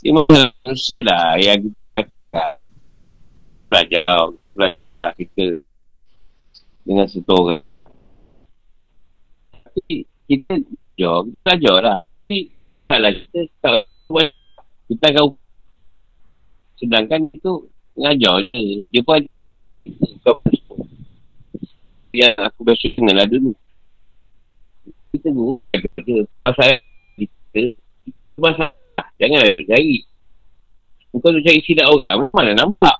Dia 0.00 0.16
manusia 0.16 0.96
lah 1.04 1.36
yang 1.36 1.76
kita 1.92 2.44
belajar, 3.68 4.32
belajar 4.56 5.12
kita 5.20 5.60
dengan 6.88 7.04
satu 7.04 7.32
orang. 7.36 7.64
Tapi 9.52 10.08
kita 10.24 10.52
belajar, 10.56 11.16
kita 11.28 11.40
belajar 11.44 11.76
lah. 11.84 12.00
Tapi 12.08 12.38
kalau 12.88 13.12
kita 13.12 13.70
buat, 14.08 14.28
kita 14.88 15.06
akan 15.12 15.26
sedangkan 16.80 17.20
itu 17.36 17.52
mengajar 17.92 18.34
je. 18.48 18.88
Dia 18.88 19.02
pun 19.04 19.20
yang 22.10 22.34
aku 22.40 22.58
biasa 22.64 22.88
kenal 22.96 23.20
lah 23.20 23.28
dulu. 23.28 23.52
Kita 25.12 25.28
guru 25.28 25.60
kata 25.68 26.24
pasal 26.40 26.80
kita, 27.20 27.76
pasal 28.40 28.79
Jangan 29.20 29.52
cari. 29.68 30.00
Bukan 31.12 31.36
tu 31.36 31.40
cari 31.44 31.60
silap 31.60 31.92
orang. 31.92 32.32
Mana 32.32 32.52
nampak? 32.56 32.96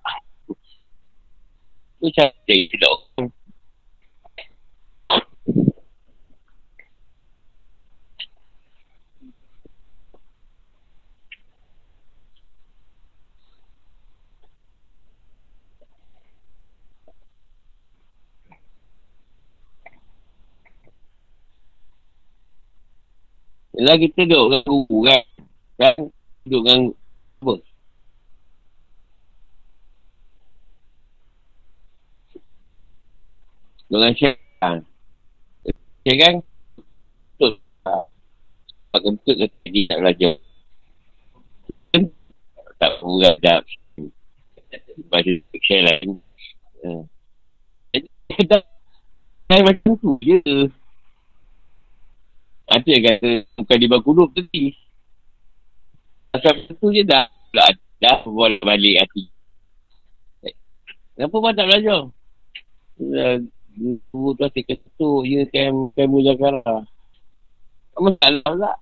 Tu 1.97 2.13
cari 2.13 2.69
silap 2.69 2.93
orang. 2.93 3.33
Yelah 23.81 23.97
kita 23.97 24.29
duduk 24.29 24.45
dengan 24.53 24.63
guru 24.69 24.99
kan. 25.09 25.30
Kan 25.81 25.97
duduk 26.45 26.61
dengan 26.61 26.81
apa? 27.41 27.55
Dengan 33.89 34.13
syaitan. 34.13 34.77
Syaitan 36.05 36.17
kan? 36.21 36.35
Betul. 37.33 37.53
Pakai 38.93 39.11
betul 39.17 39.35
ke 39.41 39.47
tadi 39.65 39.81
nak 39.89 39.99
belajar. 40.05 40.35
Kan? 41.97 42.03
Tak 42.77 42.91
perlu 43.01 43.25
adab. 43.25 43.65
Pada 45.09 45.33
syaitan 45.65 45.85
lain. 45.89 46.11
Kita 48.37 48.61
Saya 49.49 49.61
macam 49.65 49.97
tu 49.97 50.21
je. 50.21 50.45
Ada 52.69 52.87
yang 52.87 53.03
kata 53.03 53.31
bukan 53.59 53.77
di 53.81 53.87
bangku 53.89 54.11
tadi. 54.37 54.65
Pasal 56.31 56.55
tu 56.71 56.95
je 56.95 57.03
dah. 57.03 57.27
Dah, 57.51 57.75
dah 57.99 58.23
boleh 58.23 58.63
balik 58.63 59.03
hati. 59.03 59.27
Kenapa 61.19 61.35
abang 61.37 61.55
tak 61.59 61.67
belajar? 61.67 62.01
Dah, 62.97 63.43
Guru 64.11 64.35
tu 64.35 64.43
asyik 64.45 64.67
ketuk 64.67 65.23
je 65.25 65.47
kem, 65.49 65.89
kem 65.95 66.11
Mujakara. 66.11 66.85
Tak 67.95 68.01
masalah 68.03 68.43
pula. 68.45 68.73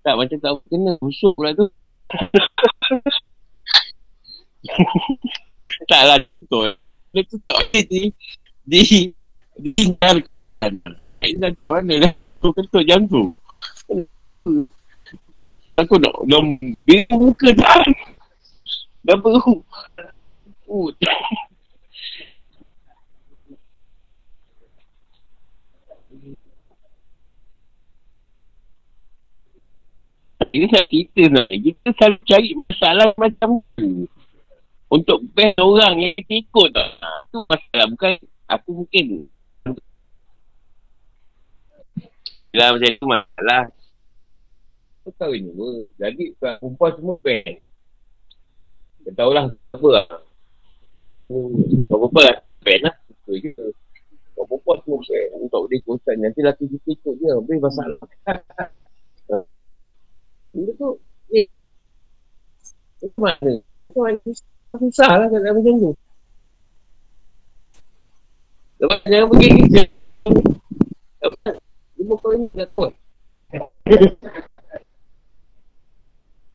Tak 0.00 0.14
macam 0.16 0.38
tak 0.38 0.52
kena. 0.70 0.92
Busuk 1.02 1.34
pula 1.34 1.50
tu. 1.52 1.66
Taklah 5.90 6.22
betul. 6.40 6.78
Dia 7.10 7.20
tu 7.26 7.36
tak 7.50 7.58
boleh 7.58 7.82
di 7.90 8.02
di 8.64 8.80
dihindarkan. 9.58 10.72
Ini 11.20 11.52
mana 11.68 11.94
dah 12.00 12.12
kau 12.40 12.54
kentut 12.54 12.86
jam 12.86 13.04
tu. 13.04 13.34
Aku 15.80 15.96
nak 15.96 16.12
nak 16.28 16.44
biru 16.84 17.16
muka 17.16 17.48
dah. 17.56 17.80
Dah 19.00 19.16
beru. 19.16 19.64
Uh. 20.68 20.92
Ini 30.50 30.66
saya 30.68 30.84
cerita 30.90 31.22
nak. 31.32 31.48
Kita 31.48 31.88
selalu 31.96 32.18
cari 32.28 32.50
masalah 32.58 33.08
macam 33.16 33.50
tu. 33.78 34.04
Untuk 34.90 35.22
best 35.32 35.56
orang 35.62 35.96
yang 35.96 36.12
kita 36.18 36.44
ikut 36.44 36.68
tak. 36.76 36.88
Itu 37.30 37.38
masalah. 37.48 37.86
Bukan 37.88 38.12
aku 38.50 38.68
mungkin. 38.84 39.06
Yelah 42.52 42.68
macam 42.74 42.90
tu 42.98 43.06
masalah. 43.08 43.62
Tahu 45.16 45.32
ni 45.36 45.50
apa. 45.50 45.68
Jadi 45.98 46.24
perempuan 46.38 46.92
semua 46.96 47.16
best. 47.24 47.58
Kau 49.00 49.12
tahulah 49.16 49.44
apa 49.50 49.88
lah. 49.88 50.06
Kau 51.30 51.96
perempuan 51.98 52.24
lah. 52.28 52.38
Best 52.62 52.82
lah. 52.84 52.94
Betul 53.08 53.34
je. 53.42 53.50
Kau 54.36 54.44
perempuan 54.46 54.78
semua 54.84 54.98
best. 55.02 55.28
Untuk 55.36 55.62
dia 55.68 55.78
kosan. 55.82 56.16
Nanti 56.20 56.40
laki 56.44 56.64
kita 56.68 56.88
ikut 56.94 57.14
dia. 57.18 57.34
Habis 57.36 57.58
masalah. 57.58 57.98
Benda 60.50 60.74
tu, 60.74 60.98
eh, 61.30 61.46
macam 63.00 63.20
mana? 63.22 63.52
Macam 63.62 64.02
mana? 64.02 64.30
Susah 64.76 65.10
lah 65.14 65.26
kalau 65.30 65.54
macam 65.56 65.74
tu. 65.78 65.92
Lepas 68.80 68.98
jangan 69.06 69.26
pergi 69.30 69.48
kerja. 69.54 69.82
Lepas, 71.20 71.54
lima 72.00 72.14
kau 72.18 72.32
ni 72.34 72.44
dah 72.50 72.68
kuat. 72.74 72.92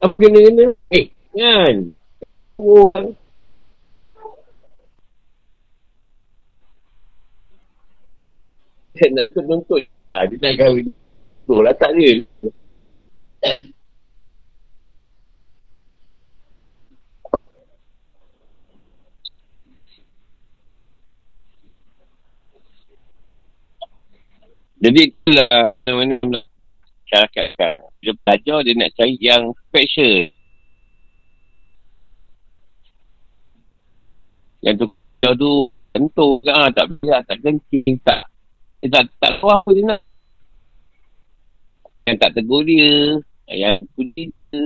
Apa 0.03 0.15
kena-kena? 0.19 0.75
Eh, 0.91 1.05
kan? 1.31 1.75
Oh, 2.55 2.91
Saya 8.95 9.11
nak 9.11 9.27
tuntut. 9.35 9.83
Ha, 10.15 10.23
dia 10.23 10.39
nak 10.39 10.53
kahwin. 10.55 10.87
Tu 11.45 11.55
lah 11.59 11.75
tak 11.75 11.91
dia. 11.99 12.23
Jadi 24.85 25.01
itulah 25.11 25.73
mana 25.83 25.91
mana 26.21 26.39
masyarakat 27.03 27.45
kan. 27.57 27.75
Dia 27.99 28.13
belajar 28.21 28.57
dia 28.63 28.73
nak 28.77 28.91
cari 28.93 29.15
yang 29.17 29.43
special. 29.75 30.31
Yang 34.63 34.75
tu 34.79 34.87
dia 35.19 35.31
tu 35.35 35.53
tentu 35.91 36.27
kan 36.47 36.71
tak 36.71 36.85
boleh 36.87 37.19
tak 37.27 37.37
kencing 37.43 37.99
tak. 38.07 38.23
Dia 38.79 38.87
tak 38.87 39.03
tak 39.19 39.31
tahu 39.43 39.51
apa 39.51 39.69
dia 39.75 39.83
nak. 39.83 40.01
Yang 42.07 42.17
tak 42.23 42.31
tegur 42.39 42.61
dia, 42.63 43.19
yang 43.51 43.83
puji 43.99 44.31
dia. 44.31 44.63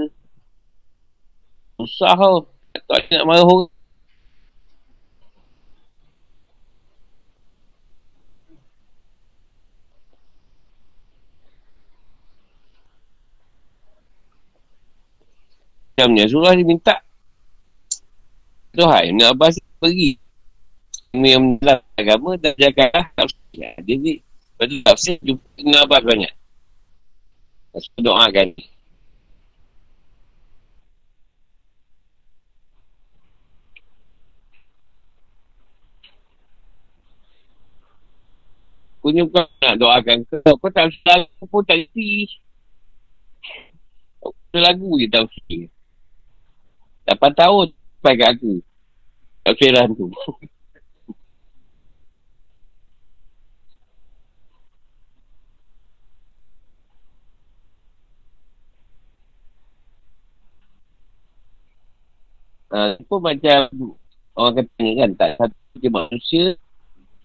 Susah 1.81 2.13
tau. 2.13 2.45
Tak 2.69 2.85
tahu 2.85 3.01
nak 3.17 3.25
marah 3.25 3.43
orang. 3.49 3.78
Macamnya 15.99 16.31
surah 16.31 16.55
dia 16.55 16.63
minta 16.63 16.95
Tuhan 18.71 19.11
Ibn 19.11 19.35
Abbas 19.35 19.59
pergi 19.83 20.15
yang 21.11 21.59
menjelaskan 21.59 21.91
agama 21.99 22.39
dan 22.39 22.55
jagalah 22.55 23.05
tafsir. 23.19 23.75
Dia 23.83 23.95
ni 23.99 24.23
Lepas 24.23 24.65
tu 24.71 24.75
tafsir 24.79 25.15
jumpa 25.19 25.43
Ibn 25.59 25.75
Abbas 25.83 26.03
banyak. 26.07 26.31
Lepas 26.31 27.83
tu 27.83 27.99
doakan. 27.99 28.47
Aku 39.03 39.11
ni 39.11 39.19
bukan 39.27 39.51
nak 39.59 39.75
doakan 39.75 40.17
kau. 40.31 40.55
Kau 40.63 40.71
tak 40.71 40.95
salah 41.03 41.27
pun 41.43 41.59
tak 41.67 41.83
reti. 41.83 42.23
Lagu 44.55 44.95
je 44.95 45.11
tafsir. 45.11 45.67
8 47.17 47.33
tahun 47.33 47.67
sampai 47.73 48.13
kat 48.21 48.29
aku. 48.37 48.53
Tafsiran 49.45 49.89
tu. 49.97 50.07
Uh, 62.69 62.93
pun 63.09 63.17
macam 63.17 63.65
orang 64.37 64.61
kata 64.61 64.85
kan 64.93 65.09
tak 65.17 65.31
satu 65.41 65.57
je 65.81 65.89
manusia 65.89 66.45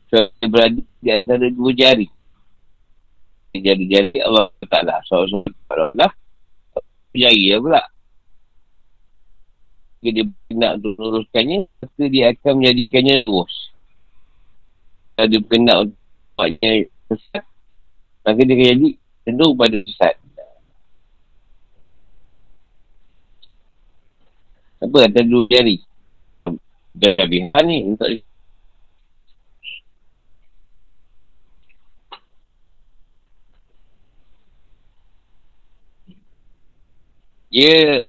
dia 0.09 0.47
berada 0.49 0.81
di 0.81 1.09
antara 1.13 1.53
dua 1.53 1.71
jari 1.77 2.09
jari-jari 3.53 4.25
Allah 4.25 4.49
Ta'ala 4.73 5.05
so, 5.05 5.29
so, 5.29 5.45
Allah 5.69 6.11
jari 7.13 7.53
lah 7.53 7.61
pula 7.61 7.83
jika 10.05 10.21
dia 10.21 10.25
nak 10.53 10.85
untuk 10.85 11.01
luruskannya 11.01 11.65
maka 11.81 12.05
dia 12.13 12.37
akan 12.37 12.53
menjadikannya 12.61 13.25
lurus 13.25 13.73
kalau 15.17 15.29
dia 15.33 15.41
berkenak 15.41 15.77
untuk 15.89 15.99
buatnya 16.37 16.71
sesat 17.09 17.45
maka 18.25 18.41
dia 18.45 18.57
akan 18.57 18.69
jadi 18.73 18.89
cenderung 19.25 19.57
pada 19.57 19.77
sesat. 19.85 20.15
Apa 24.85 24.97
kata 25.09 25.21
dua 25.25 25.49
jari? 25.49 25.81
Dah 26.95 27.13
habis 27.17 27.49
ni 27.65 27.79
untuk 27.89 28.09
dia 37.51 38.05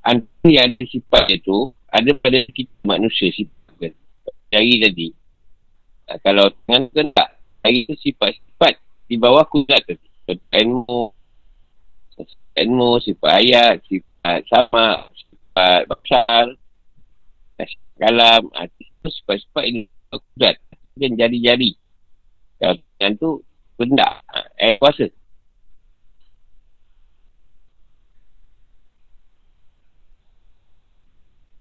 antara 0.00 0.48
yang 0.48 0.72
ada 0.72 0.84
sifat 0.88 1.22
dia 1.28 1.38
tu, 1.44 1.72
ada 1.90 2.10
pada 2.16 2.38
kita 2.50 2.72
manusia 2.86 3.28
sifat. 3.34 3.92
Jari 4.50 4.74
tadi. 4.82 5.08
Ha, 6.10 6.18
kalau 6.26 6.50
tangan 6.66 6.90
kan 6.90 7.08
tak. 7.14 7.28
Jari 7.62 7.86
tu 7.86 7.94
sifat-sifat 8.00 8.74
di 9.06 9.14
bawah 9.14 9.46
kudrat 9.46 9.82
tu. 9.86 9.94
Sifat 9.94 10.38
ilmu, 10.58 11.14
sifat 12.14 12.58
ilmu, 12.58 12.90
sifat 12.98 13.30
ayat, 13.30 13.74
sifat 13.86 14.40
sama, 14.50 15.06
sifat 15.14 15.80
baksar, 15.86 16.46
sifat 17.54 17.68
kalam. 18.00 18.42
Ha, 18.58 18.66
sifat-sifat 19.06 19.64
ini 19.70 19.86
kudrat. 20.10 20.56
Dan 20.98 21.14
jari-jari. 21.14 21.78
Kalau 22.58 22.76
tangan 22.98 23.12
tu, 23.16 23.30
benda. 23.78 24.18
Ha, 24.34 24.38
eh, 24.58 24.74
kuasa. 24.82 25.06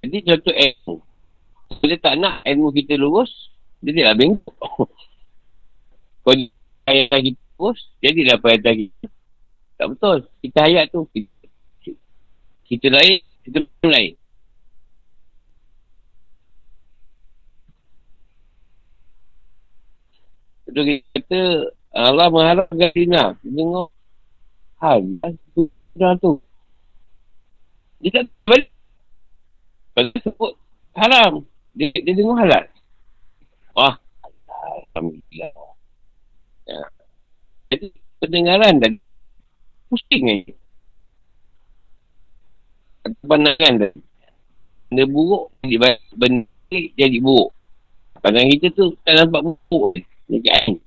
Jadi 0.10 0.26
contoh 0.26 0.56
ilmu. 0.58 0.96
Kalau 1.70 1.86
dia 1.86 2.02
tak 2.02 2.18
nak 2.18 2.42
ilmu 2.42 2.74
kita 2.74 2.98
lurus, 2.98 3.30
tidak 3.86 4.18
bengkok. 4.18 4.90
Dia 6.26 6.50
hayat 6.90 7.22
kita 7.22 7.42
lurus, 7.62 7.80
jadilah 8.02 8.42
perhatian 8.42 8.90
kita. 8.90 9.06
Tak 9.78 9.88
betul. 9.94 10.18
Kita 10.42 10.58
hayat 10.66 10.90
tu. 10.90 11.06
Kita, 11.14 11.46
kita 12.66 12.88
lain, 12.90 13.22
kita. 13.46 13.60
Betul 20.66 20.84
kita 20.90 21.06
kata, 21.22 21.42
Allah 21.94 22.28
mengharapkan. 22.34 22.90
Dia 22.98 23.38
tengok, 23.46 23.94
hal, 24.82 25.06
tu, 25.54 25.70
tu. 26.18 26.34
Dia 28.02 28.10
tak 28.10 28.26
balik. 28.50 28.74
Kalau 30.00 30.16
dia 30.16 30.24
sebut 30.24 30.54
haram, 30.96 31.34
dia, 31.76 31.92
dia 31.92 32.16
dengar 32.16 32.48
halal. 32.48 32.64
Wah, 33.76 34.00
Alhamdulillah. 34.96 35.52
Ya. 36.64 36.80
Jadi, 37.68 37.92
pendengaran 38.24 38.80
dan 38.80 38.96
pusing 39.92 40.24
ni. 40.24 40.38
Pandangan 43.28 43.74
dan 43.76 43.92
benda 44.88 45.04
buruk 45.04 45.52
jadi 45.68 46.00
benda 46.16 46.80
jadi 46.96 47.20
buruk. 47.20 47.52
Pandangan 48.24 48.56
kita 48.56 48.72
tu 48.72 48.96
tak 49.04 49.20
nampak 49.20 49.52
buruk. 49.68 50.00
Dia 50.32 50.40
kan. 50.48 50.80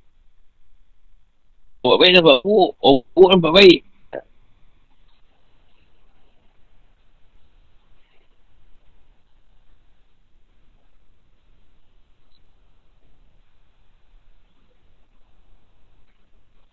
Buat 1.84 2.00
baik 2.00 2.16
nampak 2.16 2.40
buruk. 2.48 2.80
Oh, 2.80 3.04
buruk 3.12 3.36
nampak 3.36 3.52
baik. 3.60 3.80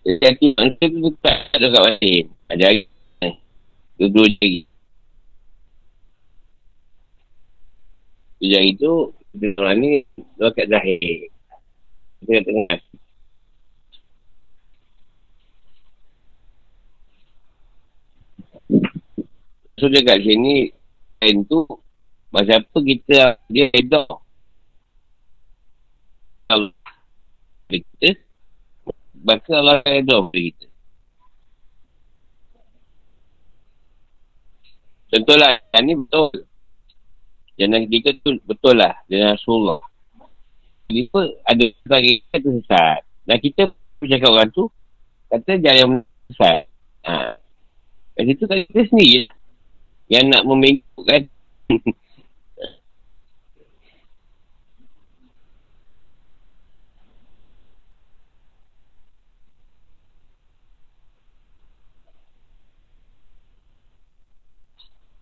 Jadi 0.09 0.25
hati 0.25 0.47
manusia 0.57 0.85
tu 0.89 1.13
tak 1.21 1.37
ada 1.53 1.65
kat 1.69 1.81
batin. 1.85 2.25
Ada. 2.49 2.65
Eh, 3.21 3.33
dua-dua 4.01 4.25
jari. 4.41 4.65
Dua 8.41 8.47
jari 8.49 8.71
tu, 8.73 8.93
kita 9.37 9.53
orang 9.61 9.77
ni, 9.77 9.91
dua 10.33 10.49
kat 10.49 10.65
zahir. 10.65 11.29
Kita 12.25 12.29
kat 12.41 12.43
tengah. 12.49 12.79
So 19.77 19.93
dia 19.93 20.01
kat 20.01 20.25
sini, 20.25 20.73
lain 21.21 21.45
tu, 21.45 21.69
masa 22.33 22.57
apa 22.57 22.77
kita, 22.81 23.37
dia 23.45 23.69
edah. 23.77 24.09
Kalau 26.49 26.73
kita, 27.69 28.17
Maka 29.29 29.51
Allah 29.53 29.77
akan 29.85 29.93
redha 29.93 30.15
pada 30.25 30.39
kita. 30.41 30.65
Contohlah, 35.09 35.53
yang 35.77 35.83
ni 35.85 35.93
betul. 35.93 36.33
Yang 37.61 37.69
ketiga 37.85 38.09
tu 38.25 38.29
betul 38.49 38.73
lah. 38.81 38.97
Dengan 39.05 39.37
Rasulullah. 39.37 39.81
Kenapa 40.89 41.21
ada 41.45 41.65
sesuatu 41.69 42.09
kita 42.09 42.35
tu 42.41 42.49
sesat. 42.57 42.99
Dan 43.29 43.37
kita 43.37 43.61
bercakap 44.01 44.29
orang 44.33 44.49
tu, 44.49 44.63
kata 45.29 45.51
jangan 45.61 46.01
sesat. 46.33 46.65
Ha. 47.05 47.37
Kat 48.17 48.23
situ 48.25 48.43
kan 48.49 48.57
kita 48.65 48.81
sendiri 48.89 49.21
yang 50.09 50.25
nak 50.33 50.41
memengkukkan 50.41 51.29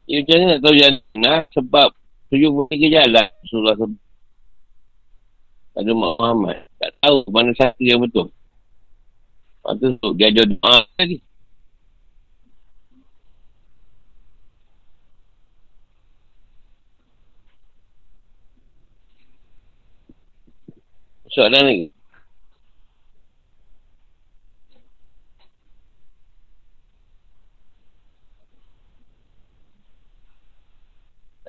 Ya 0.08 0.24
macam 0.24 0.36
mana 0.40 0.46
nak 0.48 0.60
tahu 0.64 0.76
jalan 0.80 1.04
nah, 1.20 1.42
sebab 1.52 1.88
tujuh 2.32 2.48
puluh 2.48 2.68
tiga 2.72 2.88
jalan 3.04 3.28
Rasulullah 3.44 3.76
sebut. 3.76 4.02
Ada 5.78 5.92
Muhammad. 5.94 6.58
Tak 6.80 6.92
tahu 7.04 7.18
mana 7.28 7.52
satu 7.54 7.84
yang 7.84 8.00
betul. 8.00 8.32
Lepas 9.62 10.00
tu 10.00 10.10
dia 10.16 10.32
ada 10.32 10.48
doa 10.48 10.78
tadi. 10.96 11.20
Soalan 21.28 21.64
lagi. 21.68 21.97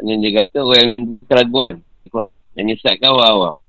Hanya 0.08 0.24
dia 0.24 0.48
kata 0.48 0.64
orang 0.64 0.96
yang 0.96 1.20
keraguan. 1.28 1.84
Yang 2.56 2.64
nyesatkan 2.80 3.12
awal-awal. 3.12 3.60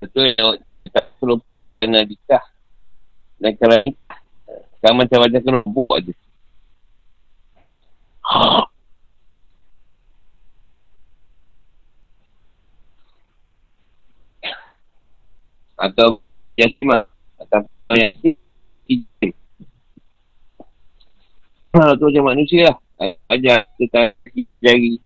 Betul 0.00 0.32
yang 0.32 0.56
tak 0.88 1.12
perlu 1.20 1.44
kena 1.76 2.08
nikah. 2.08 2.40
Dan 3.36 3.52
kalau. 3.60 3.84
Sekarang 4.80 4.96
macam-macam 5.04 5.40
kena 5.44 5.60
buat 5.68 6.00
je. 6.08 6.16
Atau 15.76 16.24
yatimah. 16.56 17.04
Atau 17.44 17.68
yatim. 17.92 18.40
Ha, 21.76 21.92
tu 21.92 22.08
macam 22.08 22.24
manusia 22.32 22.72
lah. 22.72 22.76
Ajar 23.28 23.68
kita 23.76 24.16
jari. 24.62 25.00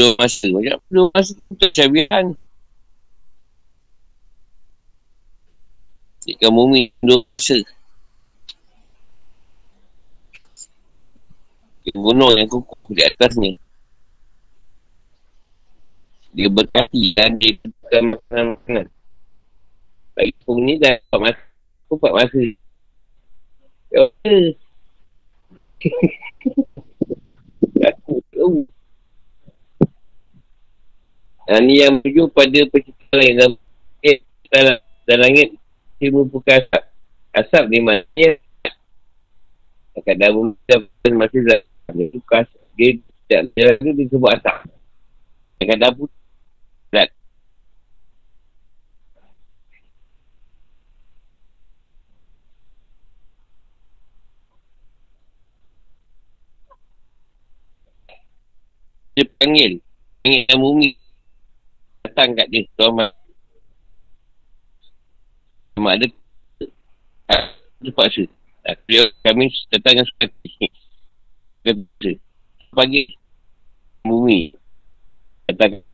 Dua 0.00 0.16
masa. 0.16 0.48
Macam 0.48 0.80
dua 0.88 1.06
masa 1.12 1.32
untuk 1.52 1.70
cabiran. 1.76 2.32
Jika 6.24 6.48
bumi 6.48 6.88
dua 7.04 7.20
masa. 7.20 7.60
Dia 11.84 11.96
gunung 11.96 12.32
yang 12.36 12.48
kukuh 12.48 12.80
di 12.92 13.02
atasnya. 13.04 13.52
Dia 16.32 16.48
berkati 16.48 17.12
dan 17.12 17.36
dia 17.36 17.60
bukan 17.60 18.16
makanan-makanan. 18.16 18.86
Baik 20.14 20.34
pun 20.44 20.56
ni 20.64 20.80
dah 20.80 20.96
empat 20.96 21.20
masa. 21.20 21.42
Empat 21.90 22.12
masa. 22.16 22.40
Ya, 23.90 24.04
Aku 27.90 28.22
tahu. 28.30 28.68
Yang 31.50 31.62
ni 31.66 31.74
yang 31.82 31.92
menuju 31.98 32.22
pada 32.30 32.60
penciptaan 32.70 33.16
lain 33.18 33.34
dalam, 33.34 33.52
eh, 34.06 34.18
dalam, 34.54 34.76
dalam 35.02 35.20
langit 35.26 35.48
dia 35.98 36.08
merupakan 36.14 36.62
asap. 36.62 36.82
Asap 37.34 37.64
ni 37.66 37.78
maknanya 37.82 38.38
Dekat 39.90 40.16
dalam 40.22 40.54
bumi 40.54 41.12
masih 41.18 41.42
dalam 41.42 41.66
dia 41.90 42.06
tukar 42.14 42.46
dia 42.78 42.94
tidak 43.26 43.42
jalan 43.58 43.74
tu 43.82 43.90
dia 43.98 44.06
sebut 44.06 44.30
asap. 44.38 44.56
Dekat 45.58 45.76
dalam 45.82 45.94
pun 45.98 46.08
zat. 46.94 47.10
Dia 59.18 59.26
panggil. 59.42 59.82
Panggil 60.22 60.46
yang 60.46 60.62
bumi. 60.62 60.99
Datang 62.10 62.34
kat 62.34 62.50
dia. 62.50 62.66
Tuan 62.74 62.98
Mak. 62.98 63.14
Mak 65.78 65.94
ada. 65.94 66.06
Dia 67.78 67.90
paksa. 67.94 68.26
Beliau 68.84 69.06
kami 69.22 69.46
datang 69.70 70.02
dengan 70.02 70.06
suka. 70.10 70.26
Kata. 71.62 72.10
Pagi. 72.74 73.14
Bumi. 74.02 74.50
Datang. 75.46 75.86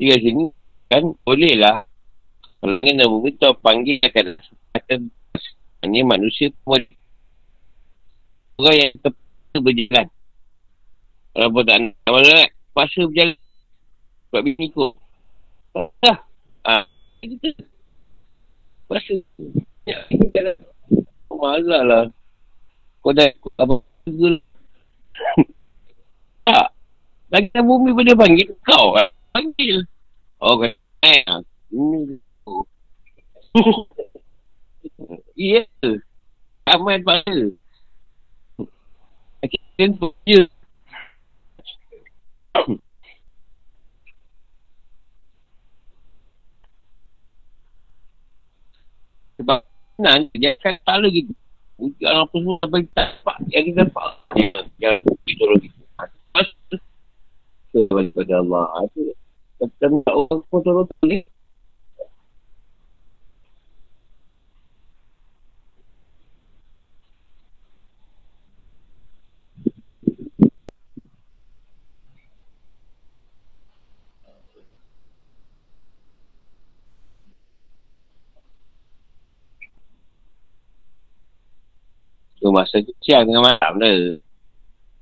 Di 0.00 0.08
kat 0.08 0.24
sini 0.24 0.48
kan 0.88 1.12
boleh 1.28 1.60
lah. 1.60 1.84
Kalau 2.64 2.80
kena 2.80 3.04
bumi 3.04 3.36
tu 3.36 3.52
panggil 3.60 4.00
akan 4.00 5.12
hanya 5.84 6.00
manusia 6.08 6.48
pun. 6.64 6.80
Orang 8.56 8.76
yang 8.80 8.92
terpaksa 9.04 9.56
berjalan. 9.60 10.06
Kalau 11.36 11.52
pun 11.52 11.62
tak 11.68 11.76
nak 11.84 12.08
mana 12.08 12.30
nak 12.32 12.50
paksa 12.72 13.04
berjalan. 13.04 13.36
Sebab 14.32 14.40
bini 14.40 14.72
ikut. 14.72 14.92
Dah. 16.00 16.16
Ha. 16.64 16.88
Kita. 17.20 17.48
Paksa. 18.88 19.20
Ya. 19.84 20.00
Jalan. 20.32 20.56
Malah 21.28 21.82
lah. 21.84 22.04
Kau 23.04 23.12
dah 23.12 23.28
apa 23.60 23.74
tak. 26.48 26.68
Lagi 27.28 27.48
tak 27.52 27.64
bumi 27.68 27.92
pun 27.92 28.04
dia 28.08 28.16
panggil 28.16 28.48
kau 28.64 28.96
lah. 28.96 29.19
Panggil. 29.30 29.86
Eh. 31.00 31.22
Ini. 31.70 32.18
Ya. 35.38 35.62
Aman 36.66 37.02
pada. 37.02 37.34
Akhirnya 39.40 39.86
tu 39.96 40.08
je. 40.26 40.42
Sebab 49.40 49.64
senang 49.96 50.28
dia 50.36 50.52
akan 50.60 50.74
kepala 50.84 51.06
gitu. 51.08 51.32
Ujian 51.80 52.12
apa 52.12 52.34
semua 52.36 52.60
sampai 52.60 52.84
tak 52.92 53.08
dapat. 53.24 53.36
Yang 53.48 53.64
kita 53.72 53.80
dapat. 53.88 54.12
Yang, 54.76 54.96
kita 55.24 55.42
suruh 55.48 55.60
gitu. 57.70 57.86
Kepada 57.86 58.34
Allah. 58.42 58.66
Itu. 58.90 59.14
Kata 59.60 59.86
orang 60.08 60.40
pun 60.48 60.60
tulis. 61.02 61.24
Tu 82.40 82.48
masa 82.48 82.80
siang 83.04 83.28
dengan 83.28 83.44
malam. 83.44 83.72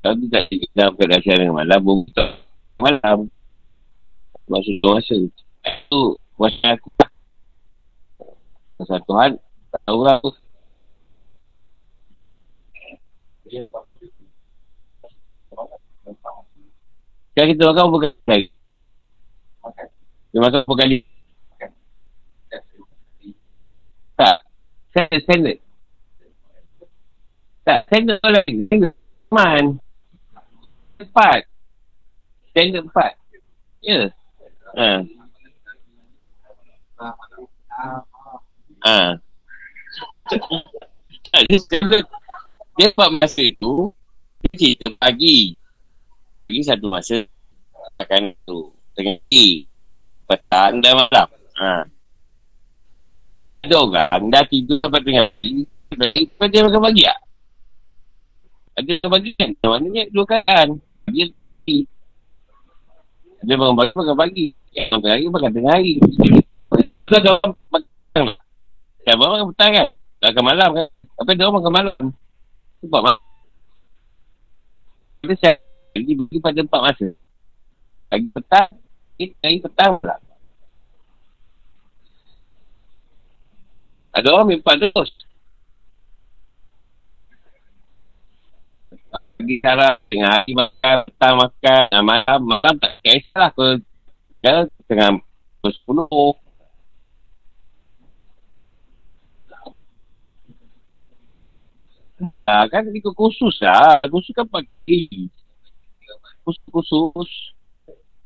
Kalau 0.02 0.14
tu 0.18 0.26
tak 0.26 0.50
cikgu 0.50 0.66
dalam 0.74 0.92
keadaan 0.98 1.22
siang 1.22 1.38
dengan 1.38 1.56
malam, 1.62 2.02
tak 2.10 2.37
malam. 2.78 3.26
Masa 4.48 4.70
tu 4.80 4.88
masa. 4.88 5.16
Tu 5.90 6.00
masa 6.38 6.66
aku 6.78 6.88
lah. 6.96 7.10
Masa 8.78 8.96
Tuhan, 9.02 9.30
tak 9.74 9.80
tahu 9.84 10.00
lah 10.06 10.14
aku. 10.22 10.30
Sekarang 17.34 17.50
kita 17.54 17.70
makan 17.70 17.90
berapa 17.90 18.08
kali? 18.26 18.46
Dia 20.30 20.38
makan 20.38 20.60
berapa 20.62 20.74
kali? 20.78 20.98
Tak. 24.18 24.36
Standard. 24.94 25.58
Tak, 27.62 27.86
standard 27.86 28.18
kau 28.18 28.32
lagi. 28.32 28.66
Standard. 28.66 28.96
Man. 29.30 29.78
Empat. 30.98 31.46
Standard 32.58 32.90
empat. 32.90 33.14
Ya. 33.86 34.10
Ha. 34.74 34.98
Ha. 38.82 38.98
Tak, 41.30 41.42
dia 41.46 41.58
standard. 41.62 42.02
Dia 42.74 42.90
buat 42.98 43.14
masa 43.14 43.46
tu, 43.62 43.94
dia 44.42 44.50
cerita 44.58 44.90
pagi. 44.98 45.54
Pagi 46.50 46.62
satu 46.66 46.90
masa. 46.90 47.22
Makan 48.02 48.34
tu. 48.42 48.74
Tengah 48.98 49.22
pagi. 49.22 49.70
Petang 50.26 50.82
dan 50.82 50.98
malam. 50.98 51.28
Ha. 51.62 51.86
Ada 53.70 53.74
orang 53.86 54.34
dah 54.34 54.42
tidur 54.50 54.82
sampai 54.82 55.06
tengah 55.06 55.30
pagi. 55.30 55.62
Lepas 55.94 56.46
dia 56.50 56.66
makan 56.66 56.82
pagi 56.82 57.02
tak? 57.06 57.18
Ada 58.82 59.06
bagi 59.06 59.30
kan? 59.38 59.54
Maknanya 59.62 60.10
dua 60.10 60.26
kan. 60.26 60.74
Dia. 61.06 61.30
Dia 63.42 63.54
makan 63.54 63.74
pagi, 63.78 63.92
makan 63.94 64.16
pagi. 64.18 64.46
Yang 64.74 64.88
makan 64.94 65.10
hari, 65.10 65.24
makan 65.30 65.50
tengah 65.54 65.72
hari. 65.74 65.94
Kalau 67.08 67.18
ada 67.18 67.30
orang 67.40 67.52
makan 67.72 67.88
Kan 69.08 69.16
abang 69.16 69.30
makan 69.32 69.46
petang 69.56 69.72
kan? 69.72 69.88
Makan 70.20 70.42
malam 70.44 70.70
kan? 70.76 70.88
Apa 71.16 71.30
dia 71.32 71.48
makan 71.48 71.72
malam? 71.72 72.04
Sebab 72.84 73.00
malam. 73.00 73.22
Kita 75.24 75.34
saya 75.40 75.54
jadi 75.96 76.12
bagi 76.12 76.38
pada 76.44 76.60
empat 76.60 76.80
masa. 76.84 77.08
Pagi 78.12 78.28
petang, 78.28 78.70
hari 79.16 79.58
petang 79.64 79.96
pula. 79.96 80.16
Ada 84.12 84.28
orang 84.34 84.46
memang 84.52 84.76
terus. 84.76 85.10
Pagi 89.48 89.64
sarap, 89.64 89.96
tengah 90.12 90.44
hari 90.44 90.52
makan, 90.52 90.96
petang 91.08 91.36
makan, 91.40 92.04
malam, 92.04 92.40
malam 92.44 92.74
tak 92.84 93.00
kisah 93.00 93.48
ke 93.56 93.80
ya, 94.44 94.68
tengah 94.84 95.24
pukul 95.24 95.72
sepuluh. 95.72 96.36
Ah, 102.44 102.68
kan 102.68 102.92
ikut 102.92 103.16
khusus 103.16 103.56
lah. 103.64 103.96
Khusus 104.04 104.36
kan 104.36 104.44
pagi. 104.52 105.32
Khusus-khusus. 106.44 107.56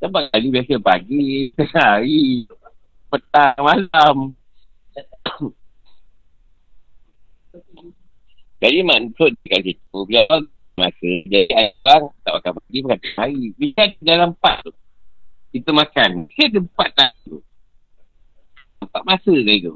Kan 0.03 0.11
kali 0.11 0.51
biasa 0.51 0.83
pagi, 0.83 1.55
tengah 1.55 2.03
hari, 2.03 2.51
petang, 3.15 3.63
malam. 3.63 4.35
Jadi 8.59 8.83
maksud 8.83 9.39
kat 9.47 9.71
situ, 9.71 9.99
biar 10.11 10.27
masa. 10.79 11.11
Jadi 11.29 11.49
orang 11.85 12.13
tak 12.25 12.33
makan 12.39 12.53
pagi, 12.59 12.79
makan 12.83 12.99
tengah 12.99 13.17
hari. 13.21 13.45
Bila 13.57 13.83
dalam 14.01 14.29
empat 14.33 14.57
tu, 14.65 14.73
kita 15.53 15.71
makan. 15.71 16.11
Kita 16.33 16.49
ada 16.49 16.59
empat 16.65 16.89
tak 16.97 17.13
tu. 17.25 17.39
Empat 18.83 19.03
masa 19.05 19.33
ke 19.33 19.53
itu. 19.53 19.75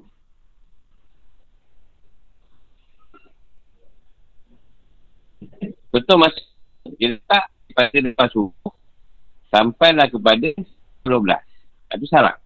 Betul 5.92 6.16
masa 6.20 6.40
dia 7.00 7.16
letak 7.16 7.48
pada 7.72 7.96
lepas 7.98 8.28
subuh 8.30 8.74
sampailah 9.48 10.06
kepada 10.12 10.48
12. 11.06 11.96
Itu 11.96 12.06
salah. 12.10 12.36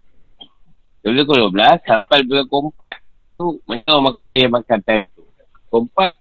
Bila 1.01 1.24
pukul 1.24 1.51
12 1.51 1.81
sampai 1.89 2.18
bila 2.28 2.44
kompak 2.44 3.01
tu 3.40 3.56
macam 3.64 3.90
orang 3.90 4.05
makan, 4.12 4.24
dia 4.36 4.47
makan 4.52 4.78
time 4.85 5.06
tu. 5.16 5.24
Kompak 5.72 6.12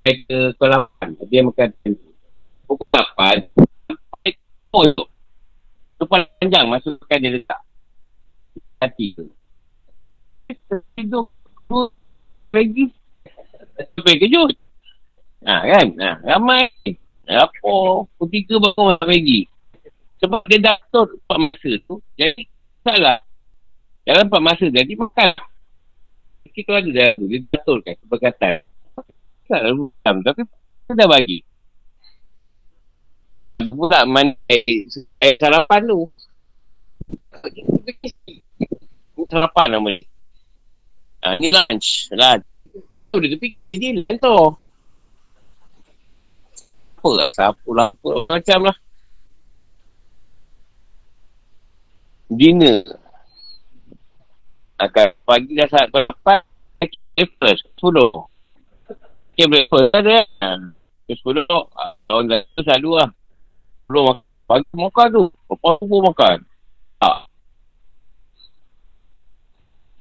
sampai 0.00 0.24
ke 0.24 0.38
8. 0.56 1.28
Dia 1.28 1.44
makan. 1.44 1.68
Pukul 2.64 2.88
8 2.88 3.52
sampai 3.52 4.32
pukul 4.72 4.86
tu. 4.96 5.04
Panjang 6.08 6.64
masukkan 6.72 7.20
dia 7.20 7.36
letak. 7.36 7.60
Hati 8.80 9.12
tu. 9.12 9.28
Tidur. 10.96 11.28
Tu. 11.68 11.80
Lagi. 12.56 12.84
Sampai 13.76 14.16
kejut. 14.16 14.56
Ha 15.44 15.54
kan? 15.68 15.86
Ha, 16.00 16.10
ramai. 16.24 16.72
Apa? 17.28 18.08
Pukul 18.16 18.28
tiga 18.32 18.56
baru 18.56 18.96
Maggi. 19.04 19.44
Sebab 20.24 20.44
dia 20.48 20.60
dah 20.60 20.76
atur 20.80 21.16
empat 21.16 21.38
masa 21.38 21.70
tu. 21.84 22.00
Jadi, 22.16 22.44
salah. 22.84 23.20
Dalam 24.04 24.28
empat 24.28 24.40
masa 24.40 24.64
jadi 24.72 24.92
makan. 24.96 25.32
Kita 26.50 26.80
ada 26.80 26.88
dah. 26.88 27.12
Dia 27.20 27.38
dah 27.44 27.60
aturkan 27.60 27.96
keberkatan. 29.50 29.60
Salah 29.66 29.74
bukan. 29.74 30.14
Tapi, 30.22 30.42
kita 30.86 30.92
dah 30.94 31.08
bagi. 31.10 31.38
Pula 33.60 34.08
mana 34.08 34.32
eh, 34.48 34.88
sarapan 35.36 35.80
tu. 35.84 36.08
Sarapan 39.28 39.66
nama 39.76 39.90
ni. 39.92 40.00
Ha, 41.20 41.36
ni 41.36 41.52
lunch. 41.52 42.08
Lunch. 42.16 42.46
Dia 43.12 43.28
terfikir 43.36 44.00
dia 44.00 44.14
tu. 44.16 44.56
Apa 47.00 47.08
lah. 47.12 47.28
Siapa 47.36 47.68
lah. 47.76 47.88
Apa 47.92 48.08
lah. 48.08 48.24
Macam 48.32 48.60
lah. 48.64 48.76
Dinner. 52.32 52.80
Akan 54.80 55.12
pagi 55.28 55.52
dah 55.52 55.68
saat 55.68 55.92
berapa. 55.92 56.34
Breakfast. 56.80 57.68
Sepuluh. 57.76 58.29
Okay, 59.40 59.48
breakfast 59.48 59.96
ada 59.96 60.28
kan. 60.36 60.76
Sepuluh. 61.08 61.48
Orang 62.12 62.28
dah 62.28 62.44
tu 62.52 62.60
selalu 62.60 63.00
lah. 63.00 63.08
Belum 63.88 64.12
makan. 64.12 64.20
Pagi 64.44 64.68
makan 64.76 65.06
tu. 65.16 65.24
Lepas 65.48 65.72
tu 65.80 65.84
pun 65.88 66.00
makan. 66.12 66.36
Tak. 67.00 67.16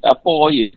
Apa 0.04 0.34
je. 0.52 0.68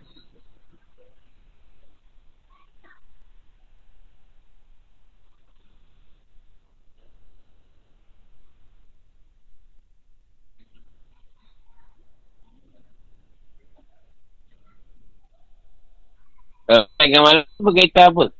Uh, 16.70 16.86
dengan 17.02 17.26
malam 17.26 17.42
berkaitan 17.58 18.14
apa? 18.14 18.30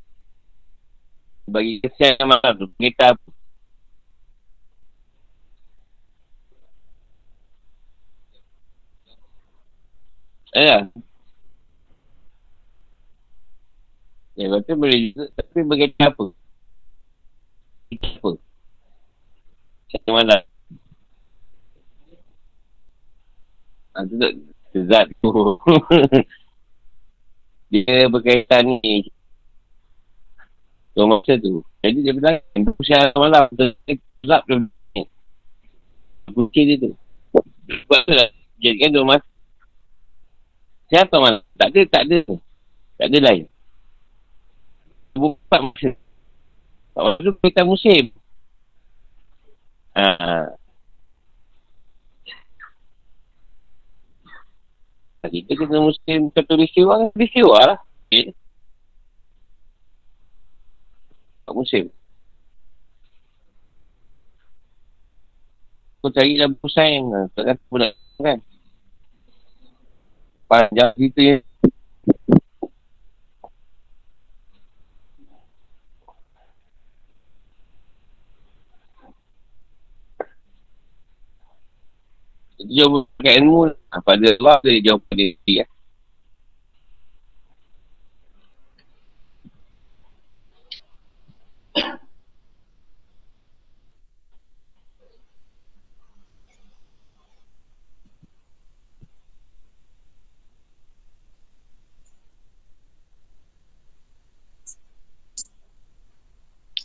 Bagi 1.53 1.85
kesian 1.85 2.17
malam 2.25 2.53
tu 2.57 2.67
berkaitan 2.73 3.13
apa? 3.13 3.29
Ya. 10.55 10.89
Ya, 14.37 14.49
kata 14.49 14.73
boleh 14.81 15.13
juga. 15.13 15.25
Tapi 15.37 15.61
berkaitan 15.69 16.09
apa? 16.09 16.27
Kita 17.93 18.09
apa? 18.17 18.31
Macam 19.93 20.15
mana? 20.17 20.37
Ha, 23.93 24.09
tu 24.09 24.17
tak 24.89 25.05
tu. 25.21 25.29
dia 27.73 28.09
berkaitan 28.09 28.81
ni. 28.81 29.13
Dua 30.93 31.09
masa 31.09 31.41
tu. 31.41 31.65
Jadi 31.81 31.99
dia 32.05 32.13
bilang, 32.13 32.37
itu 32.53 32.71
usia 32.77 33.09
malam. 33.17 33.49
Zat 34.23 34.43
tu. 34.45 34.57
Bukit 36.33 36.65
dia 36.69 36.77
tu. 36.77 36.93
Sebab 37.69 38.01
tu 38.05 38.13
lah. 38.13 38.29
Jadikan 38.61 38.93
dua 38.93 39.05
masa. 39.05 39.29
Siapa 40.93 41.17
malam? 41.17 41.43
Tak 41.57 41.69
ada, 41.73 41.81
tak 41.89 42.03
ada. 42.05 42.19
Tak 43.01 43.07
ada 43.09 43.19
lain. 43.25 43.45
Bukan 45.17 45.61
masa. 45.73 45.91
Tak 46.93 47.03
masa 47.03 47.19
tu 47.25 47.33
kita 47.41 47.63
musim. 47.65 48.13
Ha. 49.97 50.53
Kita 55.23 55.55
kena 55.55 55.79
musim 55.79 56.35
satu 56.35 56.59
risiwa, 56.59 57.09
risiwa 57.15 57.59
lah. 57.63 57.79
Okay. 58.11 58.35
Tak 61.53 61.61
musim. 61.61 61.93
Kau 66.01 66.09
cari 66.09 66.41
lah 66.41 66.49
pusing. 66.57 67.13
Tak 67.37 67.45
kata 67.45 67.63
pula 67.69 67.93
kan 68.17 68.41
panjang 70.49 70.93
cerita 70.97 71.21
yang 71.21 71.41
dia 82.63 82.85
jawab 82.85 83.05
pakai 83.17 83.35
ilmu 83.41 83.61
pada 84.05 84.29
Allah 84.41 84.57
dia 84.65 84.81
jawab 84.81 85.01
pada 85.05 85.21
diri 85.21 85.53
ya. 85.61 85.72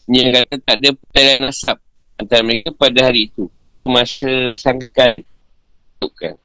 Yang 0.07 0.31
kata 0.31 0.55
tak 0.63 0.75
ada 0.79 0.89
pertanyaan 0.95 1.41
nasab 1.51 1.77
antara 2.15 2.39
mereka 2.39 2.71
pada 2.71 2.99
hari 3.11 3.27
itu. 3.27 3.51
Masa 3.83 4.55
sangkakan. 4.55 5.19
Bukan. 5.99 6.35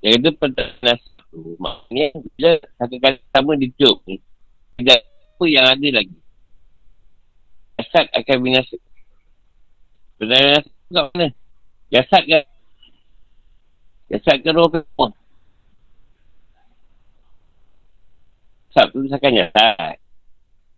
Yang 0.00 0.12
kata 0.16 0.28
pertanyaan 0.40 0.80
nasab 0.80 1.16
tu. 1.28 1.52
Maknanya 1.60 2.06
bila 2.16 2.52
sangkakan 2.80 3.14
sama 3.28 3.52
ditiup 3.60 3.98
ni. 4.08 4.16
Tidak 4.80 5.00
apa 5.04 5.44
yang 5.44 5.66
ada 5.68 5.88
lagi. 6.00 6.16
Nasab 7.76 8.08
akan 8.16 8.36
binasa. 8.40 8.76
Pertanyaan 10.16 10.64
nasab 10.64 10.72
kat 10.88 11.04
mana? 11.12 11.28
Jasad 11.88 12.22
ke? 12.28 12.40
Jasad 14.12 14.44
ke 14.44 14.50
roh 14.52 14.68
ke 14.68 14.84
apa? 14.84 15.06
Jasad 18.68 18.86
tu 18.92 19.00
misalkan 19.04 19.32
jasad. 19.40 19.96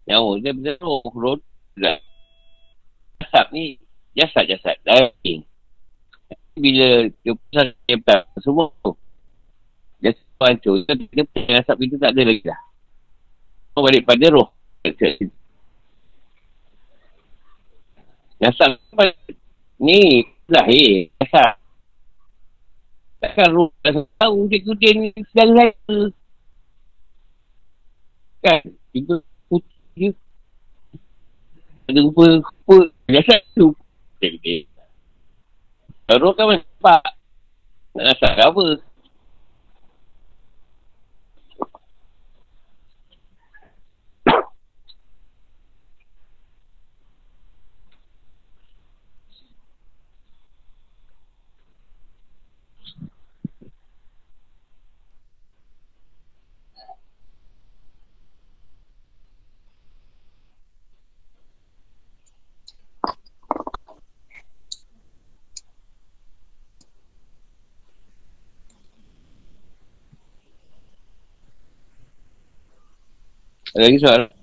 Nyawa 0.07 0.39
dia 0.39 0.55
betul 0.55 0.79
roh. 0.79 1.03
Roh 1.11 1.39
Jasad 3.21 3.47
ni 3.51 3.79
jasad-jasad. 4.15 4.79
Daging. 4.87 5.43
Bila 6.55 7.11
dia 7.23 7.33
pasal 7.35 7.67
dia 7.91 7.99
pasal 7.99 8.39
semua 8.39 8.71
tu. 8.87 8.95
Jasad 9.99 10.23
tu 10.23 10.43
hancur. 10.47 10.75
Dia 10.87 11.25
pasal 11.27 11.55
jasad 11.59 11.77
itu 11.83 11.97
tak 11.99 12.15
ada 12.15 12.23
lagi 12.23 12.43
dah. 12.47 12.61
Kau 13.75 13.83
balik 13.83 14.07
pada 14.07 14.27
roh. 14.31 14.49
Jasad 18.39 18.79
ni 19.83 20.23
lahir. 20.51 21.09
Takkan 23.21 23.49
roh 23.53 23.69
dah 23.85 24.07
tahu 24.17 24.49
kucing-kucing 24.49 24.97
ni 25.01 25.09
sedang 25.31 25.53
lahir. 25.55 26.11
Kan? 28.41 28.63
Itu 28.97 29.21
putih 29.47 29.79
je. 29.97 30.11
Ada 31.91 32.01
rupa-rupa 32.03 32.91
biasa 33.07 33.45
tu. 33.55 33.77
Roh 36.11 36.33
kan 36.35 36.59
nampak. 36.59 37.05
Nak 37.95 38.05
rasa 38.15 38.29
apa? 38.39 38.63
Lagi 73.75 73.99
soalan? 74.03 74.40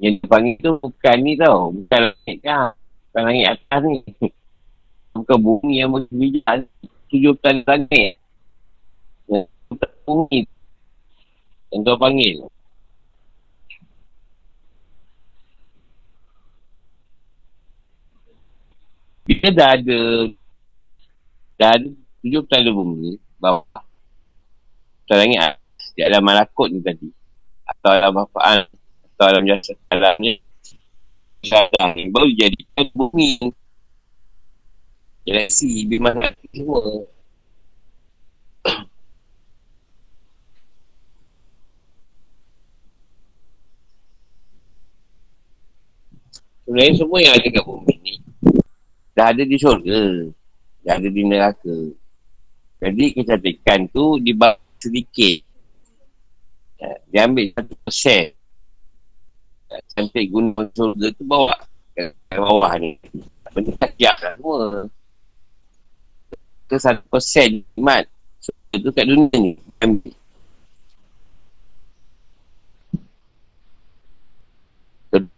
Yang 0.00 0.24
dipanggil 0.24 0.56
tu 0.64 0.72
bukan 0.80 1.16
ni 1.20 1.36
tau. 1.36 1.68
Bukan 1.76 2.00
langit 2.08 2.36
kan. 2.40 2.72
Bukan 3.12 3.22
langit 3.28 3.44
atas 3.52 3.80
ni. 3.84 4.00
Bukan 5.20 5.38
bumi 5.44 5.84
yang 5.84 5.92
berbijak. 5.92 6.64
Tujuh 7.12 7.36
planet 7.36 7.68
langit. 7.68 8.16
Bukan 9.68 9.90
bumi. 10.08 10.48
Yang 11.68 11.80
tu 11.84 11.94
panggil. 12.00 12.36
Kita 19.28 19.48
dah 19.52 19.68
ada 19.78 20.00
dah 21.60 21.70
ada 21.76 21.88
tujuh 22.24 22.42
planet 22.48 22.72
bumi 22.72 23.20
bawah. 23.36 23.84
Planet 25.04 25.20
langit 25.20 25.40
atas. 25.44 25.84
Di 25.92 26.00
alam 26.08 26.24
malakut 26.24 26.72
ni 26.72 26.80
tadi. 26.80 27.12
Atau 27.68 27.92
alam 27.92 28.16
apaan 28.16 28.79
atau 29.20 29.36
alam 29.36 29.44
jasa 29.44 29.76
alamnya 29.92 30.40
Syarah 31.44 31.92
ni 31.92 32.08
baru 32.08 32.32
jadikan 32.32 32.88
bumi. 32.96 33.36
Galaksi, 35.28 35.84
bima 35.88 36.12
mati 36.16 36.48
semua. 36.52 36.80
Sebenarnya 46.64 46.94
semua 46.96 47.20
yang 47.20 47.36
ada 47.36 47.48
kat 47.52 47.64
bumi 47.64 47.94
ni 48.00 48.14
Dah 49.16 49.32
ada 49.32 49.42
di 49.44 49.56
syurga 49.60 50.32
Dah 50.84 50.94
ada 50.96 51.08
di 51.08 51.22
neraka. 51.24 51.76
Jadi 52.80 53.12
kecantikan 53.16 53.88
tu 53.92 54.18
di 54.20 54.32
bawah 54.32 54.56
sedikit. 54.80 55.44
Ya, 56.80 56.96
Dia 57.12 57.28
ambil 57.28 57.52
satu 57.52 57.76
persen 57.84 58.39
cantik 59.94 60.26
gunung 60.34 60.54
surga 60.74 61.06
tu 61.14 61.22
bawa 61.22 61.54
ke 61.94 62.10
bawah 62.34 62.74
ni. 62.78 62.98
Benda 63.54 63.74
kajak 63.78 64.14
semua. 64.18 64.86
Ke 66.66 66.76
satu 66.78 67.02
persen 67.06 67.62
mat. 67.78 68.06
Surga 68.42 68.76
tu 68.82 68.90
kat 68.90 69.06
dunia 69.06 69.36
ni. 69.38 69.52
Ambil. 69.82 70.14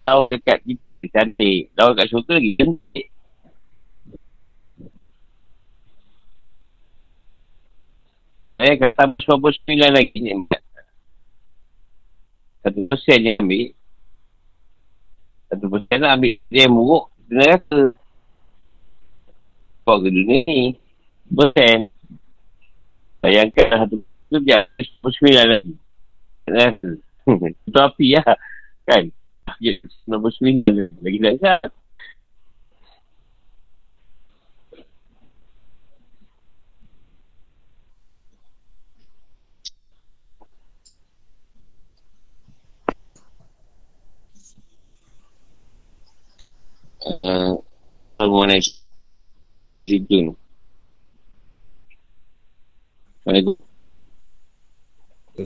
Tahu 0.03 0.23
dekat 0.29 0.59
kita 0.67 1.07
cantik. 1.13 1.73
Tahu 1.77 1.91
kat 1.97 2.07
surga 2.09 2.33
lagi 2.37 2.53
cantik. 2.57 3.07
Saya 8.63 8.79
kata 8.79 9.19
99 9.19 9.91
lagi 9.91 10.17
ni. 10.23 10.31
Satu 12.63 12.81
persen 12.87 13.21
yang 13.27 13.41
ambil. 13.43 13.75
Satu 15.53 15.69
persen 15.69 15.99
nak 16.01 16.17
ambil 16.17 16.33
dia 16.49 16.65
yang 16.65 16.73
buruk. 16.73 17.05
Dia 17.29 17.61
rasa 17.61 17.81
Kau 19.85 20.01
ke 20.01 20.09
dunia 20.09 20.41
ni? 20.49 20.73
Persen. 21.29 21.93
Bayangkan 23.21 23.85
satu 23.85 24.01
tu. 24.01 24.37
Dia 24.41 24.65
Sembilan 25.05 25.45
lagi 25.53 25.75
Dia 26.49 26.73
rasa 26.73 26.89
Itu 27.69 27.79
api 27.85 28.07
lah. 28.17 28.41
Kan? 28.89 29.13
Ya, 29.61 29.77
nombor 30.09 30.33
sembilan 30.33 30.89
lagi 31.05 31.19
dahsyat. 31.21 31.82
Uh, 47.03 47.59
mengenai 48.23 48.63
itu. 49.91 50.39
Assalamualaikum. 53.23 53.57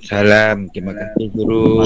Salam. 0.05 0.69
Terima 0.73 0.93
kasih 0.93 1.27
guru. 1.33 1.81